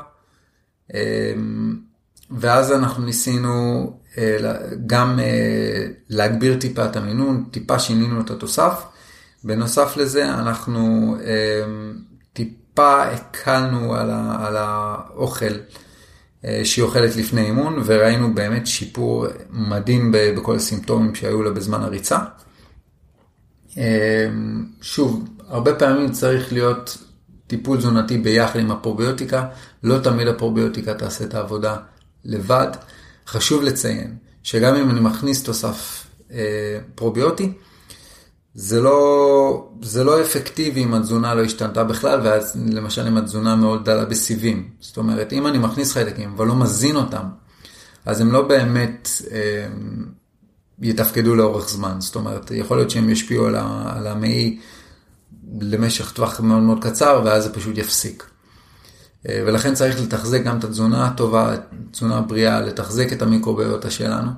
ואז 2.30 2.72
אנחנו 2.72 3.04
ניסינו 3.04 3.86
גם 4.86 5.18
להגביר 6.08 6.58
טיפה 6.58 6.84
את 6.84 6.96
המינון, 6.96 7.44
טיפה 7.50 7.78
שינינו 7.78 8.20
את 8.20 8.30
התוסף. 8.30 8.84
בנוסף 9.44 9.96
לזה 9.96 10.34
אנחנו 10.34 11.16
טיפה 12.32 13.02
הקלנו 13.02 13.94
על 14.38 14.56
האוכל 14.56 15.54
שהיא 16.64 16.84
אוכלת 16.84 17.16
לפני 17.16 17.40
אימון 17.40 17.82
וראינו 17.84 18.34
באמת 18.34 18.66
שיפור 18.66 19.26
מדהים 19.50 20.12
בכל 20.12 20.56
הסימפטומים 20.56 21.14
שהיו 21.14 21.42
לה 21.42 21.50
בזמן 21.50 21.80
הריצה. 21.80 22.18
שוב, 24.80 25.28
הרבה 25.48 25.74
פעמים 25.74 26.10
צריך 26.10 26.52
להיות 26.52 26.98
טיפול 27.46 27.78
תזונתי 27.78 28.18
ביחד 28.18 28.58
עם 28.58 28.70
הפרוביוטיקה, 28.70 29.46
לא 29.82 29.98
תמיד 29.98 30.28
הפרוביוטיקה 30.28 30.94
תעשה 30.94 31.24
את 31.24 31.34
העבודה 31.34 31.76
לבד. 32.24 32.68
חשוב 33.26 33.62
לציין 33.62 34.16
שגם 34.42 34.74
אם 34.74 34.90
אני 34.90 35.00
מכניס 35.00 35.42
תוסף 35.42 36.06
אה, 36.32 36.78
פרוביוטי, 36.94 37.52
זה 38.54 38.80
לא, 38.80 39.68
זה 39.82 40.04
לא 40.04 40.20
אפקטיבי 40.22 40.84
אם 40.84 40.94
התזונה 40.94 41.34
לא 41.34 41.42
השתנתה 41.42 41.84
בכלל, 41.84 42.20
ואז 42.24 42.56
למשל 42.72 43.06
אם 43.06 43.16
התזונה 43.16 43.56
מאוד 43.56 43.84
דלה 43.84 44.04
בסיבים. 44.04 44.68
זאת 44.80 44.96
אומרת, 44.96 45.32
אם 45.32 45.46
אני 45.46 45.58
מכניס 45.58 45.92
חיידקים 45.92 46.32
אבל 46.36 46.46
לא 46.46 46.54
מזין 46.54 46.96
אותם, 46.96 47.24
אז 48.04 48.20
הם 48.20 48.32
לא 48.32 48.42
באמת 48.42 49.08
אה, 49.30 49.66
יתפקדו 50.82 51.34
לאורך 51.34 51.68
זמן. 51.68 51.96
זאת 51.98 52.14
אומרת, 52.14 52.50
יכול 52.50 52.76
להיות 52.76 52.90
שהם 52.90 53.10
ישפיעו 53.10 53.46
על 53.46 54.06
המעי 54.06 54.58
למשך 55.60 56.12
טווח 56.12 56.40
מאוד 56.40 56.62
מאוד 56.62 56.84
קצר, 56.84 57.22
ואז 57.24 57.42
זה 57.42 57.52
פשוט 57.52 57.78
יפסיק. 57.78 58.31
ולכן 59.28 59.74
צריך 59.74 60.00
לתחזק 60.02 60.42
גם 60.42 60.58
את 60.58 60.64
התזונה 60.64 61.06
הטובה, 61.06 61.56
תזונה 61.90 62.20
בריאה, 62.20 62.60
לתחזק 62.60 63.12
את 63.12 63.22
המיקרוביוטה 63.22 63.90
שלנו, 63.90 64.30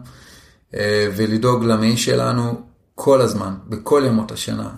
ולדאוג 1.16 1.64
למעי 1.64 1.96
שלנו 1.96 2.60
כל 2.94 3.20
הזמן, 3.20 3.54
בכל 3.68 4.02
ימות 4.06 4.32
השנה. 4.32 4.70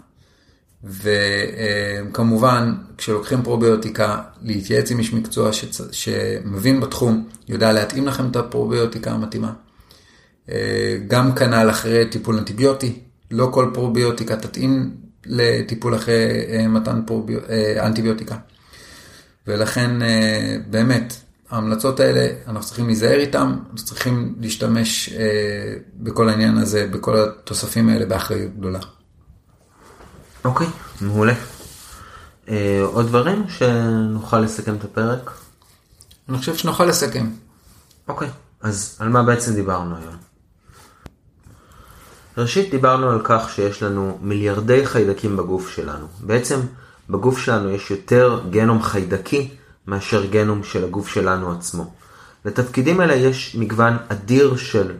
וכמובן, 0.84 2.74
כשלוקחים 2.98 3.42
פרוביוטיקה, 3.42 4.22
להתייעץ 4.42 4.90
עם 4.90 4.98
איש 4.98 5.12
מקצוע 5.12 5.52
שצ... 5.52 5.80
שמבין 5.92 6.80
בתחום, 6.80 7.28
יודע 7.48 7.72
להתאים 7.72 8.06
לכם 8.06 8.30
את 8.30 8.36
הפרוביוטיקה 8.36 9.10
המתאימה. 9.10 9.52
גם 11.08 11.34
כנ"ל 11.34 11.70
אחרי 11.70 12.06
טיפול 12.06 12.38
אנטיביוטי, 12.38 12.98
לא 13.30 13.48
כל 13.52 13.70
פרוביוטיקה 13.74 14.36
תתאים 14.36 14.94
לטיפול 15.26 15.94
אחרי 15.96 16.66
מתן 16.68 17.02
פרוביו... 17.06 17.38
אנטיביוטיקה. 17.80 18.36
ולכן 19.46 19.90
באמת, 20.70 21.14
ההמלצות 21.50 22.00
האלה, 22.00 22.28
אנחנו 22.46 22.66
צריכים 22.66 22.86
להיזהר 22.86 23.18
איתם, 23.18 23.56
אנחנו 23.62 23.86
צריכים 23.86 24.34
להשתמש 24.40 25.10
בכל 25.96 26.28
העניין 26.28 26.58
הזה, 26.58 26.86
בכל 26.90 27.16
התוספים 27.16 27.88
האלה 27.88 28.06
באחריות 28.06 28.52
גדולה. 28.58 28.78
אוקיי, 30.44 30.66
מעולה. 31.00 31.34
עוד 32.84 33.06
דברים 33.06 33.44
שנוכל 33.48 34.40
לסכם 34.40 34.74
את 34.74 34.84
הפרק? 34.84 35.30
אני 36.28 36.38
חושב 36.38 36.56
שנוכל 36.56 36.84
לסכם. 36.84 37.30
אוקיי, 38.08 38.28
אז 38.60 38.96
על 38.98 39.08
מה 39.08 39.22
בעצם 39.22 39.54
דיברנו 39.54 39.96
היום? 39.96 40.16
ראשית 42.38 42.70
דיברנו 42.70 43.10
על 43.10 43.20
כך 43.24 43.50
שיש 43.54 43.82
לנו 43.82 44.18
מיליארדי 44.22 44.86
חיידקים 44.86 45.36
בגוף 45.36 45.70
שלנו. 45.70 46.06
בעצם 46.20 46.60
בגוף 47.10 47.38
שלנו 47.38 47.70
יש 47.70 47.90
יותר 47.90 48.40
גנום 48.50 48.82
חיידקי 48.82 49.48
מאשר 49.86 50.26
גנום 50.26 50.64
של 50.64 50.84
הגוף 50.84 51.08
שלנו 51.08 51.52
עצמו. 51.52 51.92
לתפקידים 52.44 53.00
האלה 53.00 53.14
יש 53.14 53.54
מגוון 53.54 53.96
אדיר 54.08 54.56
של 54.56 54.96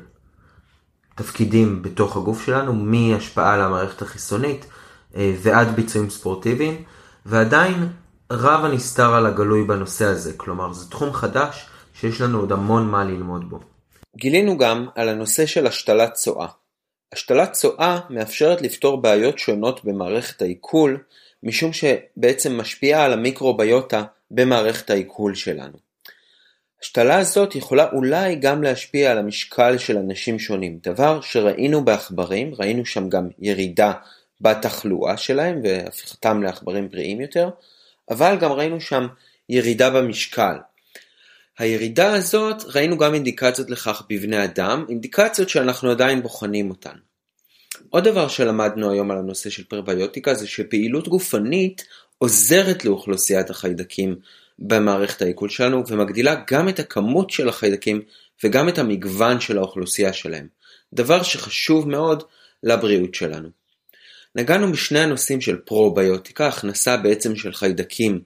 תפקידים 1.15 1.83
בתוך 1.83 2.17
הגוף 2.17 2.47
שלנו, 2.47 2.73
מהשפעה 2.73 3.55
על 3.55 3.61
המערכת 3.61 4.03
החיסונית 4.03 4.67
ועד 5.15 5.77
ביצועים 5.77 6.11
ספורטיביים, 6.11 6.83
ועדיין 7.27 7.89
רב 8.33 8.65
הנסתר 8.65 9.15
על 9.15 9.27
הגלוי 9.27 9.65
בנושא 9.65 10.05
הזה, 10.05 10.33
כלומר 10.37 10.73
זה 10.73 10.91
תחום 10.91 11.13
חדש 11.13 11.67
שיש 11.95 12.21
לנו 12.21 12.41
עוד 12.41 12.53
המון 12.53 12.87
מה 12.91 13.05
ללמוד 13.05 13.51
בו. 13.51 13.61
גילינו 14.17 14.59
גם 14.59 14.87
על 14.95 15.09
הנושא 15.09 15.47
של 15.47 15.67
השתלת 15.67 16.13
צואה. 16.13 16.47
השתלת 17.13 17.53
צואה 17.53 17.99
מאפשרת 18.11 18.63
לפתור 18.63 19.03
בעיות 19.03 19.39
שונות 19.39 19.85
במערכת 19.85 20.43
העיכול, 20.43 20.99
משום 21.43 21.73
שבעצם 21.73 22.59
משפיעה 22.59 23.05
על 23.05 23.13
המיקרוביוטה 23.13 24.05
במערכת 24.31 24.91
העיכול 24.91 25.35
שלנו. 25.35 25.79
השתלה 26.83 27.19
הזאת 27.19 27.55
יכולה 27.55 27.89
אולי 27.93 28.37
גם 28.37 28.63
להשפיע 28.63 29.11
על 29.11 29.19
המשקל 29.19 29.79
של 29.79 29.99
אנשים 29.99 30.39
שונים, 30.39 30.79
דבר 30.83 31.21
שראינו 31.21 31.85
בעכברים, 31.85 32.55
ראינו 32.55 32.87
שם 32.87 33.09
גם 33.09 33.29
ירידה 33.39 33.93
בתחלואה 34.41 35.17
שלהם 35.17 35.61
והפיכתם 35.65 36.43
לעכברים 36.43 36.89
בריאים 36.89 37.21
יותר, 37.21 37.51
אבל 38.11 38.37
גם 38.41 38.53
ראינו 38.53 38.81
שם 38.81 39.07
ירידה 39.49 39.91
במשקל. 39.91 40.57
הירידה 41.59 42.15
הזאת, 42.15 42.63
ראינו 42.75 42.99
גם 42.99 43.15
אינדיקציות 43.15 43.71
לכך 43.71 44.03
בבני 44.09 44.45
אדם, 44.45 44.85
אינדיקציות 44.89 45.49
שאנחנו 45.49 45.91
עדיין 45.91 46.23
בוחנים 46.23 46.71
אותן. 46.71 46.97
עוד 47.91 48.05
דבר 48.05 48.29
שלמדנו 48.29 48.91
היום 48.91 49.11
על 49.11 49.19
הנושא 49.19 49.51
של 49.51 49.65
פרביוטיקה 49.65 50.35
זה 50.35 50.47
שפעילות 50.47 51.09
גופנית 51.09 51.85
עוזרת 52.19 52.85
לאוכלוסיית 52.85 53.51
החיידקים 53.51 54.17
במערכת 54.59 55.23
העיכול 55.23 55.49
שלנו 55.49 55.83
ומגדילה 55.89 56.43
גם 56.51 56.69
את 56.69 56.79
הכמות 56.79 57.31
של 57.31 57.49
החיידקים 57.49 58.03
וגם 58.45 58.69
את 58.69 58.79
המגוון 58.79 59.41
של 59.41 59.59
האוכלוסייה 59.59 60.13
שלהם, 60.13 60.47
דבר 60.93 61.23
שחשוב 61.23 61.89
מאוד 61.89 62.23
לבריאות 62.63 63.15
שלנו. 63.15 63.49
נגענו 64.35 64.73
בשני 64.73 64.99
הנושאים 64.99 65.41
של 65.41 65.57
פרוביוטיקה, 65.57 66.49
הכנסה 66.49 66.97
בעצם 66.97 67.37
של 67.37 67.53
חיידקים 67.53 68.21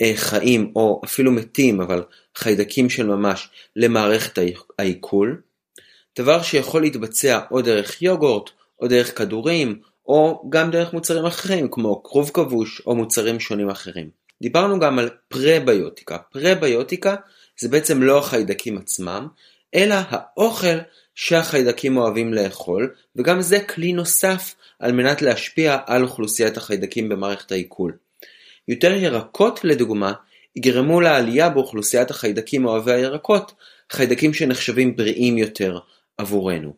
אה, 0.00 0.12
חיים 0.16 0.72
או 0.76 1.00
אפילו 1.04 1.32
מתים, 1.32 1.80
אבל 1.80 2.02
חיידקים 2.36 2.90
של 2.90 3.06
ממש 3.06 3.48
למערכת 3.76 4.38
העיכול, 4.78 5.40
דבר 6.18 6.42
שיכול 6.42 6.82
להתבצע 6.82 7.40
או 7.50 7.62
דרך 7.62 8.02
יוגורט, 8.02 8.50
או 8.80 8.88
דרך 8.88 9.18
כדורים, 9.18 9.80
או 10.06 10.42
גם 10.48 10.70
דרך 10.70 10.92
מוצרים 10.92 11.24
אחרים 11.24 11.68
כמו 11.70 12.02
כרוב 12.02 12.30
כבוש 12.34 12.82
או 12.86 12.96
מוצרים 12.96 13.40
שונים 13.40 13.70
אחרים. 13.70 14.10
דיברנו 14.42 14.80
גם 14.80 14.98
על 14.98 15.10
פרביוטיקה. 15.28 16.18
פרביוטיקה 16.32 17.16
זה 17.60 17.68
בעצם 17.68 18.02
לא 18.02 18.18
החיידקים 18.18 18.78
עצמם, 18.78 19.28
אלא 19.74 19.94
האוכל 20.08 20.78
שהחיידקים 21.14 21.96
אוהבים 21.96 22.34
לאכול, 22.34 22.94
וגם 23.16 23.42
זה 23.42 23.60
כלי 23.60 23.92
נוסף 23.92 24.54
על 24.78 24.92
מנת 24.92 25.22
להשפיע 25.22 25.78
על 25.86 26.02
אוכלוסיית 26.02 26.56
החיידקים 26.56 27.08
במערכת 27.08 27.52
העיכול. 27.52 27.92
יותר 28.68 28.92
ירקות 28.92 29.64
לדוגמה 29.64 30.12
יגרמו 30.56 31.00
לעלייה 31.00 31.48
באוכלוסיית 31.48 32.10
החיידקים 32.10 32.64
אוהבי 32.64 32.92
הירקות, 32.92 33.52
חיידקים 33.90 34.34
שנחשבים 34.34 34.96
בריאים 34.96 35.38
יותר 35.38 35.78
עבורנו. 36.18 36.74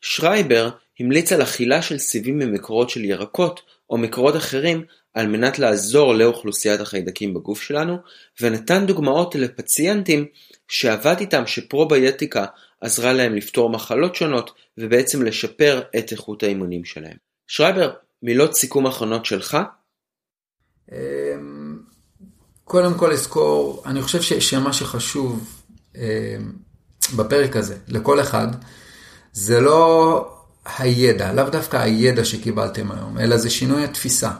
שרייבר 0.00 0.70
המליץ 1.00 1.32
על 1.32 1.42
אכילה 1.42 1.82
של 1.82 1.98
סיבים 1.98 2.38
ממקורות 2.38 2.90
של 2.90 3.04
ירקות 3.04 3.60
או 3.90 3.98
מקורות 3.98 4.36
אחרים 4.36 4.84
על 5.14 5.26
מנת 5.26 5.58
לעזור 5.58 6.14
לאוכלוסיית 6.14 6.80
החיידקים 6.80 7.34
בגוף 7.34 7.62
שלנו, 7.62 7.96
ונתן 8.40 8.86
דוגמאות 8.86 9.34
לפציינטים 9.34 10.26
שעבד 10.68 11.16
איתם 11.20 11.46
שפרוביוטיקה 11.46 12.44
עזרה 12.80 13.12
להם 13.12 13.34
לפתור 13.34 13.70
מחלות 13.70 14.14
שונות 14.14 14.50
ובעצם 14.78 15.22
לשפר 15.22 15.82
את 15.98 16.12
איכות 16.12 16.42
האימונים 16.42 16.84
שלהם. 16.84 17.16
שרייבר, 17.46 17.92
מילות 18.22 18.54
סיכום 18.54 18.86
אחרונות 18.86 19.24
שלך? 19.24 19.58
אמ, 20.92 21.78
קודם 22.64 22.94
כל 22.94 23.10
לזכור, 23.12 23.82
אני 23.86 24.02
חושב 24.02 24.40
שמה 24.40 24.72
שחשוב 24.72 25.62
אמ, 25.96 26.02
בפרק 27.16 27.56
הזה, 27.56 27.76
לכל 27.88 28.20
אחד, 28.20 28.48
זה 29.32 29.60
לא 29.60 30.39
הידע, 30.78 31.32
לאו 31.32 31.50
דווקא 31.50 31.76
הידע 31.76 32.24
שקיבלתם 32.24 32.90
היום, 32.92 33.18
אלא 33.18 33.36
זה 33.36 33.50
שינוי 33.50 33.84
התפיסה. 33.84 34.30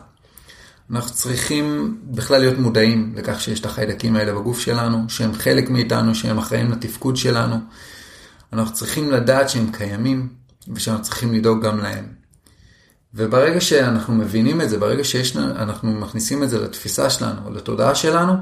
אנחנו 0.90 1.14
צריכים 1.14 1.96
בכלל 2.04 2.40
להיות 2.40 2.58
מודעים 2.58 3.12
לכך 3.16 3.40
שיש 3.40 3.60
את 3.60 3.66
החיידקים 3.66 4.16
האלה 4.16 4.34
בגוף 4.34 4.60
שלנו, 4.60 5.04
שהם 5.08 5.32
חלק 5.32 5.70
מאיתנו, 5.70 6.14
שהם 6.14 6.38
אחראים 6.38 6.72
לתפקוד 6.72 7.16
שלנו. 7.16 7.56
אנחנו 8.52 8.74
צריכים 8.74 9.10
לדעת 9.10 9.50
שהם 9.50 9.72
קיימים, 9.72 10.28
ושאנחנו 10.74 11.04
צריכים 11.04 11.34
לדאוג 11.34 11.66
גם 11.66 11.78
להם. 11.78 12.04
וברגע 13.14 13.60
שאנחנו 13.60 14.14
מבינים 14.14 14.60
את 14.60 14.70
זה, 14.70 14.78
ברגע 14.78 15.04
שאנחנו 15.04 15.92
מכניסים 15.92 16.42
את 16.42 16.50
זה 16.50 16.58
לתפיסה 16.58 17.10
שלנו, 17.10 17.50
לתודעה 17.50 17.94
שלנו, 17.94 18.32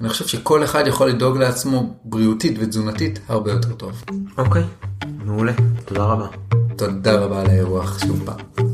אני 0.00 0.08
חושב 0.08 0.26
שכל 0.26 0.64
אחד 0.64 0.86
יכול 0.86 1.08
לדאוג 1.08 1.38
לעצמו 1.38 1.94
בריאותית 2.04 2.56
ותזונתית 2.60 3.18
הרבה 3.28 3.52
יותר 3.52 3.72
טוב. 3.72 4.04
אוקיי, 4.38 4.62
מעולה, 5.24 5.52
תודה 5.84 6.04
רבה. 6.04 6.26
תודה 6.76 7.18
רבה 7.18 7.40
על 7.40 7.46
האירוח 7.46 7.98
שוב 7.98 8.22
פעם. 8.24 8.65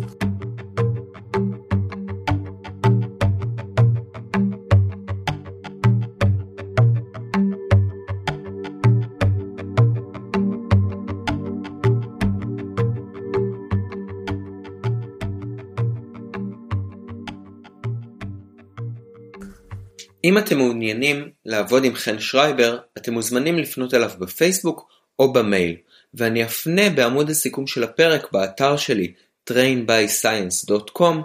אם 20.25 20.39
אתם 20.39 20.59
מעוניינים 20.59 21.31
לעבוד 21.45 21.85
עם 21.85 21.95
חן 21.95 22.21
שרייבר, 22.21 22.79
אתם 22.99 23.13
מוזמנים 23.13 23.59
לפנות 23.59 23.95
אליו 23.95 24.11
בפייסבוק 24.19 24.89
או 25.19 25.33
במייל, 25.33 25.77
ואני 26.15 26.45
אפנה 26.45 26.91
בעמוד 26.91 27.31
הסיכום 27.31 27.67
של 27.67 27.83
הפרק 27.85 28.33
באתר 28.33 28.77
שלי 28.77 29.13
trainbyscience.com 29.51 31.17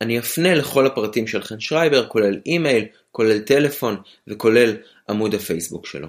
אני 0.00 0.18
אפנה 0.18 0.54
לכל 0.54 0.86
הפרטים 0.86 1.26
של 1.26 1.42
חן 1.42 1.60
שרייבר, 1.60 2.08
כולל 2.08 2.40
אימייל, 2.46 2.84
כולל 3.12 3.38
טלפון 3.38 3.96
וכולל 4.26 4.76
עמוד 5.08 5.34
הפייסבוק 5.34 5.86
שלו. 5.86 6.08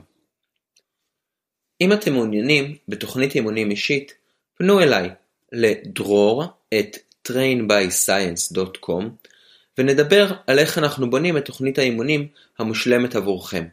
אם 1.81 1.93
אתם 1.93 2.13
מעוניינים 2.13 2.77
בתוכנית 2.87 3.35
אימונים 3.35 3.71
אישית, 3.71 4.13
פנו 4.57 4.79
אליי 4.79 5.09
לדרור 5.51 6.43
את 6.79 6.97
trainbyscience.com 7.27 9.03
ונדבר 9.81 10.31
על 10.47 10.59
איך 10.59 10.77
אנחנו 10.77 11.09
בונים 11.09 11.37
את 11.37 11.45
תוכנית 11.45 11.79
האימונים 11.79 12.27
המושלמת 12.59 13.15
עבורכם. 13.15 13.65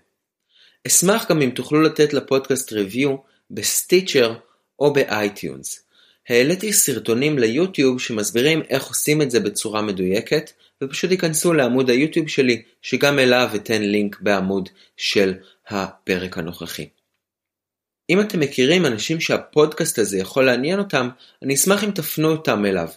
אשמח 0.87 1.31
גם 1.31 1.43
אם 1.43 1.51
תוכלו 1.51 1.83
לתת 1.83 2.13
לפודקאסט 2.13 2.73
review 2.73 3.16
ב 3.51 3.60
Stitcher 3.60 4.35
או 4.79 4.93
ב 4.93 5.04
iTunes. 5.04 5.83
העליתי 6.29 6.73
סרטונים 6.73 7.39
ליוטיוב 7.39 8.01
שמסבירים 8.01 8.63
איך 8.69 8.85
עושים 8.85 9.23
את 9.23 9.31
זה 9.31 9.41
בצורה 9.41 9.83
מדויקת, 9.83 10.51
ופשוט 10.83 11.11
תיכנסו 11.11 11.53
לעמוד 11.53 11.91
היוטיוב 11.91 12.29
שלי, 12.29 12.63
שגם 12.83 13.19
אליו 13.19 13.51
אתן 13.55 13.83
לינק 13.83 14.21
בעמוד 14.21 14.69
של 14.97 15.35
הפרק 15.69 16.39
הנוכחי. 16.39 16.89
אם 18.11 18.21
אתם 18.21 18.41
מכירים 18.41 18.87
אנשים 18.87 19.21
שהפודקאסט 19.21 19.99
הזה 19.99 20.19
יכול 20.19 20.45
לעניין 20.45 20.79
אותם, 20.79 21.09
אני 21.43 21.55
אשמח 21.55 21.85
אם 21.85 21.91
תפנו 21.91 22.31
אותם 22.31 22.67
אליו. 22.67 22.89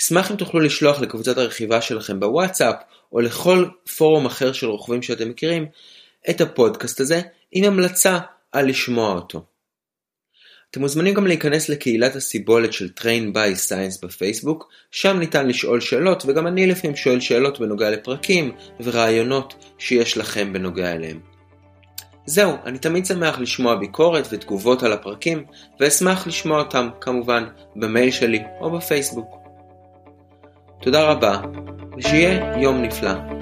אשמח 0.00 0.30
אם 0.30 0.36
תוכלו 0.36 0.60
לשלוח 0.60 1.00
לקבוצת 1.00 1.38
הרכיבה 1.38 1.80
שלכם 1.80 2.20
בוואטסאפ, 2.20 2.74
או 3.12 3.20
לכל 3.20 3.68
פורום 3.96 4.26
אחר 4.26 4.52
של 4.52 4.66
רוכבים 4.66 5.02
שאתם 5.02 5.28
מכירים, 5.28 5.66
את 6.30 6.40
הפודקאסט 6.40 7.00
הזה, 7.00 7.20
עם 7.52 7.64
המלצה 7.64 8.18
על 8.52 8.68
לשמוע 8.68 9.14
אותו. 9.14 9.44
אתם 10.70 10.80
מוזמנים 10.80 11.14
גם 11.14 11.26
להיכנס 11.26 11.68
לקהילת 11.68 12.16
הסיבולת 12.16 12.72
של 12.72 12.88
Train 13.00 13.34
by 13.34 13.68
Science 13.68 14.06
בפייסבוק, 14.06 14.68
שם 14.90 15.18
ניתן 15.18 15.46
לשאול 15.46 15.80
שאלות, 15.80 16.22
וגם 16.26 16.46
אני 16.46 16.66
לפעמים 16.66 16.96
שואל 16.96 17.20
שאלות 17.20 17.60
בנוגע 17.60 17.90
לפרקים 17.90 18.52
ורעיונות 18.80 19.54
שיש 19.78 20.16
לכם 20.18 20.52
בנוגע 20.52 20.92
אליהם. 20.92 21.20
זהו, 22.26 22.56
אני 22.64 22.78
תמיד 22.78 23.06
שמח 23.06 23.38
לשמוע 23.38 23.74
ביקורת 23.74 24.28
ותגובות 24.30 24.82
על 24.82 24.92
הפרקים, 24.92 25.44
ואשמח 25.80 26.26
לשמוע 26.26 26.58
אותם, 26.58 26.88
כמובן, 27.00 27.44
במייל 27.76 28.10
שלי 28.10 28.42
או 28.60 28.70
בפייסבוק. 28.70 29.37
תודה 30.80 31.04
רבה, 31.04 31.40
ושיהיה 31.96 32.60
יום 32.62 32.82
נפלא. 32.82 33.37